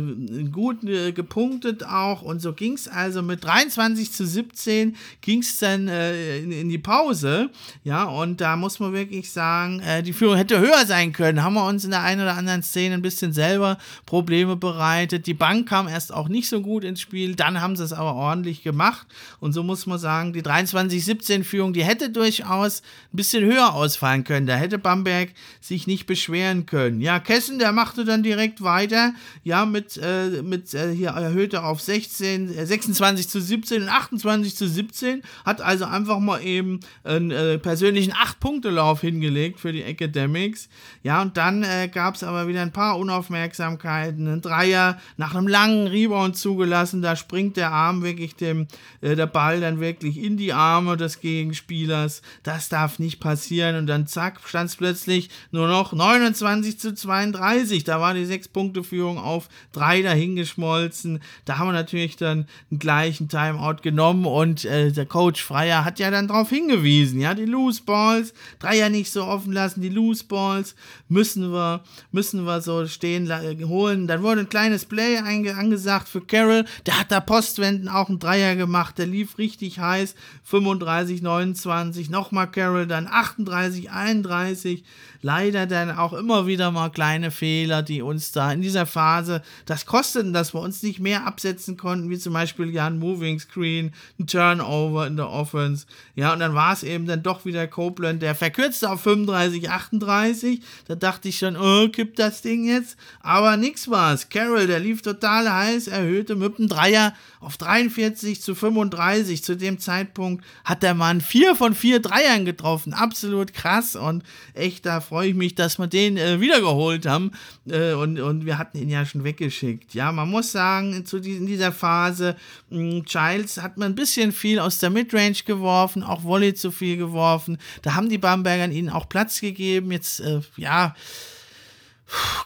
gut 0.50 0.84
äh, 0.84 1.12
gepunktet 1.12 1.84
auch. 1.84 2.22
Und 2.22 2.40
so 2.40 2.52
ging 2.52 2.74
es 2.74 2.88
also 2.88 3.22
mit 3.22 3.44
23 3.44 4.12
zu 4.12 4.26
17 4.26 4.96
ging 5.20 5.40
es 5.40 5.58
dann 5.58 5.88
äh, 5.88 6.38
in, 6.38 6.52
in, 6.52 6.68
die 6.68 6.78
Pause. 6.78 7.50
Ja, 7.84 8.04
und 8.04 8.40
da 8.40 8.56
muss 8.56 8.78
man 8.78 8.92
wirklich 8.92 9.30
sagen, 9.32 9.80
äh, 9.80 10.02
die 10.02 10.12
Führung 10.12 10.36
hätte 10.36 10.60
höher 10.60 10.86
sein 10.86 11.12
können. 11.12 11.42
Haben 11.42 11.54
wir 11.54 11.66
uns 11.66 11.84
in 11.84 11.90
der 11.90 12.02
einen 12.02 12.22
oder 12.22 12.36
anderen 12.36 12.62
Szene 12.62 12.94
ein 12.94 13.02
bisschen 13.02 13.32
selber 13.32 13.78
Probleme 14.06 14.56
bereitet. 14.56 15.26
Die 15.26 15.34
Bank 15.34 15.68
kam 15.68 15.88
erst 15.88 16.12
auch 16.12 16.28
nicht 16.28 16.48
so 16.48 16.62
gut 16.62 16.84
ins 16.84 17.00
Spiel. 17.00 17.34
Dann 17.34 17.60
haben 17.60 17.76
sie 17.76 17.84
es 17.84 17.92
aber 17.92 18.14
ordentlich 18.14 18.62
gemacht. 18.62 19.06
Und 19.40 19.52
so 19.52 19.62
muss 19.62 19.86
man 19.86 19.98
sagen, 19.98 20.32
die 20.32 20.42
23 20.42 20.85
2017-Führung, 20.90 21.72
die 21.72 21.84
hätte 21.84 22.10
durchaus 22.10 22.82
ein 23.12 23.16
bisschen 23.16 23.44
höher 23.44 23.74
ausfallen 23.74 24.24
können. 24.24 24.46
Da 24.46 24.56
hätte 24.56 24.78
Bamberg 24.78 25.30
sich 25.60 25.86
nicht 25.86 26.06
beschweren 26.06 26.66
können. 26.66 27.00
Ja, 27.00 27.20
Kessen, 27.20 27.58
der 27.58 27.72
machte 27.72 28.04
dann 28.04 28.22
direkt 28.22 28.62
weiter, 28.62 29.14
ja, 29.44 29.66
mit, 29.66 29.98
äh, 30.02 30.42
mit 30.42 30.72
äh, 30.74 30.94
hier 30.94 31.10
erhöhte 31.10 31.64
auf 31.64 31.80
16, 31.80 32.56
äh, 32.56 32.66
26 32.66 33.28
zu 33.28 33.40
17 33.40 33.82
und 33.82 33.88
28 33.88 34.56
zu 34.56 34.68
17, 34.68 35.22
hat 35.44 35.60
also 35.60 35.84
einfach 35.84 36.18
mal 36.18 36.42
eben 36.42 36.80
einen 37.04 37.30
äh, 37.30 37.58
persönlichen 37.58 38.12
8-Punkte-Lauf 38.12 39.00
hingelegt 39.00 39.60
für 39.60 39.72
die 39.72 39.82
Academics. 39.82 40.68
Ja, 41.02 41.22
und 41.22 41.36
dann 41.36 41.62
äh, 41.62 41.88
gab 41.92 42.14
es 42.14 42.22
aber 42.22 42.48
wieder 42.48 42.62
ein 42.62 42.72
paar 42.72 42.98
Unaufmerksamkeiten. 42.98 44.26
Ein 44.26 44.42
Dreier 44.42 44.98
nach 45.16 45.34
einem 45.34 45.48
langen 45.48 45.86
Rebound 45.86 46.36
zugelassen, 46.36 47.02
da 47.02 47.16
springt 47.16 47.56
der 47.56 47.72
Arm 47.72 48.02
wirklich 48.02 48.36
dem, 48.36 48.66
äh, 49.00 49.16
der 49.16 49.26
Ball 49.26 49.60
dann 49.60 49.80
wirklich 49.80 50.18
in 50.18 50.36
die 50.36 50.52
Arme 50.52 50.75
Arme 50.76 50.98
des 50.98 51.20
Gegenspielers. 51.20 52.20
Das 52.42 52.68
darf 52.68 52.98
nicht 52.98 53.18
passieren. 53.18 53.76
Und 53.76 53.86
dann 53.86 54.06
zack, 54.06 54.40
stand 54.44 54.68
es 54.68 54.76
plötzlich 54.76 55.30
nur 55.50 55.68
noch 55.68 55.94
29 55.94 56.78
zu 56.78 56.94
32. 56.94 57.84
Da 57.84 57.98
war 57.98 58.12
die 58.12 58.26
6-Punkte-Führung 58.26 59.18
auf 59.18 59.48
3 59.72 60.02
dahingeschmolzen. 60.02 61.20
Da 61.46 61.56
haben 61.56 61.68
wir 61.68 61.72
natürlich 61.72 62.16
dann 62.16 62.46
einen 62.70 62.78
gleichen 62.78 63.28
Timeout 63.28 63.76
genommen 63.82 64.26
und 64.26 64.66
äh, 64.66 64.92
der 64.92 65.06
Coach 65.06 65.42
Freier 65.42 65.84
hat 65.84 65.98
ja 65.98 66.10
dann 66.10 66.28
darauf 66.28 66.50
hingewiesen. 66.50 67.20
Ja, 67.20 67.34
die 67.34 67.46
Loose 67.46 67.82
Balls, 67.82 68.34
Dreier 68.58 68.90
nicht 68.90 69.10
so 69.10 69.24
offen 69.24 69.52
lassen, 69.52 69.80
die 69.80 69.88
Loose 69.88 70.24
Balls 70.24 70.74
müssen 71.08 71.52
wir, 71.52 71.82
müssen 72.12 72.44
wir 72.44 72.60
so 72.60 72.86
stehen 72.86 73.32
holen. 73.66 74.06
Dann 74.06 74.22
wurde 74.22 74.40
ein 74.40 74.48
kleines 74.50 74.84
Play 74.84 75.16
angesagt 75.16 76.08
für 76.08 76.20
Carroll. 76.20 76.66
Der 76.84 77.00
hat 77.00 77.10
da 77.10 77.20
Postwenden 77.20 77.88
auch 77.88 78.10
einen 78.10 78.18
Dreier 78.18 78.56
gemacht. 78.56 78.98
Der 78.98 79.06
lief 79.06 79.38
richtig 79.38 79.78
heiß. 79.78 80.14
35, 80.44 80.65
29, 80.74 82.10
nochmal 82.10 82.50
Carroll, 82.50 82.86
dann 82.86 83.06
38, 83.06 83.90
31. 83.90 84.84
Leider 85.22 85.66
dann 85.66 85.90
auch 85.90 86.12
immer 86.12 86.46
wieder 86.46 86.70
mal 86.70 86.90
kleine 86.90 87.30
Fehler, 87.30 87.82
die 87.82 88.00
uns 88.00 88.32
da 88.32 88.52
in 88.52 88.62
dieser 88.62 88.86
Phase 88.86 89.42
das 89.64 89.84
kosteten, 89.84 90.32
dass 90.32 90.54
wir 90.54 90.60
uns 90.60 90.82
nicht 90.82 91.00
mehr 91.00 91.26
absetzen 91.26 91.76
konnten, 91.76 92.10
wie 92.10 92.18
zum 92.18 92.32
Beispiel 92.32 92.70
ja 92.70 92.86
ein 92.86 92.98
Moving 92.98 93.40
Screen, 93.40 93.92
ein 94.20 94.26
Turnover 94.28 95.06
in 95.06 95.16
der 95.16 95.28
Offense. 95.28 95.86
Ja, 96.14 96.32
und 96.32 96.38
dann 96.38 96.54
war 96.54 96.72
es 96.72 96.84
eben 96.84 97.06
dann 97.06 97.24
doch 97.24 97.44
wieder 97.44 97.66
Copeland, 97.66 98.22
der 98.22 98.34
verkürzte 98.34 98.88
auf 98.88 99.00
35, 99.00 99.68
38. 99.68 100.60
Da 100.86 100.94
dachte 100.94 101.28
ich 101.28 101.38
schon, 101.38 101.56
oh, 101.56 101.88
kippt 101.88 102.18
das 102.20 102.42
Ding 102.42 102.64
jetzt? 102.64 102.96
Aber 103.20 103.56
nix 103.56 103.90
war's. 103.90 104.28
Carroll, 104.28 104.68
der 104.68 104.78
lief 104.78 105.02
total 105.02 105.52
heiß, 105.52 105.88
erhöhte 105.88 106.36
mit 106.36 106.58
einem 106.58 106.68
Dreier 106.68 107.14
auf 107.40 107.56
43 107.56 108.40
zu 108.40 108.54
35. 108.54 109.42
Zu 109.42 109.56
dem 109.56 109.78
Zeitpunkt 109.78 110.44
hat 110.64 110.82
der 110.82 110.94
Mann 110.94 111.20
vier 111.20 111.56
von 111.56 111.74
vier 111.74 112.00
Dreiern 112.00 112.44
getroffen. 112.44 112.92
Absolut 112.92 113.52
krass 113.52 113.96
und 113.96 114.22
echt, 114.54 114.86
da 114.86 115.00
freue 115.00 115.28
ich 115.28 115.34
mich, 115.34 115.54
dass 115.54 115.78
wir 115.78 115.86
den 115.86 116.16
äh, 116.16 116.40
wiedergeholt 116.40 117.06
haben. 117.06 117.32
Äh, 117.68 117.92
und, 117.92 118.20
und 118.20 118.46
wir 118.46 118.58
hatten 118.58 118.78
ihn 118.78 118.88
ja 118.88 119.04
schon 119.04 119.24
weggeschickt. 119.24 119.94
Ja, 119.94 120.12
man 120.12 120.30
muss 120.30 120.52
sagen, 120.52 121.04
zu 121.06 121.20
die, 121.20 121.36
in 121.36 121.46
dieser 121.46 121.72
Phase, 121.72 122.36
mh, 122.70 122.78
hm, 122.78 123.04
Childs 123.04 123.62
hat 123.62 123.76
man 123.76 123.92
ein 123.92 123.94
bisschen 123.94 124.32
viel 124.32 124.58
aus 124.58 124.78
der 124.78 124.90
Midrange 124.90 125.42
geworfen, 125.44 126.02
auch 126.02 126.24
Volley 126.24 126.54
zu 126.54 126.70
viel 126.70 126.96
geworfen. 126.96 127.58
Da 127.82 127.94
haben 127.94 128.08
die 128.08 128.18
Bambergern 128.18 128.72
ihnen 128.72 128.90
auch 128.90 129.08
Platz 129.08 129.40
gegeben. 129.40 129.92
Jetzt, 129.92 130.20
äh, 130.20 130.40
ja 130.56 130.94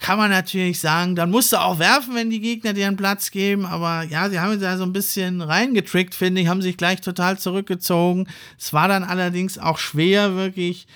kann 0.01 0.19
man 0.19 0.31
natürlich 0.31 0.81
sagen, 0.81 1.15
dann 1.15 1.31
musst 1.31 1.53
du 1.53 1.61
auch 1.61 1.79
werfen, 1.79 2.15
wenn 2.15 2.31
die 2.31 2.41
Gegner 2.41 2.73
dir 2.73 2.87
einen 2.87 2.97
Platz 2.97 3.31
geben. 3.31 3.67
Aber 3.67 4.03
ja, 4.05 4.29
sie 4.31 4.41
haben 4.41 4.59
da 4.61 4.77
so 4.77 4.85
ein 4.85 4.93
bisschen 4.93 5.43
reingetrickt, 5.43 6.15
finde 6.15 6.41
ich, 6.41 6.49
haben 6.49 6.63
sich 6.63 6.77
gleich 6.77 7.01
total 7.01 7.39
zurückgezogen. 7.39 8.27
Es 8.59 8.73
war 8.73 8.89
dann 8.89 9.05
allerdings 9.05 9.59
auch 9.59 9.79
schwer, 9.79 10.35
wirklich. 10.37 10.87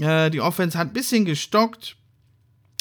Äh, 0.00 0.30
die 0.30 0.40
Offense 0.40 0.78
hat 0.78 0.88
ein 0.88 0.92
bisschen 0.94 1.24
gestockt. 1.24 1.96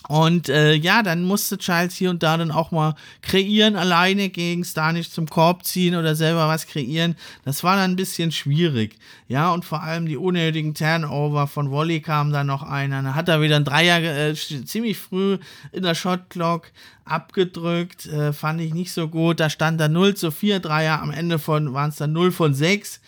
Und 0.10 0.50
äh, 0.50 0.74
ja, 0.74 1.02
dann 1.02 1.24
musste 1.24 1.58
Childs 1.58 1.96
hier 1.96 2.10
und 2.10 2.24
da 2.24 2.36
dann 2.36 2.52
auch 2.52 2.72
mal 2.72 2.96
kreieren, 3.22 3.78
alleine 3.78 4.30
gegen 4.30 4.66
Stanisch 4.66 5.10
zum 5.10 5.28
Korb 5.28 5.64
ziehen 5.66 5.96
oder 5.96 6.16
selber 6.16 6.48
was 6.50 6.68
kreieren. 6.68 7.16
Das 7.46 7.64
war 7.64 7.78
dann 7.78 7.92
ein 7.92 7.96
bisschen 7.96 8.32
schwierig. 8.32 8.98
Ja, 9.30 9.52
und 9.52 9.64
vor 9.64 9.82
allem 9.82 10.06
die 10.06 10.18
unnötigen 10.18 10.74
Turnover 10.74 11.48
von 11.48 11.72
Wolli 11.72 12.02
kam 12.02 12.32
dann 12.34 12.48
noch 12.48 12.64
einer. 12.64 13.02
Dann 13.02 13.16
hat 13.16 13.30
er 13.30 13.42
wieder 13.42 13.56
ein 13.56 13.66
Dreier 13.66 14.02
äh, 14.02 14.36
ziemlich 14.36 14.98
früh 14.98 15.38
in 15.72 15.84
der 15.84 15.96
Shotclock 15.96 16.72
abgedrückt. 17.06 18.06
Äh, 18.08 18.34
fand 18.34 18.60
ich 18.60 18.74
nicht 18.74 18.92
so 18.92 19.08
gut. 19.08 19.40
Da 19.40 19.50
stand 19.50 19.80
da 19.80 19.88
0 19.88 20.16
zu 20.16 20.32
4 20.32 20.60
Dreier. 20.60 21.02
Am 21.02 21.12
Ende 21.12 21.40
von 21.40 21.74
waren 21.74 21.90
es 21.90 21.96
dann 21.96 22.12
0 22.12 22.34
von 22.34 22.54
6. 22.54 23.00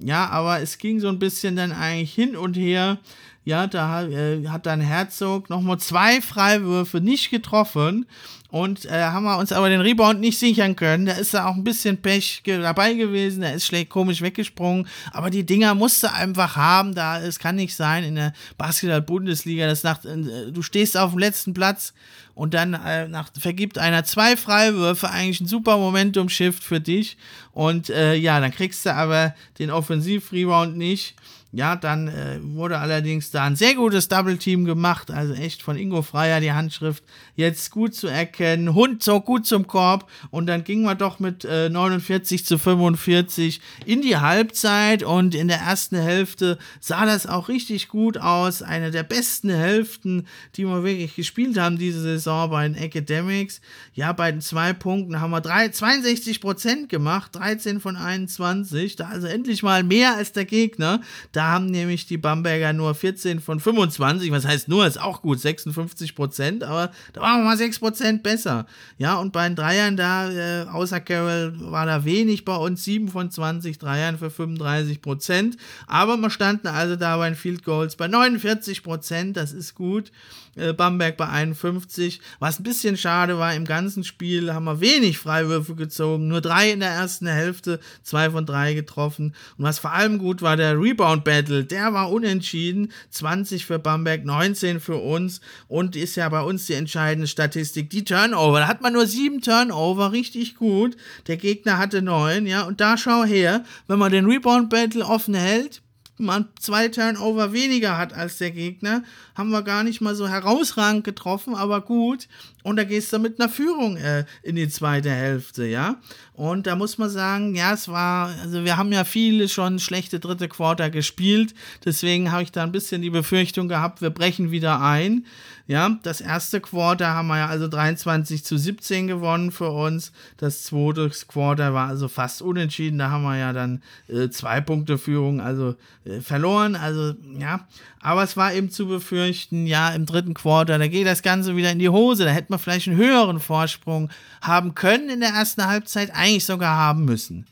Ja, 0.00 0.28
aber 0.28 0.60
es 0.60 0.78
ging 0.78 1.00
so 1.00 1.08
ein 1.08 1.18
bisschen 1.18 1.56
dann 1.56 1.72
eigentlich 1.72 2.12
hin 2.12 2.36
und 2.36 2.56
her. 2.56 2.98
Ja, 3.44 3.66
da 3.66 4.04
äh, 4.04 4.46
hat 4.48 4.66
dann 4.66 4.80
Herzog 4.80 5.50
nochmal 5.50 5.78
zwei 5.78 6.20
Freiwürfe 6.20 7.00
nicht 7.00 7.30
getroffen 7.30 8.06
und 8.52 8.84
äh, 8.84 9.04
haben 9.04 9.24
wir 9.24 9.38
uns 9.38 9.50
aber 9.50 9.70
den 9.70 9.80
Rebound 9.80 10.20
nicht 10.20 10.38
sichern 10.38 10.76
können. 10.76 11.06
Da 11.06 11.14
ist 11.14 11.32
da 11.32 11.46
auch 11.46 11.54
ein 11.54 11.64
bisschen 11.64 11.96
Pech 11.96 12.42
dabei 12.44 12.92
gewesen. 12.92 13.40
Der 13.40 13.54
ist 13.54 13.64
schlecht 13.64 13.88
komisch 13.88 14.20
weggesprungen. 14.20 14.86
Aber 15.10 15.30
die 15.30 15.46
Dinger 15.46 15.74
musste 15.74 16.12
einfach 16.12 16.54
haben. 16.54 16.94
Da 16.94 17.18
es 17.18 17.38
kann 17.38 17.56
nicht 17.56 17.74
sein 17.74 18.04
in 18.04 18.16
der 18.16 18.34
Basketball-Bundesliga, 18.58 19.66
dass 19.66 19.84
nach, 19.84 20.04
äh, 20.04 20.52
du 20.52 20.60
stehst 20.60 20.98
auf 20.98 21.12
dem 21.12 21.18
letzten 21.18 21.54
Platz 21.54 21.94
und 22.34 22.52
dann 22.52 22.74
äh, 22.74 23.08
nach, 23.08 23.30
vergibt 23.40 23.78
einer 23.78 24.04
zwei 24.04 24.36
Freiwürfe. 24.36 25.08
Eigentlich 25.08 25.40
ein 25.40 25.46
super 25.46 25.78
Momentum-Shift 25.78 26.62
für 26.62 26.80
dich. 26.80 27.16
Und 27.52 27.88
äh, 27.88 28.16
ja, 28.16 28.38
dann 28.38 28.52
kriegst 28.52 28.84
du 28.84 28.94
aber 28.94 29.34
den 29.58 29.70
Offensiv-Rebound 29.70 30.76
nicht. 30.76 31.14
Ja, 31.54 31.76
dann 31.76 32.08
äh, 32.08 32.38
wurde 32.40 32.78
allerdings 32.78 33.30
da 33.30 33.44
ein 33.44 33.56
sehr 33.56 33.74
gutes 33.74 34.08
Double-Team 34.08 34.64
gemacht, 34.64 35.10
also 35.10 35.34
echt 35.34 35.62
von 35.62 35.76
Ingo 35.76 36.00
Freier 36.00 36.40
die 36.40 36.52
Handschrift 36.52 37.04
jetzt 37.36 37.70
gut 37.70 37.94
zu 37.94 38.06
erkennen. 38.06 38.74
Hund 38.74 39.02
so 39.02 39.20
gut 39.20 39.44
zum 39.44 39.66
Korb 39.66 40.10
und 40.30 40.46
dann 40.46 40.64
gingen 40.64 40.84
wir 40.84 40.94
doch 40.94 41.20
mit 41.20 41.44
äh, 41.44 41.68
49 41.68 42.46
zu 42.46 42.56
45 42.56 43.60
in 43.84 44.00
die 44.00 44.16
Halbzeit 44.16 45.02
und 45.02 45.34
in 45.34 45.48
der 45.48 45.58
ersten 45.58 45.96
Hälfte 45.96 46.56
sah 46.80 47.04
das 47.04 47.26
auch 47.26 47.50
richtig 47.50 47.88
gut 47.88 48.16
aus. 48.16 48.62
Eine 48.62 48.90
der 48.90 49.02
besten 49.02 49.50
Hälften, 49.50 50.26
die 50.56 50.64
wir 50.64 50.84
wirklich 50.84 51.14
gespielt 51.16 51.58
haben 51.58 51.76
diese 51.76 52.00
Saison 52.00 52.48
bei 52.48 52.66
den 52.66 52.76
Academics. 52.76 53.60
Ja, 53.92 54.14
bei 54.14 54.32
den 54.32 54.40
zwei 54.40 54.72
Punkten 54.72 55.20
haben 55.20 55.32
wir 55.32 55.42
drei, 55.42 55.68
62 55.68 56.40
Prozent 56.40 56.88
gemacht, 56.88 57.34
13 57.34 57.78
von 57.78 57.96
21, 57.96 58.96
da 58.96 59.08
also 59.08 59.26
endlich 59.26 59.62
mal 59.62 59.82
mehr 59.84 60.16
als 60.16 60.32
der 60.32 60.46
Gegner. 60.46 61.02
Da 61.32 61.41
da 61.42 61.48
haben 61.48 61.66
nämlich 61.66 62.06
die 62.06 62.18
Bamberger 62.18 62.72
nur 62.72 62.94
14 62.94 63.40
von 63.40 63.58
25, 63.58 64.30
was 64.30 64.46
heißt 64.46 64.68
nur, 64.68 64.86
ist 64.86 65.00
auch 65.00 65.22
gut, 65.22 65.40
56 65.40 66.14
Prozent, 66.14 66.62
aber 66.62 66.92
da 67.14 67.20
waren 67.20 67.40
wir 67.40 67.46
mal 67.46 67.56
6 67.56 67.80
Prozent 67.80 68.22
besser. 68.22 68.64
Ja, 68.96 69.16
und 69.16 69.32
bei 69.32 69.48
den 69.48 69.56
Dreiern 69.56 69.96
da, 69.96 70.30
äh, 70.30 70.66
außer 70.68 71.00
Carroll, 71.00 71.52
war 71.58 71.84
da 71.84 72.04
wenig 72.04 72.44
bei 72.44 72.54
uns, 72.54 72.84
7 72.84 73.08
von 73.08 73.28
20 73.28 73.76
Dreiern 73.80 74.18
für 74.18 74.30
35 74.30 75.02
Prozent. 75.02 75.56
Aber 75.88 76.16
wir 76.16 76.30
standen 76.30 76.68
also 76.68 76.94
da 76.94 77.16
bei 77.16 77.28
den 77.28 77.34
Field 77.34 77.64
Goals 77.64 77.96
bei 77.96 78.06
49 78.06 78.84
Prozent, 78.84 79.36
das 79.36 79.52
ist 79.52 79.74
gut. 79.74 80.12
Äh, 80.54 80.72
Bamberg 80.74 81.16
bei 81.16 81.28
51. 81.28 82.20
Was 82.38 82.60
ein 82.60 82.62
bisschen 82.62 82.96
schade 82.96 83.38
war, 83.38 83.54
im 83.54 83.64
ganzen 83.64 84.04
Spiel 84.04 84.52
haben 84.52 84.64
wir 84.64 84.80
wenig 84.80 85.18
Freiwürfe 85.18 85.74
gezogen, 85.74 86.28
nur 86.28 86.40
drei 86.40 86.70
in 86.72 86.80
der 86.80 86.90
ersten 86.90 87.26
Hälfte, 87.26 87.80
zwei 88.02 88.30
von 88.30 88.44
drei 88.44 88.74
getroffen. 88.74 89.34
Und 89.56 89.64
was 89.64 89.78
vor 89.78 89.92
allem 89.92 90.18
gut 90.18 90.42
war, 90.42 90.56
der 90.56 90.78
Rebound 90.78 91.24
Battle, 91.24 91.64
der 91.64 91.94
war 91.94 92.10
unentschieden. 92.10 92.92
20 93.10 93.64
für 93.64 93.78
Bamberg, 93.78 94.24
19 94.24 94.80
für 94.80 94.96
uns 94.96 95.40
und 95.68 95.96
ist 95.96 96.16
ja 96.16 96.28
bei 96.28 96.42
uns 96.42 96.66
die 96.66 96.74
entscheidende 96.74 97.26
Statistik, 97.26 97.90
die 97.90 98.04
Turnover. 98.04 98.60
Da 98.60 98.68
hat 98.68 98.82
man 98.82 98.92
nur 98.92 99.06
sieben 99.06 99.40
Turnover, 99.40 100.12
richtig 100.12 100.56
gut. 100.56 100.96
Der 101.26 101.36
Gegner 101.36 101.78
hatte 101.78 102.02
neun, 102.02 102.46
ja, 102.46 102.62
und 102.62 102.80
da 102.80 102.96
schau 102.96 103.24
her, 103.24 103.64
wenn 103.86 103.98
man 103.98 104.12
den 104.12 104.26
Rebound 104.26 104.70
Battle 104.70 105.04
offen 105.04 105.34
hält, 105.34 105.82
man 106.22 106.48
zwei 106.58 106.88
Turnover 106.88 107.52
weniger 107.52 107.98
hat 107.98 108.14
als 108.14 108.38
der 108.38 108.50
Gegner, 108.50 109.02
haben 109.34 109.50
wir 109.50 109.62
gar 109.62 109.84
nicht 109.84 110.00
mal 110.00 110.14
so 110.14 110.28
herausragend 110.28 111.04
getroffen, 111.04 111.54
aber 111.54 111.80
gut. 111.80 112.28
Und 112.62 112.76
da 112.76 112.84
gehst 112.84 113.12
du 113.12 113.18
mit 113.18 113.40
einer 113.40 113.48
Führung 113.48 113.96
äh, 113.96 114.24
in 114.42 114.56
die 114.56 114.68
zweite 114.68 115.10
Hälfte, 115.10 115.66
ja. 115.66 115.96
Und 116.32 116.66
da 116.66 116.76
muss 116.76 116.96
man 116.96 117.10
sagen, 117.10 117.54
ja, 117.54 117.74
es 117.74 117.88
war, 117.88 118.30
also 118.42 118.64
wir 118.64 118.76
haben 118.76 118.92
ja 118.92 119.04
viele 119.04 119.48
schon 119.48 119.78
schlechte 119.78 120.20
dritte 120.20 120.48
Quarter 120.48 120.88
gespielt, 120.88 121.54
deswegen 121.84 122.32
habe 122.32 122.44
ich 122.44 122.52
da 122.52 122.62
ein 122.62 122.72
bisschen 122.72 123.02
die 123.02 123.10
Befürchtung 123.10 123.68
gehabt, 123.68 124.00
wir 124.00 124.10
brechen 124.10 124.50
wieder 124.50 124.80
ein. 124.80 125.26
Ja, 125.68 125.96
das 126.02 126.20
erste 126.20 126.60
Quarter 126.60 127.08
haben 127.08 127.28
wir 127.28 127.38
ja 127.38 127.46
also 127.46 127.68
23 127.68 128.44
zu 128.44 128.58
17 128.58 129.06
gewonnen 129.06 129.52
für 129.52 129.70
uns. 129.70 130.12
Das 130.36 130.64
zweite 130.64 131.08
Quarter 131.28 131.72
war 131.72 131.88
also 131.88 132.08
fast 132.08 132.42
unentschieden. 132.42 132.98
Da 132.98 133.10
haben 133.10 133.22
wir 133.22 133.36
ja 133.38 133.52
dann 133.52 133.82
äh, 134.08 134.28
zwei 134.28 134.60
Punkte 134.60 134.98
Führung, 134.98 135.40
also 135.40 135.76
äh, 136.04 136.20
verloren. 136.20 136.74
Also 136.74 137.14
ja, 137.38 137.66
aber 138.00 138.24
es 138.24 138.36
war 138.36 138.52
eben 138.52 138.70
zu 138.70 138.86
befürchten, 138.88 139.66
ja, 139.66 139.90
im 139.90 140.04
dritten 140.04 140.34
Quarter, 140.34 140.78
da 140.78 140.88
geht 140.88 141.06
das 141.06 141.22
Ganze 141.22 141.54
wieder 141.56 141.70
in 141.70 141.78
die 141.78 141.88
Hose. 141.88 142.24
Da 142.24 142.30
hätte 142.30 142.50
man 142.50 142.58
vielleicht 142.58 142.88
einen 142.88 142.96
höheren 142.96 143.38
Vorsprung 143.38 144.10
haben 144.40 144.74
können 144.74 145.10
in 145.10 145.20
der 145.20 145.30
ersten 145.30 145.64
Halbzeit, 145.66 146.12
eigentlich 146.12 146.44
sogar 146.44 146.76
haben 146.76 147.04
müssen. 147.04 147.46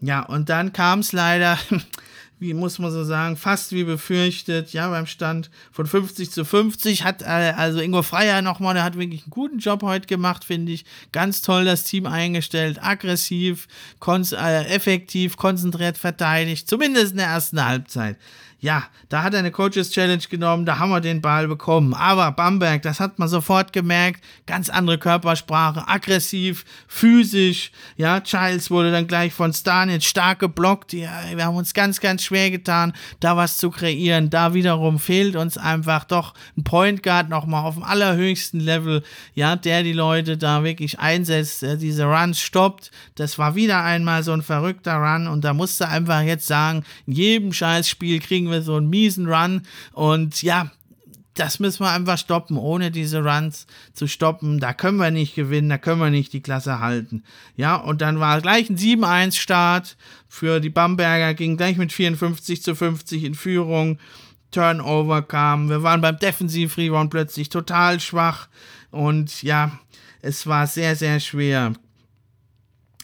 Ja, 0.00 0.22
und 0.22 0.50
dann 0.50 0.72
kam 0.72 1.00
es 1.00 1.12
leider 1.12 1.58
wie 2.38 2.52
muss 2.52 2.78
man 2.78 2.90
so 2.90 3.02
sagen, 3.04 3.36
fast 3.36 3.72
wie 3.72 3.84
befürchtet, 3.84 4.72
ja, 4.72 4.88
beim 4.90 5.06
Stand 5.06 5.50
von 5.72 5.86
50 5.86 6.30
zu 6.30 6.44
50 6.44 7.04
hat 7.04 7.22
äh, 7.22 7.54
also 7.56 7.80
Ingo 7.80 8.02
Freier 8.02 8.42
nochmal, 8.42 8.74
der 8.74 8.84
hat 8.84 8.98
wirklich 8.98 9.22
einen 9.22 9.30
guten 9.30 9.58
Job 9.58 9.82
heute 9.82 10.06
gemacht, 10.06 10.44
finde 10.44 10.72
ich. 10.72 10.84
Ganz 11.12 11.40
toll 11.40 11.64
das 11.64 11.84
Team 11.84 12.06
eingestellt, 12.06 12.82
aggressiv, 12.82 13.68
äh, 14.06 14.66
effektiv, 14.66 15.36
konzentriert 15.36 15.96
verteidigt, 15.96 16.68
zumindest 16.68 17.12
in 17.12 17.18
der 17.18 17.28
ersten 17.28 17.64
Halbzeit 17.64 18.16
ja, 18.58 18.84
da 19.10 19.22
hat 19.22 19.34
er 19.34 19.40
eine 19.40 19.50
Coaches 19.50 19.90
Challenge 19.90 20.22
genommen, 20.30 20.64
da 20.64 20.78
haben 20.78 20.88
wir 20.90 21.00
den 21.00 21.20
Ball 21.20 21.46
bekommen. 21.46 21.92
Aber 21.92 22.32
Bamberg, 22.32 22.82
das 22.82 23.00
hat 23.00 23.18
man 23.18 23.28
sofort 23.28 23.72
gemerkt, 23.72 24.24
ganz 24.46 24.70
andere 24.70 24.96
Körpersprache, 24.96 25.86
aggressiv, 25.86 26.64
physisch. 26.88 27.70
Ja, 27.96 28.20
Childs 28.20 28.70
wurde 28.70 28.90
dann 28.90 29.06
gleich 29.06 29.34
von 29.34 29.52
Stanic 29.52 30.02
stark 30.02 30.38
geblockt. 30.38 30.94
Ja, 30.94 31.10
wir 31.34 31.44
haben 31.44 31.56
uns 31.56 31.74
ganz, 31.74 32.00
ganz 32.00 32.22
schwer 32.22 32.50
getan, 32.50 32.94
da 33.20 33.36
was 33.36 33.58
zu 33.58 33.70
kreieren. 33.70 34.30
Da 34.30 34.54
wiederum 34.54 34.98
fehlt 34.98 35.36
uns 35.36 35.58
einfach 35.58 36.04
doch 36.04 36.32
ein 36.56 36.64
Point 36.64 37.02
Guard 37.02 37.28
nochmal 37.28 37.64
auf 37.64 37.74
dem 37.74 37.84
allerhöchsten 37.84 38.60
Level, 38.60 39.02
ja, 39.34 39.56
der 39.56 39.82
die 39.82 39.92
Leute 39.92 40.38
da 40.38 40.64
wirklich 40.64 40.98
einsetzt, 40.98 41.60
der 41.60 41.76
diese 41.76 42.04
Runs 42.04 42.40
stoppt. 42.40 42.90
Das 43.16 43.38
war 43.38 43.54
wieder 43.54 43.84
einmal 43.84 44.22
so 44.22 44.32
ein 44.32 44.42
verrückter 44.42 44.96
Run 44.96 45.28
und 45.28 45.44
da 45.44 45.52
musste 45.52 45.88
einfach 45.88 46.22
jetzt 46.22 46.46
sagen, 46.46 46.84
in 47.06 47.12
jedem 47.12 47.52
Scheißspiel 47.52 48.20
kriegen 48.20 48.45
kriegen 48.46 48.52
wir 48.52 48.62
so 48.62 48.76
einen 48.76 48.88
miesen 48.88 49.26
Run 49.26 49.62
und 49.92 50.42
ja, 50.42 50.70
das 51.34 51.58
müssen 51.58 51.80
wir 51.80 51.90
einfach 51.90 52.16
stoppen. 52.16 52.56
Ohne 52.56 52.90
diese 52.90 53.22
Runs 53.22 53.66
zu 53.92 54.06
stoppen, 54.06 54.58
da 54.60 54.72
können 54.72 54.98
wir 54.98 55.10
nicht 55.10 55.34
gewinnen, 55.34 55.68
da 55.68 55.78
können 55.78 56.00
wir 56.00 56.10
nicht 56.10 56.32
die 56.32 56.40
Klasse 56.40 56.78
halten. 56.78 57.24
Ja, 57.56 57.76
und 57.76 58.00
dann 58.00 58.20
war 58.20 58.40
gleich 58.40 58.70
ein 58.70 58.78
7-1-Start 58.78 59.96
für 60.28 60.60
die 60.60 60.70
Bamberger, 60.70 61.34
ging 61.34 61.56
gleich 61.56 61.76
mit 61.76 61.92
54 61.92 62.62
zu 62.62 62.74
50 62.74 63.24
in 63.24 63.34
Führung. 63.34 63.98
Turnover 64.52 65.22
kam, 65.22 65.68
wir 65.68 65.82
waren 65.82 66.00
beim 66.00 66.18
Defensiv-Rebound 66.18 67.10
plötzlich 67.10 67.48
total 67.48 68.00
schwach 68.00 68.48
und 68.90 69.42
ja, 69.42 69.78
es 70.22 70.46
war 70.46 70.66
sehr, 70.66 70.94
sehr 70.94 71.20
schwer. 71.20 71.74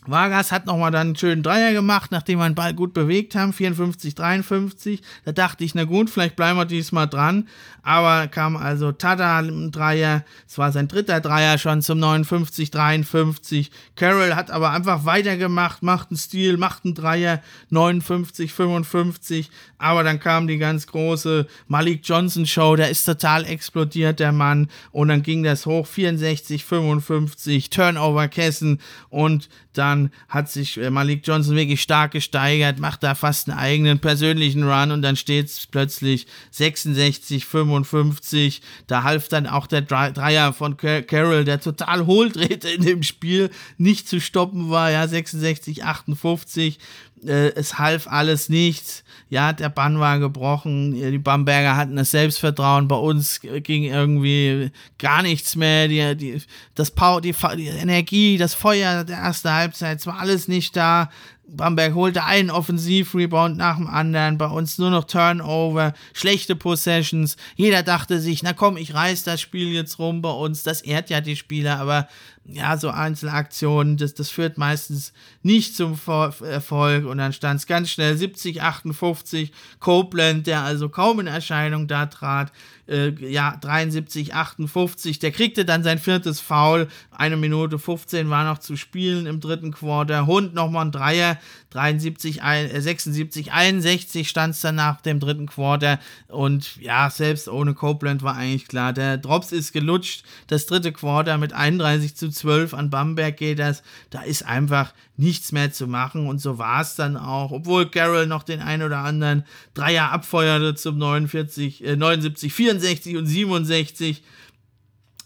Vargas 0.05 0.51
hat 0.51 0.67
nochmal 0.67 0.91
dann 0.91 1.09
einen 1.09 1.17
schönen 1.17 1.45
Dreier 1.45 1.73
gemacht, 1.73 2.11
nachdem 2.11 2.41
wir 2.41 2.49
den 2.49 2.57
Ball 2.57 2.75
gut 2.75 2.93
bewegt 2.93 3.37
haben, 3.37 3.53
54, 3.53 4.17
53. 4.17 5.01
Da 5.25 5.31
dachte 5.33 5.63
ich, 5.63 5.77
na 5.77 5.85
gut, 5.85 6.11
vielleicht 6.11 6.35
bleiben 6.35 6.59
wir 6.59 6.65
diesmal 6.65 7.07
dran. 7.07 7.49
Aber 7.85 8.27
kam 8.29 8.57
also 8.57 8.93
Tada 8.93 9.39
ein 9.39 9.71
Dreier, 9.71 10.25
es 10.47 10.57
war 10.59 10.71
sein 10.73 10.89
dritter 10.89 11.21
Dreier 11.21 11.59
schon 11.59 11.83
zum 11.83 11.99
59, 11.99 12.71
53. 12.71 13.71
Carroll 13.97 14.35
hat 14.35 14.51
aber 14.51 14.71
einfach 14.71 15.05
weitergemacht, 15.05 15.83
macht 15.83 16.11
einen 16.11 16.19
Stil, 16.19 16.57
macht 16.57 16.85
einen 16.85 16.95
Dreier, 16.95 17.41
59, 17.71 18.53
55. 18.53 19.51
Aber 19.79 20.05
dann 20.05 20.21
kam 20.21 20.47
die 20.47 20.59
ganz 20.59 20.87
große 20.87 21.47
Malik 21.67 22.03
Johnson 22.05 22.47
Show, 22.47 22.77
der 22.77 22.91
ist 22.91 23.05
total 23.05 23.45
explodiert, 23.45 24.21
der 24.21 24.33
Mann. 24.33 24.69
Und 24.91 25.09
dann 25.09 25.23
ging 25.23 25.43
das 25.43 25.67
hoch, 25.67 25.87
64, 25.87 26.65
55, 26.65 27.71
Turnover 27.71 28.29
Kessen 28.29 28.81
und 29.11 29.49
dann 29.73 29.92
hat 30.29 30.51
sich 30.51 30.79
äh, 30.79 30.91
Malik 30.91 31.27
Johnson 31.27 31.57
wirklich 31.57 31.83
stark 31.83 32.13
gesteigert, 32.13 32.79
macht 32.79 33.03
da 33.03 33.15
fast 33.15 33.49
einen 33.49 33.59
eigenen 33.59 33.99
persönlichen 33.99 34.63
Run 34.63 34.91
und 34.91 35.03
dann 35.03 35.17
steht 35.17 35.47
es 35.47 35.67
plötzlich 35.67 36.27
66, 36.51 37.45
55. 37.45 38.63
Da 38.87 39.03
half 39.03 39.29
dann 39.29 39.47
auch 39.47 39.67
der 39.67 39.83
Dreier 39.83 40.53
von 40.53 40.77
Carroll, 40.77 41.45
der 41.45 41.61
total 41.61 42.07
hohl 42.07 42.31
drehte 42.31 42.69
in 42.69 42.83
dem 42.83 43.03
Spiel, 43.03 43.51
nicht 43.79 44.09
zu 44.09 44.21
stoppen 44.21 44.71
war, 44.71 44.91
ja, 44.91 45.07
66, 45.07 45.85
58 45.85 46.79
äh, 47.27 47.49
es 47.55 47.79
half 47.79 48.07
alles 48.07 48.49
nichts. 48.49 49.05
Ja, 49.29 49.53
der 49.53 49.69
Bann 49.69 49.99
war 49.99 50.19
gebrochen. 50.19 50.93
Die 50.93 51.19
Bamberger 51.19 51.77
hatten 51.77 51.97
das 51.97 52.11
Selbstvertrauen. 52.11 52.89
Bei 52.89 52.97
uns 52.97 53.41
ging 53.41 53.85
irgendwie 53.85 54.71
gar 54.99 55.23
nichts 55.23 55.57
mehr. 55.57 55.89
Die, 55.89 56.17
die, 56.17 56.43
das 56.75 56.91
Power, 56.91 57.21
die, 57.21 57.35
die 57.57 57.69
Energie, 57.69 58.37
das 58.37 58.55
Feuer 58.55 59.05
der 59.05 59.19
ersten 59.19 59.51
Halbzeit, 59.51 59.99
es 59.99 60.07
war 60.07 60.19
alles 60.19 60.49
nicht 60.49 60.77
da. 60.77 61.11
Bamberg 61.55 61.95
holte 61.95 62.25
einen 62.25 62.51
Offensiv-Rebound 62.51 63.59
nach 63.59 63.77
dem 63.77 63.87
anderen, 63.87 64.39
bei 64.39 64.47
uns 64.47 64.79
nur 64.79 64.89
noch 64.89 65.05
Turnover, 65.05 65.93
schlechte 66.15 66.57
Possessions. 66.57 67.37
Jeder 67.57 67.83
dachte 67.83 68.21
sich, 68.21 68.43
na 68.43 68.55
komm, 68.55 68.79
ich 68.79 68.95
reiß 68.95 69.25
das 69.25 69.43
Spiel 69.43 69.69
jetzt 69.69 69.99
rum 69.99 70.23
bei 70.23 70.31
uns. 70.31 70.63
Das 70.63 70.81
ehrt 70.81 71.11
ja 71.11 71.21
die 71.21 71.37
Spieler, 71.37 71.79
aber 71.79 72.09
ja, 72.45 72.77
so 72.79 72.89
Einzelaktionen, 72.89 73.99
das, 73.99 74.15
das 74.15 74.31
führt 74.31 74.57
meistens 74.57 75.13
nicht 75.43 75.77
zum 75.77 75.99
Erfolg. 76.41 77.05
Und 77.05 77.19
dann 77.19 77.35
stand 77.35 77.61
es 77.61 77.67
ganz 77.67 77.91
schnell 77.91 78.17
70, 78.17 78.63
58. 78.63 79.53
Copeland, 79.79 80.47
der 80.47 80.63
also 80.63 80.89
kaum 80.89 81.21
in 81.21 81.27
Erscheinung 81.27 81.87
da 81.87 82.07
trat, 82.07 82.51
äh, 82.89 83.11
ja, 83.11 83.57
73, 83.61 84.35
58. 84.35 85.19
Der 85.19 85.31
kriegte 85.31 85.65
dann 85.65 85.83
sein 85.83 85.99
viertes 85.99 86.41
Foul. 86.41 86.89
Eine 87.11 87.37
Minute 87.37 87.79
15 87.79 88.29
war 88.31 88.45
noch 88.45 88.59
zu 88.59 88.77
spielen 88.77 89.27
im 89.27 89.41
dritten 89.41 89.73
Quarter. 89.73 90.27
Hund 90.27 90.55
nochmal 90.55 90.87
ein 90.87 90.93
Dreier. 90.93 91.39
73, 91.71 92.41
76, 92.43 93.53
61 93.53 94.29
stand 94.29 94.55
es 94.55 94.61
dann 94.61 94.75
nach 94.75 95.01
dem 95.01 95.21
dritten 95.21 95.47
Quarter. 95.47 95.99
Und 96.29 96.77
ja, 96.77 97.09
selbst 97.09 97.49
ohne 97.49 97.75
Copeland 97.75 98.23
war 98.23 98.37
eigentlich 98.37 98.69
klar, 98.69 98.93
der 98.93 99.17
Drops 99.17 99.53
ist 99.53 99.73
gelutscht. 99.73 100.25
Das 100.49 100.67
dritte 100.67 100.93
Quarter 100.93 101.39
mit 101.39 101.53
31 101.53 102.15
zu 102.15 102.29
12 102.29 102.75
an 102.75 102.91
Bamberg 102.91 103.37
geht 103.37 103.59
das. 103.59 103.83
Da 104.11 104.23
ist 104.23 104.45
einfach 104.45 104.93
nichts 105.23 105.53
mehr 105.53 105.73
zu 105.73 105.87
machen. 105.87 106.27
Und 106.27 106.41
so 106.41 106.59
war 106.59 106.81
es 106.81 106.95
dann 106.97 107.17
auch. 107.17 107.53
Obwohl 107.53 107.87
Carroll 107.87 108.27
noch 108.27 108.43
den 108.43 108.61
ein 108.61 108.83
oder 108.83 108.99
anderen 108.99 109.45
Dreier 109.75 110.11
abfeuerte 110.11 110.75
zum 110.75 110.99
49, 110.99 111.85
äh, 111.85 111.97
79, 111.97 112.53
64 112.53 113.17
und 113.17 113.27
67. 113.27 114.23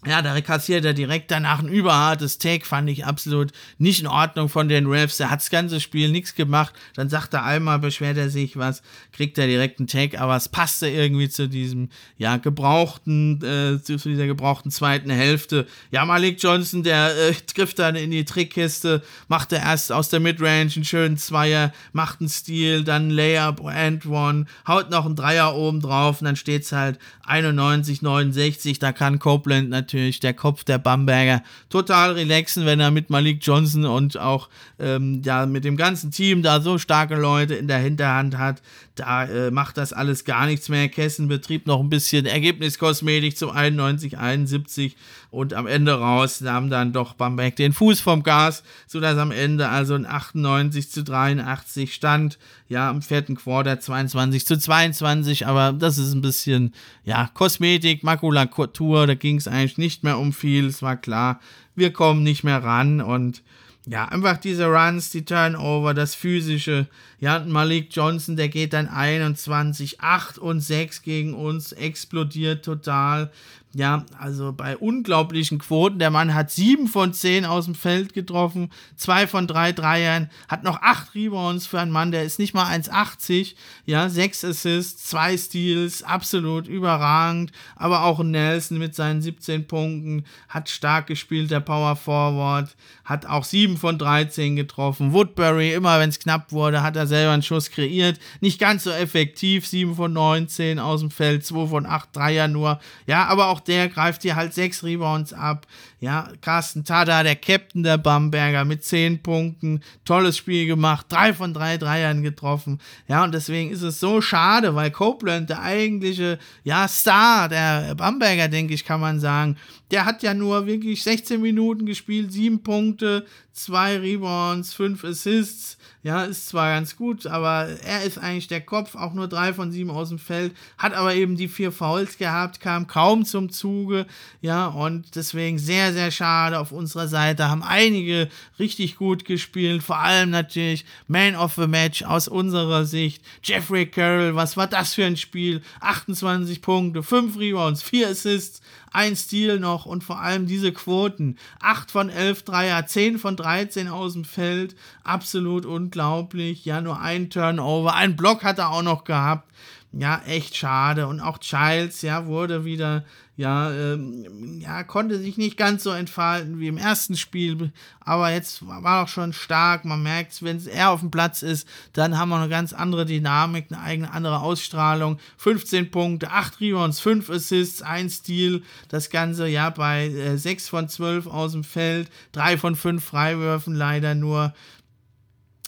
Ja, 0.05 0.21
da 0.21 0.39
kassiert 0.41 0.85
er 0.85 0.93
direkt 0.93 1.31
danach 1.31 1.59
ein 1.59 1.67
überhartes 1.67 2.37
Take, 2.37 2.65
fand 2.65 2.87
ich 2.87 3.05
absolut 3.05 3.51
nicht 3.79 3.99
in 3.99 4.07
Ordnung 4.07 4.47
von 4.47 4.69
den 4.69 4.85
Refs. 4.85 5.19
Er 5.19 5.31
hat 5.31 5.39
das 5.39 5.49
ganze 5.49 5.81
Spiel 5.81 6.09
nichts 6.11 6.35
gemacht. 6.35 6.75
Dann 6.93 7.09
sagt 7.09 7.33
er 7.33 7.43
einmal, 7.43 7.79
beschwert 7.79 8.15
er 8.15 8.29
sich 8.29 8.57
was, 8.57 8.83
kriegt 9.11 9.39
er 9.39 9.47
direkt 9.47 9.79
einen 9.79 9.87
Take, 9.87 10.21
aber 10.21 10.35
es 10.35 10.49
passte 10.49 10.87
irgendwie 10.87 11.29
zu 11.29 11.49
diesem, 11.49 11.89
ja, 12.17 12.37
gebrauchten, 12.37 13.41
äh, 13.43 13.81
zu 13.81 13.97
dieser 13.97 14.27
gebrauchten 14.27 14.69
zweiten 14.69 15.09
Hälfte. 15.09 15.65
Ja, 15.89 16.05
Malik 16.05 16.41
Johnson, 16.41 16.83
der 16.83 17.17
äh, 17.17 17.33
trifft 17.47 17.79
dann 17.79 17.95
in 17.95 18.11
die 18.11 18.23
Trickkiste, 18.23 19.01
macht 19.27 19.51
er 19.51 19.63
erst 19.63 19.91
aus 19.91 20.09
der 20.09 20.19
Midrange 20.19 20.71
einen 20.75 20.85
schönen 20.85 21.17
Zweier, 21.17 21.73
macht 21.91 22.19
einen 22.21 22.29
Steal, 22.29 22.83
dann 22.83 23.09
Layup 23.09 23.65
and 23.65 24.05
one, 24.05 24.45
haut 24.67 24.91
noch 24.91 25.07
einen 25.07 25.15
Dreier 25.15 25.55
oben 25.55 25.81
drauf 25.81 26.21
und 26.21 26.25
dann 26.25 26.35
steht 26.35 26.63
es 26.63 26.71
halt 26.71 26.99
91, 27.27 28.01
69. 28.01 28.79
Da 28.79 28.91
kann 28.91 29.19
Copeland 29.19 29.69
natürlich 29.69 30.19
der 30.19 30.33
Kopf 30.33 30.63
der 30.63 30.77
Bamberger 30.77 31.43
total 31.69 32.13
relaxen, 32.13 32.65
wenn 32.65 32.79
er 32.79 32.91
mit 32.91 33.09
Malik 33.09 33.39
Johnson 33.41 33.85
und 33.85 34.17
auch 34.17 34.49
ähm, 34.79 35.21
ja, 35.23 35.45
mit 35.45 35.63
dem 35.63 35.77
ganzen 35.77 36.11
Team 36.11 36.41
da 36.41 36.61
so 36.61 36.77
starke 36.77 37.15
Leute 37.15 37.55
in 37.55 37.67
der 37.67 37.79
Hinterhand 37.79 38.37
hat. 38.37 38.61
Da 38.99 39.25
äh, 39.25 39.51
macht 39.51 39.77
das 39.77 39.93
alles 39.93 40.25
gar 40.25 40.47
nichts 40.47 40.69
mehr. 40.69 40.89
Kessen 40.89 41.27
betrieb 41.27 41.67
noch 41.67 41.79
ein 41.79 41.89
bisschen 41.89 42.25
Ergebniskosmetik 42.25 43.37
zum 43.37 43.51
91, 43.51 44.17
71 44.17 44.95
und 45.29 45.53
am 45.53 45.67
Ende 45.67 45.93
raus 45.93 46.41
nahm 46.41 46.69
dann 46.69 46.93
doch 46.93 47.13
Bamberg 47.13 47.55
den 47.55 47.73
Fuß 47.73 47.99
vom 47.99 48.23
Gas, 48.23 48.63
sodass 48.87 49.17
am 49.17 49.31
Ende 49.31 49.69
also 49.69 49.93
ein 49.93 50.05
98 50.05 50.89
zu 50.89 51.03
83 51.03 51.93
stand. 51.93 52.39
Ja, 52.69 52.89
im 52.89 53.01
vierten 53.01 53.35
Quarter 53.35 53.79
22 53.79 54.45
zu 54.45 54.57
22, 54.57 55.45
aber 55.45 55.73
das 55.73 55.97
ist 55.97 56.13
ein 56.13 56.21
bisschen, 56.21 56.73
ja, 57.03 57.29
Kosmetik, 57.33 58.03
Makulatur, 58.03 59.07
da 59.07 59.15
ging 59.15 59.37
es 59.37 59.47
eigentlich 59.47 59.77
nicht 59.77 60.03
mehr 60.03 60.17
um 60.17 60.33
viel. 60.33 60.65
Es 60.65 60.81
war 60.81 60.97
klar, 60.97 61.39
wir 61.75 61.93
kommen 61.93 62.23
nicht 62.23 62.43
mehr 62.43 62.63
ran 62.63 63.01
und 63.01 63.43
ja, 63.89 64.05
einfach 64.05 64.37
diese 64.37 64.65
Runs, 64.65 65.11
die 65.11 65.23
Turnover, 65.23 65.93
das 65.93 66.13
physische. 66.13 66.87
Ja, 67.19 67.39
Malik 67.39 67.87
Johnson, 67.91 68.35
der 68.35 68.49
geht 68.49 68.73
dann 68.73 68.89
21, 68.89 70.01
8 70.01 70.37
und 70.37 70.59
6 70.59 71.01
gegen 71.03 71.33
uns, 71.33 71.71
explodiert 71.71 72.65
total. 72.65 73.31
Ja, 73.77 74.07
also 74.17 74.53
bei 74.53 74.75
unglaublichen 74.75 75.59
Quoten. 75.59 75.99
Der 75.99 76.09
Mann 76.09 76.33
hat 76.33 76.49
7 76.49 76.87
von 76.87 77.13
10 77.13 77.45
aus 77.45 77.65
dem 77.65 77.75
Feld 77.75 78.11
getroffen, 78.11 78.71
2 78.95 79.27
von 79.27 79.45
3 79.45 79.71
Dreiern, 79.73 80.31
hat 80.47 80.63
noch 80.63 80.81
8 80.81 81.13
Rebounds 81.13 81.67
für 81.67 81.79
einen 81.79 81.91
Mann, 81.91 82.11
der 82.11 82.23
ist 82.23 82.39
nicht 82.39 82.55
mal 82.55 82.65
1,80. 82.65 83.53
Ja, 83.85 84.09
6 84.09 84.45
Assists, 84.45 85.05
2 85.11 85.37
Steals, 85.37 86.01
absolut 86.01 86.67
überragend. 86.67 87.51
Aber 87.75 88.05
auch 88.05 88.23
Nelson 88.23 88.79
mit 88.79 88.95
seinen 88.95 89.21
17 89.21 89.67
Punkten 89.67 90.25
hat 90.49 90.69
stark 90.69 91.05
gespielt, 91.05 91.51
der 91.51 91.59
Power 91.59 91.95
Forward, 91.95 92.75
hat 93.05 93.27
auch 93.27 93.43
7 93.43 93.77
von 93.77 93.99
13 93.99 94.55
getroffen. 94.55 95.13
Woodbury, 95.13 95.75
immer 95.75 95.99
wenn 95.99 96.09
es 96.09 96.17
knapp 96.17 96.51
wurde, 96.51 96.81
hat 96.81 96.95
er 96.95 97.05
selber 97.05 97.33
einen 97.33 97.43
Schuss 97.43 97.69
kreiert. 97.69 98.19
Nicht 98.41 98.59
ganz 98.59 98.85
so 98.85 98.89
effektiv, 98.89 99.67
7 99.67 99.93
von 99.93 100.13
19 100.13 100.79
aus 100.79 101.01
dem 101.01 101.11
Feld, 101.11 101.45
2 101.45 101.67
von 101.67 101.85
8 101.85 102.15
Dreier 102.15 102.47
nur. 102.47 102.79
Ja, 103.05 103.27
aber 103.27 103.49
auch 103.49 103.66
der 103.67 103.89
greift 103.89 104.21
hier 104.21 104.35
halt 104.35 104.53
sechs 104.53 104.83
Rebounds 104.83 105.33
ab. 105.33 105.67
Ja, 105.99 106.29
Carsten 106.41 106.85
Tada, 106.85 107.23
der 107.23 107.35
Captain 107.35 107.83
der 107.83 107.97
Bamberger 107.97 108.65
mit 108.65 108.83
zehn 108.83 109.21
Punkten, 109.21 109.81
tolles 110.05 110.37
Spiel 110.37 110.67
gemacht, 110.67 111.07
drei 111.09 111.33
von 111.33 111.53
drei 111.53 111.77
Dreiern 111.77 112.21
getroffen. 112.21 112.79
Ja, 113.07 113.23
und 113.23 113.33
deswegen 113.33 113.71
ist 113.71 113.81
es 113.81 113.99
so 113.99 114.21
schade, 114.21 114.75
weil 114.75 114.91
Copeland, 114.91 115.49
der 115.49 115.61
eigentliche, 115.61 116.37
ja, 116.63 116.87
Star 116.87 117.49
der 117.49 117.95
Bamberger, 117.95 118.47
denke 118.47 118.73
ich, 118.73 118.85
kann 118.85 118.99
man 118.99 119.19
sagen, 119.19 119.57
der 119.91 120.05
hat 120.05 120.23
ja 120.23 120.33
nur 120.33 120.65
wirklich 120.67 121.03
16 121.03 121.41
Minuten 121.41 121.85
gespielt, 121.85 122.31
sieben 122.31 122.61
Punkte, 122.63 123.25
zwei 123.53 123.97
Rebounds, 123.97 124.73
fünf 124.73 125.03
Assists. 125.03 125.77
Ja, 126.03 126.23
ist 126.23 126.47
zwar 126.47 126.73
ganz 126.73 126.95
gut, 126.95 127.25
aber 127.25 127.67
er 127.83 128.03
ist 128.03 128.17
eigentlich 128.17 128.47
der 128.47 128.61
Kopf, 128.61 128.95
auch 128.95 129.13
nur 129.13 129.27
drei 129.27 129.53
von 129.53 129.71
sieben 129.71 129.89
aus 129.89 130.09
dem 130.09 130.19
Feld, 130.19 130.55
hat 130.77 130.93
aber 130.93 131.15
eben 131.15 131.35
die 131.35 131.47
vier 131.49 131.71
Fouls 131.71 132.17
gehabt, 132.17 132.61
kam 132.61 132.87
kaum 132.87 133.25
zum 133.25 133.49
Zuge. 133.49 134.05
Ja, 134.39 134.67
und 134.67 135.15
deswegen 135.15 135.57
sehr, 135.57 135.91
sehr 135.91 136.11
schade 136.11 136.59
auf 136.59 136.71
unserer 136.71 137.07
Seite. 137.07 137.49
Haben 137.49 137.63
einige 137.63 138.29
richtig 138.59 138.95
gut 138.95 139.25
gespielt, 139.25 139.83
vor 139.83 139.99
allem 139.99 140.29
natürlich 140.29 140.85
Man 141.07 141.35
of 141.35 141.55
the 141.55 141.67
Match 141.67 142.03
aus 142.03 142.27
unserer 142.27 142.85
Sicht. 142.85 143.21
Jeffrey 143.43 143.85
Carroll, 143.87 144.35
was 144.35 144.55
war 144.55 144.67
das 144.67 144.93
für 144.93 145.05
ein 145.05 145.17
Spiel? 145.17 145.61
28 145.81 146.61
Punkte, 146.61 147.03
5 147.03 147.37
Rebounds, 147.37 147.83
4 147.83 148.09
Assists, 148.09 148.61
ein 148.91 149.15
Stil 149.15 149.59
noch 149.59 149.85
und 149.85 150.03
vor 150.03 150.19
allem 150.21 150.45
diese 150.45 150.71
Quoten. 150.71 151.37
8 151.59 151.91
von 151.91 152.09
11 152.09 152.43
Dreier, 152.43 152.85
10 152.85 153.19
von 153.19 153.35
13 153.35 153.87
aus 153.87 154.13
dem 154.13 154.25
Feld. 154.25 154.75
Absolut 155.03 155.65
unglaublich. 155.65 156.65
Ja, 156.65 156.81
nur 156.81 156.99
ein 156.99 157.29
Turnover. 157.29 157.93
Ein 157.93 158.15
Block 158.15 158.43
hat 158.43 158.59
er 158.59 158.71
auch 158.71 158.83
noch 158.83 159.03
gehabt. 159.03 159.51
Ja, 159.93 160.21
echt 160.25 160.55
schade. 160.55 161.07
Und 161.07 161.21
auch 161.21 161.37
Childs, 161.37 162.01
ja, 162.01 162.25
wurde 162.25 162.65
wieder 162.65 163.03
ja, 163.37 163.71
ähm, 163.71 164.59
ja, 164.59 164.83
konnte 164.83 165.19
sich 165.19 165.37
nicht 165.37 165.57
ganz 165.57 165.83
so 165.83 165.91
entfalten 165.91 166.59
wie 166.59 166.67
im 166.67 166.77
ersten 166.77 167.15
Spiel, 167.15 167.71
aber 167.99 168.31
jetzt 168.31 168.65
war 168.65 169.03
auch 169.03 169.07
schon 169.07 169.31
stark. 169.31 169.85
Man 169.85 170.01
merkt, 170.01 170.41
wenn 170.41 170.65
er 170.65 170.89
auf 170.89 171.01
dem 171.01 171.11
Platz 171.11 171.43
ist, 171.43 171.67
dann 171.93 172.17
haben 172.17 172.29
wir 172.29 172.37
eine 172.37 172.49
ganz 172.49 172.73
andere 172.73 173.05
Dynamik, 173.05 173.67
eine 173.69 173.79
eigene 173.79 174.11
andere 174.11 174.39
Ausstrahlung. 174.39 175.19
15 175.37 175.91
Punkte, 175.91 176.31
8 176.31 176.59
Rebounds, 176.59 176.99
5 176.99 177.29
Assists, 177.29 177.83
1 177.83 178.15
Steal. 178.15 178.63
Das 178.89 179.11
Ganze 179.11 179.47
ja 179.47 179.69
bei 179.69 180.07
äh, 180.07 180.35
6 180.35 180.67
von 180.67 180.89
12 180.89 181.27
aus 181.27 181.51
dem 181.51 181.63
Feld, 181.63 182.09
3 182.31 182.57
von 182.57 182.75
5 182.75 183.03
Freiwürfen 183.03 183.75
leider 183.75 184.15
nur. 184.15 184.55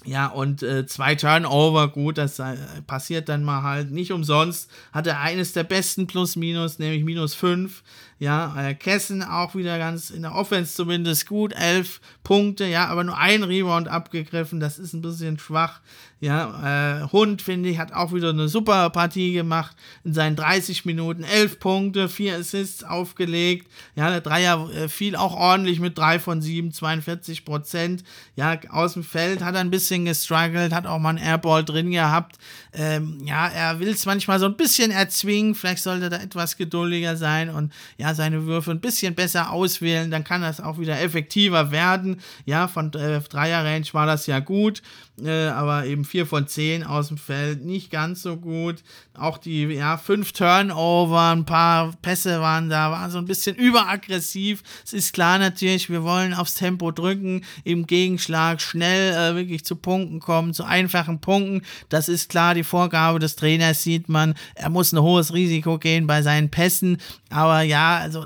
Ja, 0.05 0.27
und 0.27 0.63
äh, 0.63 0.85
zwei 0.85 1.15
Turnover, 1.15 1.89
gut, 1.89 2.17
das 2.17 2.39
äh, 2.39 2.55
passiert 2.87 3.27
dann 3.27 3.43
mal 3.43 3.63
halt. 3.63 3.91
Nicht 3.91 4.11
umsonst 4.11 4.71
hat 4.93 5.07
er 5.07 5.19
eines 5.19 5.51
der 5.53 5.63
besten 5.63 6.07
Plus-Minus, 6.07 6.79
nämlich 6.79 7.03
minus 7.03 7.33
5. 7.33 7.83
Ja, 8.19 8.53
äh, 8.61 8.75
Kessen 8.75 9.23
auch 9.23 9.55
wieder 9.55 9.77
ganz 9.77 10.09
in 10.09 10.23
der 10.23 10.35
Offense 10.35 10.75
zumindest 10.75 11.25
gut, 11.25 11.53
11 11.53 12.01
Punkte, 12.21 12.65
ja, 12.65 12.87
aber 12.87 13.05
nur 13.05 13.17
ein 13.17 13.43
Rebound 13.43 13.87
abgegriffen, 13.87 14.59
das 14.59 14.77
ist 14.77 14.91
ein 14.93 15.01
bisschen 15.01 15.39
schwach. 15.39 15.79
Ja, 16.21 17.03
äh, 17.03 17.11
Hund, 17.13 17.41
finde 17.41 17.69
ich, 17.69 17.77
hat 17.79 17.93
auch 17.93 18.11
wieder 18.13 18.31
eine 18.31 18.49
super 18.49 18.89
Partie 18.89 19.31
gemacht 19.31 19.77
in 20.03 20.13
seinen 20.13 20.35
30 20.35 20.83
Minuten. 20.83 21.23
11 21.23 21.61
Punkte, 21.61 22.09
4 22.09 22.39
Assists 22.39 22.83
aufgelegt. 22.83 23.71
Ja, 23.95 24.09
der 24.09 24.19
Dreier 24.19 24.69
äh, 24.69 24.89
fiel 24.89 25.15
auch 25.15 25.33
ordentlich 25.33 25.79
mit 25.79 25.97
3 25.97 26.19
von 26.19 26.41
7, 26.41 26.73
42 26.73 27.45
Prozent. 27.45 28.03
Ja, 28.35 28.59
aus 28.69 28.93
dem 28.93 29.05
Feld 29.05 29.41
hat 29.41 29.55
er 29.55 29.61
ein 29.61 29.71
bisschen 29.71 30.03
gestruggelt, 30.03 30.73
hat 30.73 30.85
auch 30.85 30.99
mal 30.99 31.11
einen 31.11 31.19
Airball 31.19 31.63
drin 31.63 31.91
gehabt. 31.91 32.37
Ähm, 32.73 33.21
ja, 33.25 33.47
er 33.47 33.79
will 33.79 33.89
es 33.89 34.05
manchmal 34.05 34.39
so 34.39 34.45
ein 34.45 34.55
bisschen 34.55 34.91
erzwingen. 34.91 35.55
Vielleicht 35.55 35.83
sollte 35.83 36.05
er 36.05 36.09
da 36.09 36.17
etwas 36.17 36.57
geduldiger 36.57 37.15
sein 37.15 37.49
und 37.49 37.73
ja, 37.97 38.13
seine 38.13 38.45
Würfe 38.45 38.71
ein 38.71 38.79
bisschen 38.79 39.15
besser 39.15 39.51
auswählen. 39.51 40.11
Dann 40.11 40.23
kann 40.23 40.41
das 40.41 40.61
auch 40.61 40.79
wieder 40.79 41.01
effektiver 41.01 41.71
werden. 41.71 42.21
Ja, 42.45 42.67
von 42.67 42.93
äh, 42.93 43.19
Dreier-Range 43.21 43.87
war 43.93 44.05
das 44.05 44.27
ja 44.27 44.39
gut 44.39 44.81
äh, 45.25 45.47
aber 45.49 45.85
eben 45.85 46.05
4 46.05 46.25
von 46.25 46.47
10 46.47 46.83
aus 46.83 47.09
dem 47.09 47.17
Feld, 47.17 47.65
nicht 47.65 47.91
ganz 47.91 48.21
so 48.21 48.37
gut. 48.37 48.83
Auch 49.17 49.37
die, 49.37 49.63
ja, 49.63 49.97
5 49.97 50.31
Turnover, 50.31 51.31
ein 51.31 51.45
paar 51.45 51.93
Pässe 52.01 52.41
waren 52.41 52.69
da, 52.69 52.91
war 52.91 53.09
so 53.09 53.17
ein 53.17 53.25
bisschen 53.25 53.55
überaggressiv. 53.55 54.63
Es 54.85 54.93
ist 54.93 55.13
klar 55.13 55.39
natürlich, 55.39 55.89
wir 55.89 56.03
wollen 56.03 56.33
aufs 56.33 56.53
Tempo 56.53 56.91
drücken, 56.91 57.43
im 57.63 57.87
Gegenschlag 57.87 58.61
schnell 58.61 59.13
äh, 59.13 59.35
wirklich 59.35 59.65
zu 59.65 59.75
Punkten 59.75 60.19
kommen, 60.19 60.53
zu 60.53 60.63
einfachen 60.63 61.19
Punkten. 61.19 61.65
Das 61.89 62.09
ist 62.09 62.29
klar 62.29 62.53
die 62.53 62.63
Vorgabe 62.63 63.19
des 63.19 63.35
Trainers, 63.35 63.83
sieht 63.83 64.09
man. 64.09 64.35
Er 64.55 64.69
muss 64.69 64.91
ein 64.91 65.01
hohes 65.01 65.33
Risiko 65.33 65.77
gehen 65.77 66.07
bei 66.07 66.21
seinen 66.21 66.49
Pässen. 66.49 66.97
Aber 67.29 67.61
ja, 67.61 67.97
also 67.97 68.25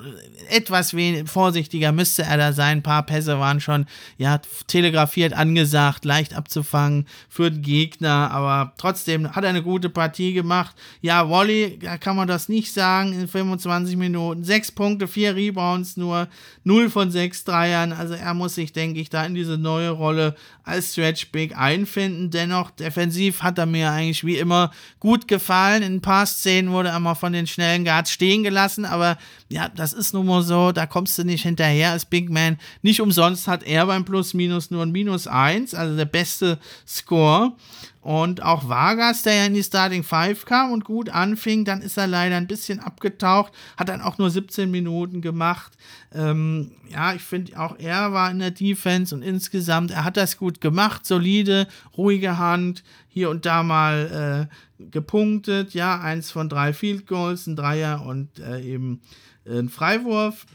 etwas 0.49 0.95
vorsichtiger 1.25 1.91
müsste 1.91 2.23
er 2.23 2.37
da 2.37 2.53
sein. 2.53 2.77
Ein 2.77 2.83
paar 2.83 3.05
Pässe 3.05 3.39
waren 3.39 3.59
schon 3.59 3.85
ja, 4.17 4.39
telegrafiert 4.67 5.33
angesagt, 5.33 6.05
leicht 6.05 6.35
abzufangen 6.83 7.05
für 7.29 7.51
den 7.51 7.61
Gegner. 7.61 8.31
Aber 8.31 8.73
trotzdem 8.77 9.35
hat 9.35 9.43
er 9.43 9.49
eine 9.49 9.63
gute 9.63 9.89
Partie 9.89 10.33
gemacht. 10.33 10.75
Ja, 11.01 11.29
Wally, 11.29 11.79
da 11.81 11.97
kann 11.97 12.15
man 12.15 12.27
das 12.27 12.49
nicht 12.49 12.73
sagen 12.73 13.13
in 13.13 13.27
25 13.27 13.97
Minuten. 13.97 14.43
Sechs 14.43 14.71
Punkte, 14.71 15.07
vier 15.07 15.35
Rebounds 15.35 15.97
nur, 15.97 16.27
0 16.63 16.89
von 16.89 17.11
6 17.11 17.43
Dreiern. 17.43 17.93
Also 17.93 18.13
er 18.13 18.33
muss 18.33 18.55
sich, 18.55 18.73
denke 18.73 18.99
ich, 18.99 19.09
da 19.09 19.25
in 19.25 19.35
diese 19.35 19.57
neue 19.57 19.89
Rolle 19.89 20.35
als 20.63 20.91
Stretch 20.93 21.31
Big 21.31 21.57
einfinden. 21.57 22.29
Dennoch, 22.29 22.71
defensiv 22.71 23.41
hat 23.41 23.57
er 23.57 23.65
mir 23.65 23.91
eigentlich 23.91 24.23
wie 24.25 24.37
immer 24.37 24.71
gut 24.99 25.27
gefallen. 25.27 25.83
In 25.83 25.95
ein 25.95 26.01
paar 26.01 26.25
Szenen 26.25 26.71
wurde 26.71 26.89
er 26.89 26.99
mal 26.99 27.15
von 27.15 27.33
den 27.33 27.47
schnellen 27.47 27.83
Guards 27.83 28.11
stehen 28.11 28.43
gelassen, 28.43 28.85
aber 28.85 29.17
ja, 29.49 29.69
das 29.69 29.93
ist 29.93 30.13
nun 30.13 30.25
mal 30.25 30.41
so, 30.41 30.71
da 30.71 30.85
kommst 30.85 31.17
du 31.17 31.23
nicht 31.23 31.43
hinterher 31.43 31.91
als 31.91 32.05
Big 32.05 32.29
Man. 32.29 32.57
Nicht 32.81 33.01
umsonst 33.01 33.47
hat 33.47 33.63
er 33.63 33.85
beim 33.85 34.05
Plus-Minus 34.05 34.71
nur 34.71 34.83
ein 34.83 34.91
Minus 34.91 35.27
1, 35.27 35.73
also 35.73 35.95
der 35.95 36.05
beste 36.05 36.57
Score. 36.87 37.53
Und 38.01 38.43
auch 38.43 38.67
Vargas, 38.67 39.21
der 39.21 39.35
ja 39.35 39.45
in 39.45 39.53
die 39.53 39.63
Starting 39.63 40.03
Five 40.03 40.43
kam 40.43 40.73
und 40.73 40.83
gut 40.83 41.07
anfing, 41.09 41.63
dann 41.63 41.81
ist 41.81 41.97
er 41.97 42.05
leider 42.05 42.35
ein 42.35 42.47
bisschen 42.47 42.81
abgetaucht, 42.81 43.53
hat 43.77 43.87
dann 43.87 44.01
auch 44.01 44.17
nur 44.17 44.29
17 44.29 44.69
Minuten 44.69 45.21
gemacht. 45.21 45.71
Ähm, 46.13 46.71
ja, 46.89 47.13
ich 47.13 47.21
finde 47.21 47.57
auch 47.57 47.79
er 47.79 48.11
war 48.11 48.29
in 48.29 48.39
der 48.39 48.51
Defense 48.51 49.15
und 49.15 49.21
insgesamt, 49.21 49.91
er 49.91 50.03
hat 50.03 50.17
das 50.17 50.37
gut 50.37 50.59
gemacht, 50.59 51.05
solide, 51.05 51.65
ruhige 51.95 52.37
Hand, 52.37 52.83
hier 53.07 53.29
und 53.29 53.45
da 53.45 53.63
mal 53.63 54.49
äh, 54.79 54.83
gepunktet, 54.91 55.73
ja, 55.73 56.01
eins 56.01 56.29
von 56.29 56.49
drei 56.49 56.73
Field 56.73 57.07
Goals, 57.07 57.47
ein 57.47 57.55
Dreier 57.55 58.05
und 58.05 58.37
äh, 58.39 58.59
eben 58.59 58.99
ein 59.47 59.69
Freiwurf 59.69 60.45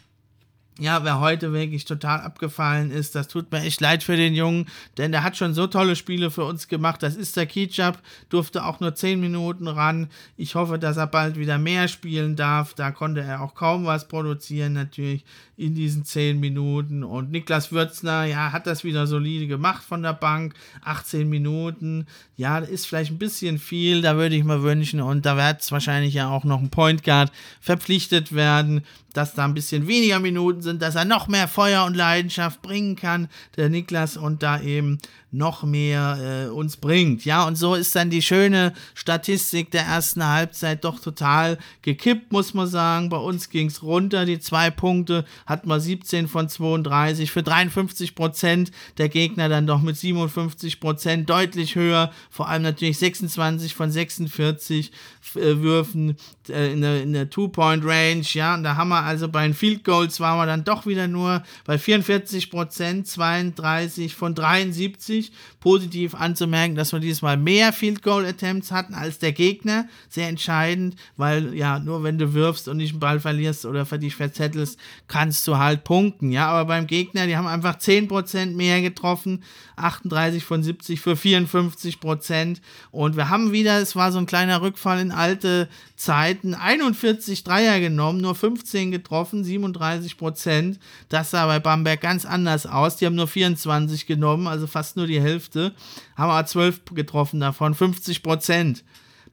ja, 0.79 1.05
wer 1.05 1.19
heute 1.19 1.53
wirklich 1.53 1.85
total 1.85 2.21
abgefallen 2.21 2.91
ist, 2.91 3.15
das 3.15 3.27
tut 3.27 3.51
mir 3.51 3.63
echt 3.63 3.81
leid 3.81 4.05
für 4.05 4.17
den 4.17 4.35
Jungen, 4.35 4.67
denn 4.97 5.11
der 5.11 5.25
hat 5.25 5.37
schon 5.37 5.53
so 5.53 5.67
tolle 5.67 5.97
Spiele 5.97 6.31
für 6.31 6.45
uns 6.45 6.69
gemacht. 6.69 7.03
Das 7.03 7.17
ist 7.17 7.37
der 7.37 7.47
Kitschab, 7.47 8.01
durfte 8.29 8.65
auch 8.65 8.79
nur 8.79 8.95
10 8.95 9.21
Minuten 9.21 9.67
ran. 9.67 10.09
Ich 10.37 10.55
hoffe, 10.55 10.79
dass 10.79 10.97
er 10.97 11.09
bald 11.09 11.37
wieder 11.37 11.59
mehr 11.59 11.89
spielen 11.89 12.37
darf. 12.37 12.75
Da 12.75 12.93
konnte 12.93 13.23
er 13.23 13.43
auch 13.43 13.55
kaum 13.55 13.87
was 13.87 14.07
produzieren, 14.07 14.75
natürlich 14.75 15.25
in 15.57 15.75
diesen 15.75 16.05
10 16.05 16.39
Minuten. 16.39 17.03
Und 17.03 17.33
Niklas 17.33 17.73
Würzner, 17.73 18.25
ja, 18.25 18.53
hat 18.53 18.69
das 18.69 18.85
wieder 18.85 19.09
solide 19.09 19.49
gemacht 19.49 19.83
von 19.83 20.03
der 20.03 20.13
Bank. 20.13 20.55
18 20.85 21.29
Minuten, 21.29 22.07
ja, 22.37 22.59
ist 22.59 22.87
vielleicht 22.87 23.11
ein 23.11 23.19
bisschen 23.19 23.59
viel, 23.59 24.01
da 24.01 24.17
würde 24.17 24.37
ich 24.37 24.45
mir 24.45 24.63
wünschen. 24.63 25.01
Und 25.01 25.27
da 25.27 25.37
wird 25.37 25.61
es 25.61 25.73
wahrscheinlich 25.73 26.15
ja 26.15 26.29
auch 26.29 26.45
noch 26.45 26.61
ein 26.61 26.71
Point 26.71 27.03
Guard 27.03 27.33
verpflichtet 27.61 28.33
werden 28.33 28.83
dass 29.13 29.35
da 29.35 29.45
ein 29.45 29.55
bisschen 29.55 29.87
weniger 29.87 30.21
Minuten 30.21 30.63
sind, 30.63 30.83
dass 30.83 30.95
er 30.95 31.05
noch 31.05 31.29
mehr 31.29 31.49
Feuer 31.49 31.85
und 31.85 31.97
Leidenschaft 31.97 32.63
bringen 32.63 32.97
kann, 32.97 33.29
der 33.57 33.69
Niklas, 33.69 34.17
und 34.17 34.43
da 34.43 34.61
eben 34.61 34.99
noch 35.31 35.63
mehr 35.63 36.47
äh, 36.47 36.51
uns 36.51 36.79
bringt. 36.79 37.25
Ja, 37.25 37.47
und 37.47 37.57
so 37.57 37.75
ist 37.75 37.95
dann 37.95 38.09
die 38.09 38.23
schöne 38.23 38.73
Statistik 38.95 39.71
der 39.71 39.83
ersten 39.83 40.27
Halbzeit 40.27 40.85
doch 40.85 41.01
total 41.01 41.59
gekippt, 41.83 42.33
muss 42.33 42.55
man 42.55 42.67
sagen. 42.67 43.11
Bei 43.11 43.19
uns 43.19 43.51
ging 43.51 43.67
es 43.67 43.83
runter, 43.83 44.25
die 44.25 44.39
zwei 44.39 44.71
Punkte 44.71 45.27
hatten 45.45 45.69
wir 45.69 45.81
17 45.81 46.29
von 46.29 46.49
32, 46.49 47.31
für 47.31 47.43
53 47.43 48.15
Prozent 48.15 48.71
der 48.97 49.11
Gegner 49.11 49.51
dann 49.51 49.67
doch 49.67 49.83
mit 49.83 49.99
57 49.99 50.81
Prozent 50.81 51.29
deutlich 51.29 51.75
höher, 51.75 52.11
vor 52.31 52.49
allem 52.49 52.63
natürlich 52.63 52.97
26 52.99 53.75
von 53.75 53.91
46 53.91 54.93
äh, 55.35 55.57
Würfen 55.59 56.17
äh, 56.49 56.73
in 56.73 56.81
der, 56.81 57.03
in 57.03 57.13
der 57.13 57.29
Two-Point-Range, 57.29 58.25
ja, 58.33 58.55
und 58.55 58.63
da 58.63 58.77
haben 58.77 58.89
wir 58.89 59.03
also 59.03 59.29
bei 59.29 59.45
den 59.45 59.53
Field 59.55 59.85
Goals 59.85 60.21
waren 60.21 60.39
wir 60.39 60.47
dann 60.47 60.65
doch 60.65 60.87
wieder 60.87 61.07
nur 61.07 61.43
bei 61.67 61.77
44 61.77 62.51
Prozent, 62.51 63.07
32 63.07 64.15
von 64.15 64.35
73 64.35 65.18
wichtig, 65.19 65.33
positiv 65.61 66.15
anzumerken, 66.15 66.77
dass 66.77 66.93
wir 66.93 67.01
dieses 67.01 67.23
Mal 67.23 67.37
mehr 67.37 67.73
Field 67.73 68.03
Goal 68.03 68.25
Attempts 68.25 68.71
hatten 68.71 68.95
als 68.95 69.19
der 69.19 69.33
Gegner. 69.33 69.87
Sehr 70.09 70.29
entscheidend, 70.29 70.97
weil 71.17 71.55
ja, 71.55 71.79
nur 71.79 72.03
wenn 72.05 72.19
du 72.19 72.33
wirfst 72.33 72.69
und 72.69 72.79
nicht 72.79 72.93
einen 72.93 73.01
Ball 73.01 73.21
verlierst 73.21 73.67
oder 73.67 73.85
für 73.85 73.99
dich 73.99 74.15
verzettelst, 74.15 74.79
kannst 75.09 75.47
du 75.49 75.59
halt 75.59 75.85
punkten. 75.85 76.31
Ja, 76.31 76.49
aber 76.49 76.67
beim 76.67 76.87
Gegner, 76.87 77.27
die 77.27 77.37
haben 77.37 77.47
einfach 77.47 77.77
10% 77.77 78.55
mehr 78.55 78.81
getroffen, 78.81 79.43
38 79.77 80.45
von 80.45 80.63
70 80.63 81.01
für 81.01 81.15
54%. 81.15 82.59
Und 82.91 83.17
wir 83.17 83.29
haben 83.29 83.53
wieder, 83.53 83.81
es 83.81 83.97
war 83.97 84.13
so 84.13 84.19
ein 84.19 84.27
kleiner 84.27 84.63
Rückfall 84.63 85.01
in 85.01 85.13
alte 85.13 85.69
Zeiten, 85.97 86.55
41 86.55 87.43
Dreier 87.43 87.81
genommen, 87.81 88.21
nur 88.21 88.35
15 88.35 88.93
getroffen, 88.93 89.45
37% 89.45 90.77
Das 91.09 91.31
sah 91.31 91.47
bei 91.47 91.59
Bamberg 91.59 92.01
ganz 92.01 92.25
anders 92.25 92.67
aus. 92.67 92.97
Die 92.97 93.07
haben 93.07 93.17
nur 93.17 93.27
24 93.27 94.07
genommen, 94.07 94.47
also 94.47 94.67
fast 94.69 94.97
nur 94.97 95.08
die 95.09 95.21
Hälfte, 95.21 95.75
haben 96.17 96.31
aber 96.31 96.47
12 96.47 96.83
getroffen 96.95 97.41
davon, 97.41 97.75
50 97.75 98.23
Prozent. 98.23 98.85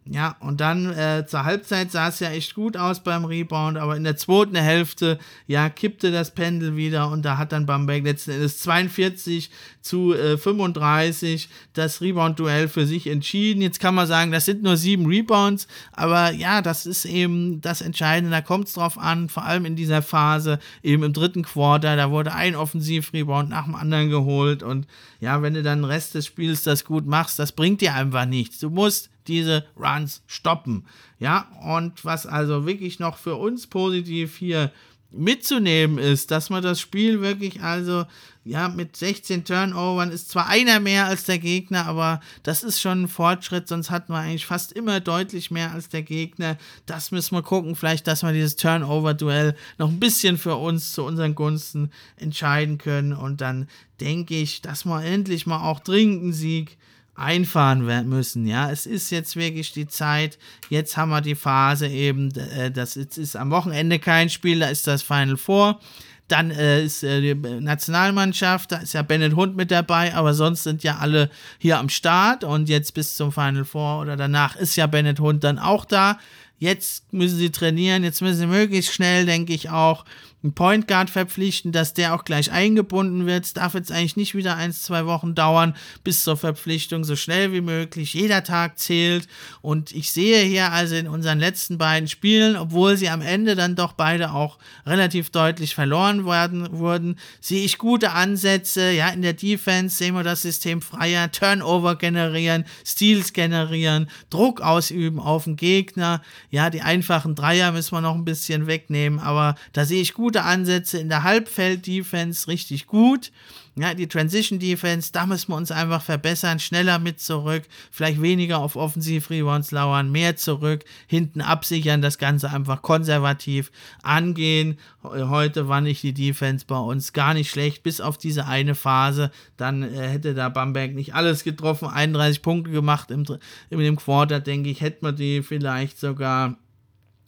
Ja, 0.07 0.35
und 0.39 0.61
dann 0.61 0.93
äh, 0.93 1.25
zur 1.25 1.45
Halbzeit 1.45 1.91
sah 1.91 2.09
es 2.09 2.19
ja 2.19 2.29
echt 2.29 2.53
gut 2.53 2.77
aus 2.77 2.99
beim 2.99 3.25
Rebound, 3.25 3.75
aber 3.75 3.97
in 3.97 4.03
der 4.03 4.15
zweiten 4.15 4.55
Hälfte, 4.55 5.17
ja, 5.47 5.67
kippte 5.67 6.11
das 6.11 6.29
Pendel 6.29 6.75
wieder 6.75 7.09
und 7.09 7.23
da 7.25 7.39
hat 7.39 7.51
dann 7.51 7.65
Bamberg 7.65 8.03
letzten 8.03 8.29
Endes 8.29 8.59
42 8.59 9.49
zu 9.81 10.13
äh, 10.13 10.37
35 10.37 11.49
das 11.73 12.01
Rebound-Duell 12.01 12.67
für 12.67 12.85
sich 12.85 13.07
entschieden. 13.07 13.63
Jetzt 13.63 13.79
kann 13.79 13.95
man 13.95 14.05
sagen, 14.05 14.31
das 14.31 14.45
sind 14.45 14.61
nur 14.61 14.77
sieben 14.77 15.07
Rebounds, 15.07 15.67
aber 15.91 16.29
ja, 16.29 16.61
das 16.61 16.85
ist 16.85 17.05
eben 17.05 17.59
das 17.61 17.81
Entscheidende, 17.81 18.29
da 18.29 18.41
kommt 18.41 18.67
es 18.67 18.73
drauf 18.73 18.99
an, 18.99 19.27
vor 19.27 19.45
allem 19.45 19.65
in 19.65 19.75
dieser 19.75 20.03
Phase, 20.03 20.59
eben 20.83 21.01
im 21.01 21.13
dritten 21.13 21.41
Quarter, 21.41 21.95
da 21.95 22.11
wurde 22.11 22.31
ein 22.31 22.55
Offensiv-Rebound 22.55 23.49
nach 23.49 23.65
dem 23.65 23.73
anderen 23.73 24.11
geholt 24.11 24.61
und 24.61 24.85
ja, 25.19 25.41
wenn 25.41 25.55
du 25.55 25.63
dann 25.63 25.79
den 25.79 25.85
Rest 25.85 26.13
des 26.13 26.27
Spiels 26.27 26.61
das 26.61 26.85
gut 26.85 27.07
machst, 27.07 27.39
das 27.39 27.53
bringt 27.53 27.81
dir 27.81 27.95
einfach 27.95 28.27
nichts. 28.27 28.59
Du 28.59 28.69
musst 28.69 29.09
diese 29.27 29.65
Runs 29.77 30.23
stoppen. 30.27 30.85
Ja, 31.19 31.47
und 31.63 32.05
was 32.05 32.25
also 32.25 32.65
wirklich 32.65 32.99
noch 32.99 33.17
für 33.17 33.35
uns 33.35 33.67
positiv 33.67 34.37
hier 34.37 34.71
mitzunehmen 35.17 35.97
ist, 35.97 36.31
dass 36.31 36.49
man 36.49 36.61
das 36.61 36.79
Spiel 36.79 37.21
wirklich 37.21 37.61
also 37.61 38.05
ja 38.43 38.67
mit 38.67 38.95
16 38.95 39.45
Turnovern 39.45 40.11
ist 40.11 40.29
zwar 40.29 40.47
einer 40.47 40.79
mehr 40.79 41.05
als 41.05 41.23
der 41.23 41.39
Gegner, 41.39 41.85
aber 41.85 42.19
das 42.43 42.63
ist 42.63 42.81
schon 42.81 43.03
ein 43.03 43.07
Fortschritt, 43.07 43.67
sonst 43.67 43.89
hatten 43.89 44.13
wir 44.13 44.19
eigentlich 44.19 44.45
fast 44.45 44.71
immer 44.73 44.99
deutlich 44.99 45.51
mehr 45.51 45.71
als 45.71 45.89
der 45.89 46.03
Gegner. 46.03 46.57
Das 46.85 47.11
müssen 47.11 47.35
wir 47.35 47.41
gucken, 47.41 47.75
vielleicht, 47.75 48.07
dass 48.07 48.23
wir 48.23 48.33
dieses 48.33 48.55
Turnover-Duell 48.55 49.55
noch 49.77 49.89
ein 49.89 49.99
bisschen 49.99 50.37
für 50.37 50.55
uns 50.55 50.91
zu 50.91 51.03
unseren 51.03 51.35
Gunsten 51.35 51.91
entscheiden 52.17 52.77
können 52.77 53.13
und 53.13 53.41
dann 53.41 53.67
denke 53.99 54.35
ich, 54.35 54.61
dass 54.61 54.85
wir 54.85 55.03
endlich 55.03 55.47
mal 55.47 55.61
auch 55.61 55.79
dringend 55.79 56.23
einen 56.23 56.33
Sieg 56.33 56.77
einfahren 57.15 57.85
müssen. 58.07 58.45
Ja, 58.45 58.69
es 58.69 58.85
ist 58.85 59.09
jetzt 59.09 59.35
wirklich 59.35 59.71
die 59.71 59.87
Zeit. 59.87 60.37
Jetzt 60.69 60.97
haben 60.97 61.09
wir 61.09 61.21
die 61.21 61.35
Phase 61.35 61.87
eben, 61.87 62.31
äh, 62.35 62.71
das 62.71 62.97
ist 62.97 63.35
am 63.35 63.51
Wochenende 63.51 63.99
kein 63.99 64.29
Spiel, 64.29 64.59
da 64.59 64.67
ist 64.67 64.87
das 64.87 65.01
Final 65.01 65.37
Four. 65.37 65.79
Dann 66.27 66.49
äh, 66.51 66.83
ist 66.83 67.03
äh, 67.03 67.21
die 67.21 67.35
Nationalmannschaft, 67.35 68.71
da 68.71 68.77
ist 68.77 68.93
ja 68.93 69.03
Bennett 69.03 69.35
Hund 69.35 69.55
mit 69.55 69.71
dabei, 69.71 70.13
aber 70.15 70.33
sonst 70.33 70.63
sind 70.63 70.83
ja 70.83 70.97
alle 70.97 71.29
hier 71.59 71.77
am 71.77 71.89
Start 71.89 72.43
und 72.43 72.67
jetzt 72.67 72.93
bis 72.95 73.15
zum 73.15 73.31
Final 73.31 73.63
Four 73.63 74.01
oder 74.01 74.17
danach 74.17 74.55
ist 74.55 74.75
ja 74.75 74.87
Bennett 74.87 75.19
Hund 75.19 75.43
dann 75.43 75.59
auch 75.59 75.85
da. 75.85 76.19
Jetzt 76.57 77.13
müssen 77.13 77.37
sie 77.37 77.51
trainieren, 77.51 78.03
jetzt 78.03 78.21
müssen 78.21 78.39
sie 78.39 78.47
möglichst 78.47 78.93
schnell, 78.93 79.25
denke 79.25 79.53
ich, 79.53 79.69
auch 79.69 80.03
einen 80.45 80.53
Point 80.53 80.87
Guard 80.87 81.09
verpflichten, 81.09 81.71
dass 81.71 81.95
der 81.95 82.13
auch 82.13 82.23
gleich 82.23 82.51
eingebunden 82.51 83.25
wird. 83.25 83.45
Es 83.45 83.53
darf 83.53 83.73
jetzt 83.73 83.91
eigentlich 83.91 84.15
nicht 84.15 84.35
wieder 84.35 84.55
ein, 84.55 84.71
zwei 84.71 85.07
Wochen 85.07 85.33
dauern 85.33 85.75
bis 86.03 86.23
zur 86.23 86.37
Verpflichtung, 86.37 87.03
so 87.03 87.15
schnell 87.15 87.51
wie 87.51 87.61
möglich. 87.61 88.13
Jeder 88.13 88.43
Tag 88.43 88.77
zählt. 88.77 89.27
Und 89.61 89.91
ich 89.91 90.11
sehe 90.11 90.43
hier 90.43 90.71
also 90.71 90.95
in 90.95 91.07
unseren 91.07 91.39
letzten 91.39 91.79
beiden 91.79 92.07
Spielen, 92.07 92.55
obwohl 92.57 92.95
sie 92.95 93.09
am 93.09 93.21
Ende 93.21 93.55
dann 93.55 93.75
doch 93.75 93.93
beide 93.93 94.33
auch 94.33 94.59
relativ 94.85 95.31
deutlich 95.31 95.73
verloren 95.73 96.27
werden, 96.27 96.77
wurden, 96.77 97.17
sehe 97.41 97.65
ich 97.65 97.79
gute 97.79 98.11
Ansätze. 98.11 98.91
Ja, 98.91 99.09
in 99.09 99.23
der 99.23 99.33
Defense 99.33 99.97
sehen 99.97 100.13
wir 100.13 100.23
das 100.23 100.43
System 100.43 100.81
freier, 100.81 101.31
Turnover 101.31 101.95
generieren, 101.95 102.65
Steals 102.85 103.33
generieren, 103.33 104.11
Druck 104.29 104.61
ausüben 104.61 105.19
auf 105.19 105.45
den 105.45 105.55
Gegner. 105.55 106.21
Ja, 106.51 106.69
die 106.69 106.83
einfachen 106.83 107.33
Dreier 107.33 107.71
müssen 107.71 107.93
wir 107.93 108.01
noch 108.01 108.13
ein 108.13 108.25
bisschen 108.25 108.67
wegnehmen, 108.67 109.19
aber 109.19 109.55
da 109.73 109.85
sehe 109.85 110.01
ich 110.01 110.13
gute 110.13 110.34
gute 110.35 110.43
Ansätze 110.43 110.97
in 110.97 111.07
der 111.07 111.23
Halbfeld-Defense, 111.23 112.49
richtig 112.49 112.87
gut. 112.87 113.31
Ja, 113.77 113.93
die 113.93 114.07
Transition 114.07 114.59
Defense, 114.59 115.13
da 115.13 115.25
müssen 115.25 115.51
wir 115.51 115.55
uns 115.55 115.71
einfach 115.71 116.01
verbessern, 116.01 116.59
schneller 116.59 116.99
mit 116.99 117.21
zurück, 117.21 117.63
vielleicht 117.89 118.21
weniger 118.21 118.59
auf 118.59 118.75
Offensiv-Rebounds 118.75 119.71
lauern, 119.71 120.11
mehr 120.11 120.35
zurück, 120.35 120.83
hinten 121.07 121.39
absichern, 121.39 122.01
das 122.01 122.17
Ganze 122.17 122.49
einfach 122.49 122.81
konservativ 122.81 123.71
angehen. 124.03 124.77
Heute 125.03 125.69
war 125.69 125.79
nicht 125.79 126.03
die 126.03 126.13
Defense 126.13 126.65
bei 126.65 126.79
uns 126.79 127.13
gar 127.13 127.33
nicht 127.33 127.49
schlecht, 127.49 127.83
bis 127.83 128.01
auf 128.01 128.17
diese 128.17 128.45
eine 128.45 128.75
Phase. 128.75 129.31
Dann 129.55 129.83
äh, 129.83 130.09
hätte 130.09 130.33
da 130.33 130.49
Bamberg 130.49 130.95
nicht 130.95 131.15
alles 131.15 131.45
getroffen, 131.45 131.87
31 131.87 132.41
Punkte 132.41 132.71
gemacht 132.71 133.09
im, 133.09 133.23
in 133.69 133.95
Quarter, 133.95 134.41
denke 134.41 134.69
ich, 134.69 134.81
hätte 134.81 134.97
man 135.01 135.15
die 135.15 135.43
vielleicht 135.43 135.97
sogar 135.97 136.57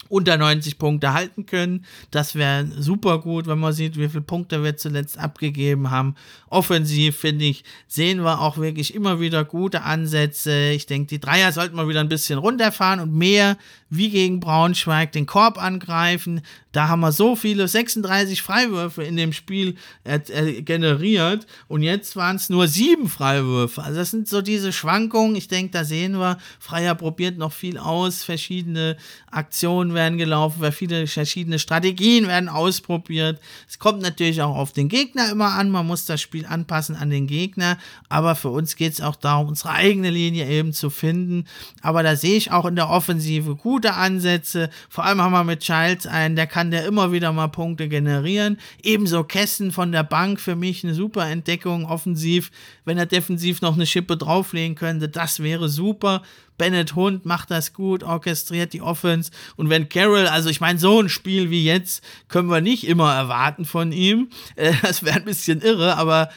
unter 0.10 0.38
90 0.38 0.78
Punkte 0.78 1.14
halten 1.14 1.46
können. 1.46 1.86
Das 2.12 2.36
wäre 2.36 2.68
super 2.78 3.20
gut, 3.20 3.48
wenn 3.48 3.60
man 3.60 3.74
sieht, 3.74 3.98
wie 3.98 4.10
viele 4.10 4.22
Punkte 4.22 4.64
wir 4.64 4.78
zuletzt 4.78 5.18
abgegeben 5.18 5.92
haben. 5.92 6.16
Offensiv, 6.50 7.18
finde 7.18 7.46
ich, 7.46 7.64
sehen 7.88 8.24
wir 8.24 8.42
auch 8.42 8.58
wirklich 8.58 8.94
immer 8.96 9.20
wieder 9.20 9.44
gute 9.44 9.84
Ansätze. 9.84 10.70
Ich 10.70 10.86
denke, 10.86 11.08
die 11.08 11.20
Dreier 11.20 11.52
sollten 11.52 11.76
wir 11.76 11.88
wieder 11.88 12.00
ein 12.00 12.10
bisschen 12.10 12.40
runterfahren 12.40 13.00
und 13.00 13.14
mehr 13.14 13.58
wie 13.90 14.10
gegen 14.10 14.40
Braunschweig 14.40 15.12
den 15.12 15.26
Korb 15.26 15.62
angreifen. 15.62 16.42
Da 16.72 16.90
haben 16.90 17.00
wir 17.00 17.12
so 17.12 17.36
viele, 17.36 17.68
36 17.68 18.42
Freiwürfe 18.42 19.04
in 19.04 19.18
dem 19.18 19.34
Spiel 19.34 19.76
äh, 20.04 20.20
äh, 20.28 20.62
generiert 20.62 21.48
und 21.68 21.82
jetzt 21.82 22.16
waren 22.16 22.36
es 22.36 22.50
nur 22.50 22.68
sieben 22.68 23.10
Freiwürfe. 23.10 23.82
Also 23.82 24.00
das 24.00 24.12
sind 24.12 24.28
so 24.28 24.42
diese 24.42 24.72
Schwankungen. 24.72 25.36
Ich 25.36 25.48
denke, 25.48 25.72
da 25.72 25.84
sehen 25.84 26.20
wir, 26.20 26.38
Freier 26.60 26.96
probiert 26.96 27.38
noch 27.38 27.54
viel 27.54 27.78
aus, 27.78 28.24
verschiedene 28.24 28.98
Aktionen 29.32 29.94
werden 29.94 30.18
gelaufen, 30.18 30.72
viele 30.72 31.08
verschiedene 31.08 31.58
Strategien 31.58 32.28
werden 32.28 32.50
ausprobiert. 32.50 33.40
Es 33.68 33.80
kommt 33.80 34.02
natürlich 34.02 34.42
auch 34.42 34.56
auf 34.56 34.74
den 34.74 34.90
Gegner 34.90 35.32
immer 35.32 35.54
an, 35.54 35.70
man 35.70 35.88
muss 35.88 36.06
das 36.06 36.22
Spiel 36.22 36.37
anpassen 36.46 36.96
an 36.96 37.10
den 37.10 37.28
Gegner, 37.28 37.78
aber 38.10 38.36
für 38.36 38.50
uns 38.50 38.76
geht 38.76 38.94
es 38.94 39.02
auch 39.02 39.16
darum, 39.16 39.48
unsere 39.48 39.72
eigene 39.72 40.10
Linie 40.10 40.48
eben 40.48 40.74
zu 40.74 40.90
finden. 40.90 41.46
Aber 41.82 42.04
da 42.04 42.16
sehe 42.16 42.38
ich 42.38 42.52
auch 42.52 42.66
in 42.66 42.76
der 42.76 42.90
Offensive 42.90 43.56
gute 43.56 43.94
Ansätze. 43.94 44.70
Vor 44.90 45.06
allem 45.06 45.22
haben 45.22 45.32
wir 45.32 45.44
mit 45.44 45.62
Childs 45.62 46.08
einen, 46.08 46.36
der 46.36 46.48
kann 46.48 46.72
der 46.72 46.86
immer 46.86 47.12
wieder 47.12 47.32
mal 47.32 47.48
Punkte 47.48 47.88
generieren. 47.88 48.58
Ebenso 48.84 49.24
Kessen 49.24 49.72
von 49.72 49.92
der 49.92 50.04
Bank 50.04 50.40
für 50.40 50.56
mich 50.56 50.84
eine 50.84 50.94
super 50.94 51.28
Entdeckung 51.28 51.86
offensiv. 51.86 52.52
Wenn 52.86 52.98
er 52.98 53.06
defensiv 53.06 53.62
noch 53.62 53.76
eine 53.76 53.86
Schippe 53.86 54.18
drauflegen 54.18 54.76
könnte, 54.76 55.10
das 55.10 55.42
wäre 55.42 55.70
super. 55.70 56.22
Bennett 56.58 56.96
Hund 56.96 57.26
macht 57.26 57.52
das 57.52 57.74
gut, 57.74 58.04
orchestriert 58.04 58.74
die 58.74 58.82
Offense. 58.82 59.32
Und 59.56 59.70
wenn 59.70 59.90
Carroll, 59.90 60.28
also 60.28 60.50
ich 60.50 60.62
meine, 60.62 60.80
so 60.80 61.00
ein 61.02 61.10
Spiel 61.10 61.50
wie 61.50 61.64
jetzt 61.64 62.04
können 62.28 62.50
wir 62.50 62.62
nicht 62.62 62.88
immer 62.88 63.14
erwarten 63.14 63.66
von 63.66 63.92
ihm. 63.92 64.30
Äh, 64.56 64.74
das 64.82 65.04
wäre 65.04 65.18
ein 65.18 65.26
bisschen 65.26 65.62
irre, 65.62 65.98
aber 65.98 66.30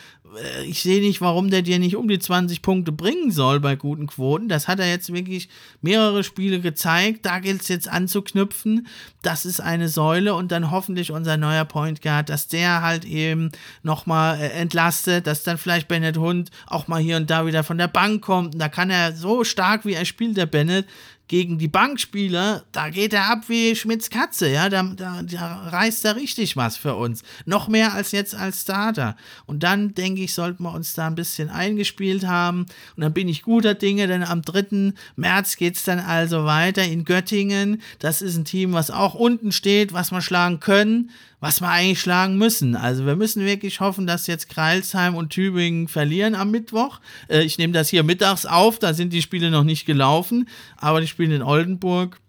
ich 0.66 0.82
sehe 0.82 1.00
nicht, 1.00 1.20
warum 1.20 1.50
der 1.50 1.62
dir 1.62 1.78
nicht 1.78 1.96
um 1.96 2.08
die 2.08 2.18
20 2.18 2.62
Punkte 2.62 2.92
bringen 2.92 3.30
soll 3.30 3.60
bei 3.60 3.76
guten 3.76 4.06
Quoten. 4.06 4.48
Das 4.48 4.68
hat 4.68 4.78
er 4.78 4.88
jetzt 4.88 5.12
wirklich 5.12 5.48
mehrere 5.80 6.22
Spiele 6.24 6.60
gezeigt. 6.60 7.26
Da 7.26 7.38
gilt 7.38 7.62
es 7.62 7.68
jetzt 7.68 7.88
anzuknüpfen. 7.88 8.86
Das 9.22 9.44
ist 9.44 9.60
eine 9.60 9.88
Säule 9.88 10.34
und 10.34 10.52
dann 10.52 10.70
hoffentlich 10.70 11.12
unser 11.12 11.36
neuer 11.36 11.64
Point 11.64 12.02
Guard, 12.02 12.28
dass 12.28 12.48
der 12.48 12.82
halt 12.82 13.04
eben 13.04 13.50
nochmal 13.82 14.40
äh, 14.40 14.48
entlastet, 14.50 15.26
dass 15.26 15.42
dann 15.42 15.58
vielleicht 15.58 15.88
Bennett 15.88 16.16
Hund 16.16 16.50
auch 16.66 16.88
mal 16.88 17.00
hier 17.00 17.16
und 17.16 17.28
da 17.30 17.46
wieder 17.46 17.64
von 17.64 17.78
der 17.78 17.88
Bank 17.88 18.22
kommt. 18.22 18.54
Und 18.54 18.60
da 18.60 18.68
kann 18.68 18.90
er 18.90 19.12
so 19.12 19.44
stark, 19.44 19.84
wie 19.84 19.94
er 19.94 20.04
spielt, 20.04 20.36
der 20.36 20.46
Bennett, 20.46 20.86
gegen 21.30 21.58
die 21.58 21.68
Bankspieler, 21.68 22.64
da 22.72 22.88
geht 22.88 23.12
er 23.12 23.30
ab 23.30 23.44
wie 23.46 23.76
Schmidts 23.76 24.10
Katze, 24.10 24.50
ja, 24.50 24.68
da, 24.68 24.82
da, 24.82 25.22
da 25.22 25.68
reißt 25.68 26.04
er 26.04 26.16
richtig 26.16 26.56
was 26.56 26.76
für 26.76 26.96
uns. 26.96 27.22
Noch 27.46 27.68
mehr 27.68 27.94
als 27.94 28.10
jetzt 28.10 28.34
als 28.34 28.62
Starter. 28.62 29.14
Und 29.46 29.62
dann, 29.62 29.94
denke 29.94 30.22
ich, 30.22 30.34
sollten 30.34 30.64
wir 30.64 30.74
uns 30.74 30.94
da 30.94 31.06
ein 31.06 31.14
bisschen 31.14 31.48
eingespielt 31.48 32.26
haben. 32.26 32.66
Und 32.96 33.02
dann 33.04 33.12
bin 33.12 33.28
ich 33.28 33.44
guter 33.44 33.74
Dinge, 33.74 34.08
denn 34.08 34.24
am 34.24 34.42
3. 34.42 34.92
März 35.14 35.56
geht 35.56 35.76
es 35.76 35.84
dann 35.84 36.00
also 36.00 36.46
weiter 36.46 36.82
in 36.82 37.04
Göttingen. 37.04 37.80
Das 38.00 38.22
ist 38.22 38.36
ein 38.36 38.44
Team, 38.44 38.72
was 38.72 38.90
auch 38.90 39.14
unten 39.14 39.52
steht, 39.52 39.92
was 39.92 40.10
wir 40.10 40.22
schlagen 40.22 40.58
können 40.58 41.12
was 41.40 41.60
wir 41.60 41.68
eigentlich 41.68 42.00
schlagen 42.00 42.36
müssen. 42.36 42.76
Also 42.76 43.06
wir 43.06 43.16
müssen 43.16 43.44
wirklich 43.44 43.80
hoffen, 43.80 44.06
dass 44.06 44.26
jetzt 44.26 44.48
Kreilsheim 44.48 45.14
und 45.14 45.30
Tübingen 45.30 45.88
verlieren 45.88 46.34
am 46.34 46.50
Mittwoch. 46.50 47.00
Äh, 47.28 47.42
ich 47.42 47.58
nehme 47.58 47.72
das 47.72 47.88
hier 47.88 48.02
mittags 48.02 48.46
auf, 48.46 48.78
da 48.78 48.94
sind 48.94 49.12
die 49.12 49.22
Spiele 49.22 49.50
noch 49.50 49.64
nicht 49.64 49.86
gelaufen, 49.86 50.48
aber 50.76 51.00
die 51.00 51.08
spielen 51.08 51.32
in 51.32 51.42
Oldenburg 51.42 52.20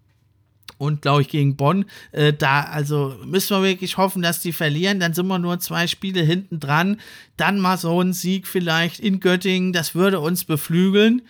und 0.78 1.02
glaube 1.02 1.22
ich 1.22 1.28
gegen 1.28 1.56
Bonn. 1.56 1.84
Äh, 2.10 2.32
da 2.32 2.62
also 2.62 3.16
müssen 3.24 3.56
wir 3.56 3.62
wirklich 3.62 3.98
hoffen, 3.98 4.22
dass 4.22 4.40
die 4.40 4.52
verlieren. 4.52 4.98
Dann 4.98 5.14
sind 5.14 5.28
wir 5.28 5.38
nur 5.38 5.60
zwei 5.60 5.86
Spiele 5.86 6.22
hinten 6.22 6.58
dran. 6.58 6.98
Dann 7.36 7.60
mal 7.60 7.78
so 7.78 8.00
ein 8.00 8.12
Sieg 8.12 8.46
vielleicht 8.48 8.98
in 8.98 9.20
Göttingen, 9.20 9.72
das 9.72 9.94
würde 9.94 10.20
uns 10.20 10.44
beflügeln 10.44 11.22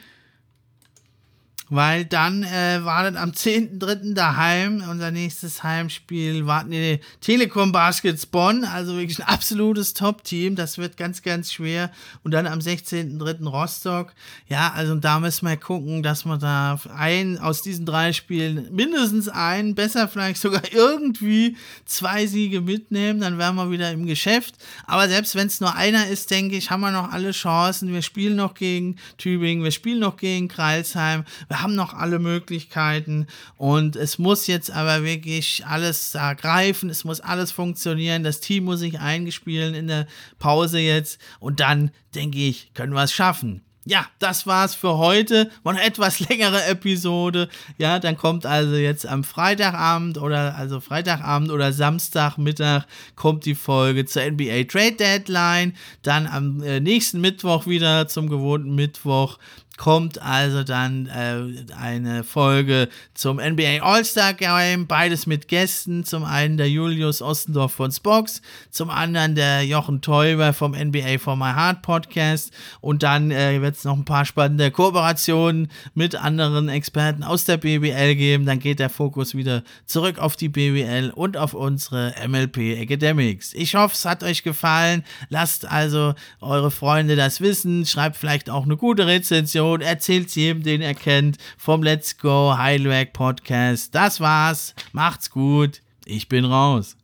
weil 1.72 2.04
dann 2.04 2.42
äh, 2.42 2.84
wartet 2.84 3.16
am 3.16 3.30
10.3. 3.30 4.12
daheim, 4.12 4.84
unser 4.90 5.10
nächstes 5.10 5.62
Heimspiel, 5.62 6.46
warten 6.46 6.70
die 6.70 7.00
Telekom 7.22 7.72
Baskets 7.72 8.26
Bonn, 8.26 8.64
also 8.64 8.98
wirklich 8.98 9.20
ein 9.20 9.28
absolutes 9.28 9.94
Top-Team, 9.94 10.54
das 10.54 10.76
wird 10.76 10.98
ganz, 10.98 11.22
ganz 11.22 11.50
schwer. 11.50 11.90
Und 12.24 12.32
dann 12.32 12.46
am 12.46 12.58
16.3. 12.58 13.48
Rostock, 13.48 14.12
ja, 14.48 14.70
also 14.74 14.96
da 14.96 15.18
müssen 15.18 15.48
wir 15.48 15.56
gucken, 15.56 16.02
dass 16.02 16.26
wir 16.26 16.36
da 16.36 16.78
ein 16.94 17.38
aus 17.38 17.62
diesen 17.62 17.86
drei 17.86 18.12
Spielen 18.12 18.68
mindestens 18.70 19.30
einen, 19.30 19.74
besser 19.74 20.08
vielleicht 20.08 20.42
sogar 20.42 20.60
irgendwie 20.72 21.56
zwei 21.86 22.26
Siege 22.26 22.60
mitnehmen, 22.60 23.20
dann 23.20 23.38
wären 23.38 23.54
wir 23.54 23.70
wieder 23.70 23.90
im 23.92 24.04
Geschäft. 24.04 24.56
Aber 24.86 25.08
selbst 25.08 25.34
wenn 25.36 25.46
es 25.46 25.62
nur 25.62 25.74
einer 25.74 26.06
ist, 26.08 26.30
denke 26.30 26.54
ich, 26.54 26.70
haben 26.70 26.82
wir 26.82 26.90
noch 26.90 27.12
alle 27.12 27.30
Chancen. 27.30 27.94
Wir 27.94 28.02
spielen 28.02 28.36
noch 28.36 28.52
gegen 28.52 28.96
Tübingen, 29.16 29.64
wir 29.64 29.70
spielen 29.70 30.00
noch 30.00 30.18
gegen 30.18 30.48
Kreilsheim, 30.48 31.24
wir 31.48 31.61
haben 31.62 31.74
noch 31.74 31.94
alle 31.94 32.18
Möglichkeiten 32.18 33.26
und 33.56 33.96
es 33.96 34.18
muss 34.18 34.46
jetzt 34.46 34.70
aber 34.70 35.04
wirklich 35.04 35.64
alles 35.66 36.10
da 36.10 36.34
greifen, 36.34 36.90
es 36.90 37.04
muss 37.04 37.20
alles 37.20 37.52
funktionieren, 37.52 38.24
das 38.24 38.40
Team 38.40 38.64
muss 38.64 38.80
sich 38.80 39.00
eingespielen 39.00 39.74
in 39.74 39.86
der 39.86 40.06
Pause 40.38 40.78
jetzt 40.78 41.20
und 41.40 41.60
dann, 41.60 41.90
denke 42.14 42.38
ich, 42.38 42.72
können 42.74 42.92
wir 42.92 43.02
es 43.02 43.12
schaffen 43.12 43.62
ja, 43.84 44.06
das 44.20 44.46
war's 44.46 44.74
für 44.74 44.96
heute. 44.98 45.50
War 45.64 45.74
eine 45.74 45.82
etwas 45.82 46.20
längere 46.28 46.64
Episode. 46.66 47.48
Ja, 47.78 47.98
dann 47.98 48.16
kommt 48.16 48.46
also 48.46 48.76
jetzt 48.76 49.06
am 49.06 49.24
Freitagabend 49.24 50.18
oder 50.18 50.56
also 50.56 50.80
Freitagabend 50.80 51.50
oder 51.50 51.72
Samstagmittag 51.72 52.84
kommt 53.16 53.44
die 53.44 53.56
Folge 53.56 54.06
zur 54.06 54.22
NBA 54.22 54.64
Trade 54.64 54.92
Deadline. 54.92 55.74
Dann 56.02 56.26
am 56.26 56.62
äh, 56.62 56.80
nächsten 56.80 57.20
Mittwoch 57.20 57.66
wieder 57.66 58.06
zum 58.06 58.28
gewohnten 58.28 58.74
Mittwoch 58.74 59.38
kommt 59.82 60.22
also 60.22 60.62
dann 60.62 61.06
äh, 61.06 61.74
eine 61.76 62.22
Folge 62.22 62.88
zum 63.14 63.38
NBA 63.38 63.82
All-Star 63.82 64.32
Game, 64.32 64.86
beides 64.86 65.26
mit 65.26 65.48
Gästen. 65.48 66.04
Zum 66.04 66.22
einen 66.22 66.56
der 66.56 66.70
Julius 66.70 67.20
Ostendorf 67.20 67.72
von 67.72 67.90
Spox, 67.90 68.42
zum 68.70 68.90
anderen 68.90 69.34
der 69.34 69.64
Jochen 69.64 70.00
Teuber 70.00 70.52
vom 70.52 70.70
NBA 70.70 71.18
for 71.18 71.34
My 71.34 71.52
Heart 71.52 71.82
Podcast. 71.82 72.52
Und 72.80 73.02
dann 73.02 73.32
äh, 73.32 73.60
wird 73.60 73.74
es 73.74 73.82
noch 73.82 73.96
ein 73.96 74.04
paar 74.04 74.24
spannende 74.24 74.70
Kooperationen 74.70 75.68
mit 75.94 76.14
anderen 76.14 76.68
Experten 76.68 77.24
aus 77.24 77.44
der 77.44 77.56
BBL 77.56 78.14
geben. 78.14 78.46
Dann 78.46 78.60
geht 78.60 78.78
der 78.78 78.88
Fokus 78.88 79.34
wieder 79.34 79.64
zurück 79.86 80.20
auf 80.20 80.36
die 80.36 80.48
BBL 80.48 81.10
und 81.12 81.36
auf 81.36 81.54
unsere 81.54 82.14
MLP 82.24 82.78
Academics. 82.78 83.52
Ich 83.52 83.74
hoffe, 83.74 83.96
es 83.96 84.04
hat 84.04 84.22
euch 84.22 84.44
gefallen. 84.44 85.02
Lasst 85.28 85.68
also 85.68 86.14
eure 86.40 86.70
Freunde 86.70 87.16
das 87.16 87.40
wissen. 87.40 87.84
Schreibt 87.84 88.16
vielleicht 88.16 88.48
auch 88.48 88.62
eine 88.62 88.76
gute 88.76 89.08
Rezension 89.08 89.71
Erzählt 89.80 90.34
jedem, 90.34 90.62
den 90.62 90.82
er 90.82 90.94
kennt, 90.94 91.38
vom 91.56 91.82
Let's 91.82 92.18
Go 92.18 92.54
Heidelberg 92.56 93.12
Podcast. 93.12 93.94
Das 93.94 94.20
war's. 94.20 94.74
Macht's 94.92 95.30
gut. 95.30 95.80
Ich 96.04 96.28
bin 96.28 96.44
raus. 96.44 96.96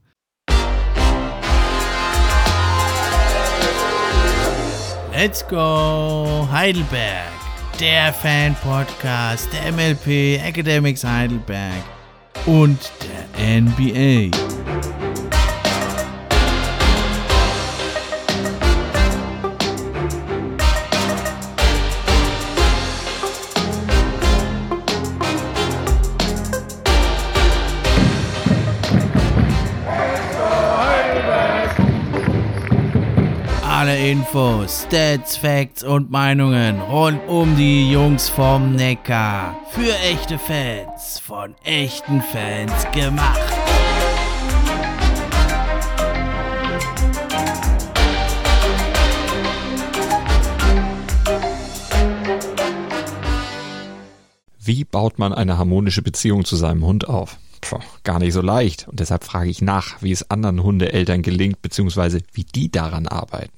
Let's 5.12 5.46
Go 5.48 6.46
Heidelberg. 6.52 7.32
Der 7.80 8.12
Fan-Podcast 8.12 9.48
der 9.52 9.72
MLP 9.72 10.40
Academics 10.44 11.04
Heidelberg 11.04 11.82
und 12.46 12.78
der 13.02 13.60
NBA. 13.60 14.57
Infos, 34.10 34.84
Stats, 34.86 35.36
Facts 35.36 35.84
und 35.84 36.10
Meinungen 36.10 36.80
rund 36.80 37.20
um 37.28 37.58
die 37.58 37.92
Jungs 37.92 38.30
vom 38.30 38.74
Neckar. 38.74 39.54
Für 39.68 39.94
echte 39.98 40.38
Fans, 40.38 41.18
von 41.18 41.54
echten 41.62 42.22
Fans 42.22 42.72
gemacht. 42.94 43.38
Wie 54.58 54.84
baut 54.84 55.18
man 55.18 55.34
eine 55.34 55.58
harmonische 55.58 56.00
Beziehung 56.00 56.46
zu 56.46 56.56
seinem 56.56 56.82
Hund 56.82 57.06
auf? 57.06 57.36
Puh, 57.60 57.80
gar 58.04 58.20
nicht 58.20 58.32
so 58.32 58.40
leicht. 58.40 58.88
Und 58.88 59.00
deshalb 59.00 59.24
frage 59.24 59.50
ich 59.50 59.60
nach, 59.60 60.00
wie 60.00 60.12
es 60.12 60.30
anderen 60.30 60.62
Hundeeltern 60.62 61.20
gelingt, 61.20 61.60
beziehungsweise 61.60 62.20
wie 62.32 62.44
die 62.44 62.72
daran 62.72 63.06
arbeiten. 63.06 63.57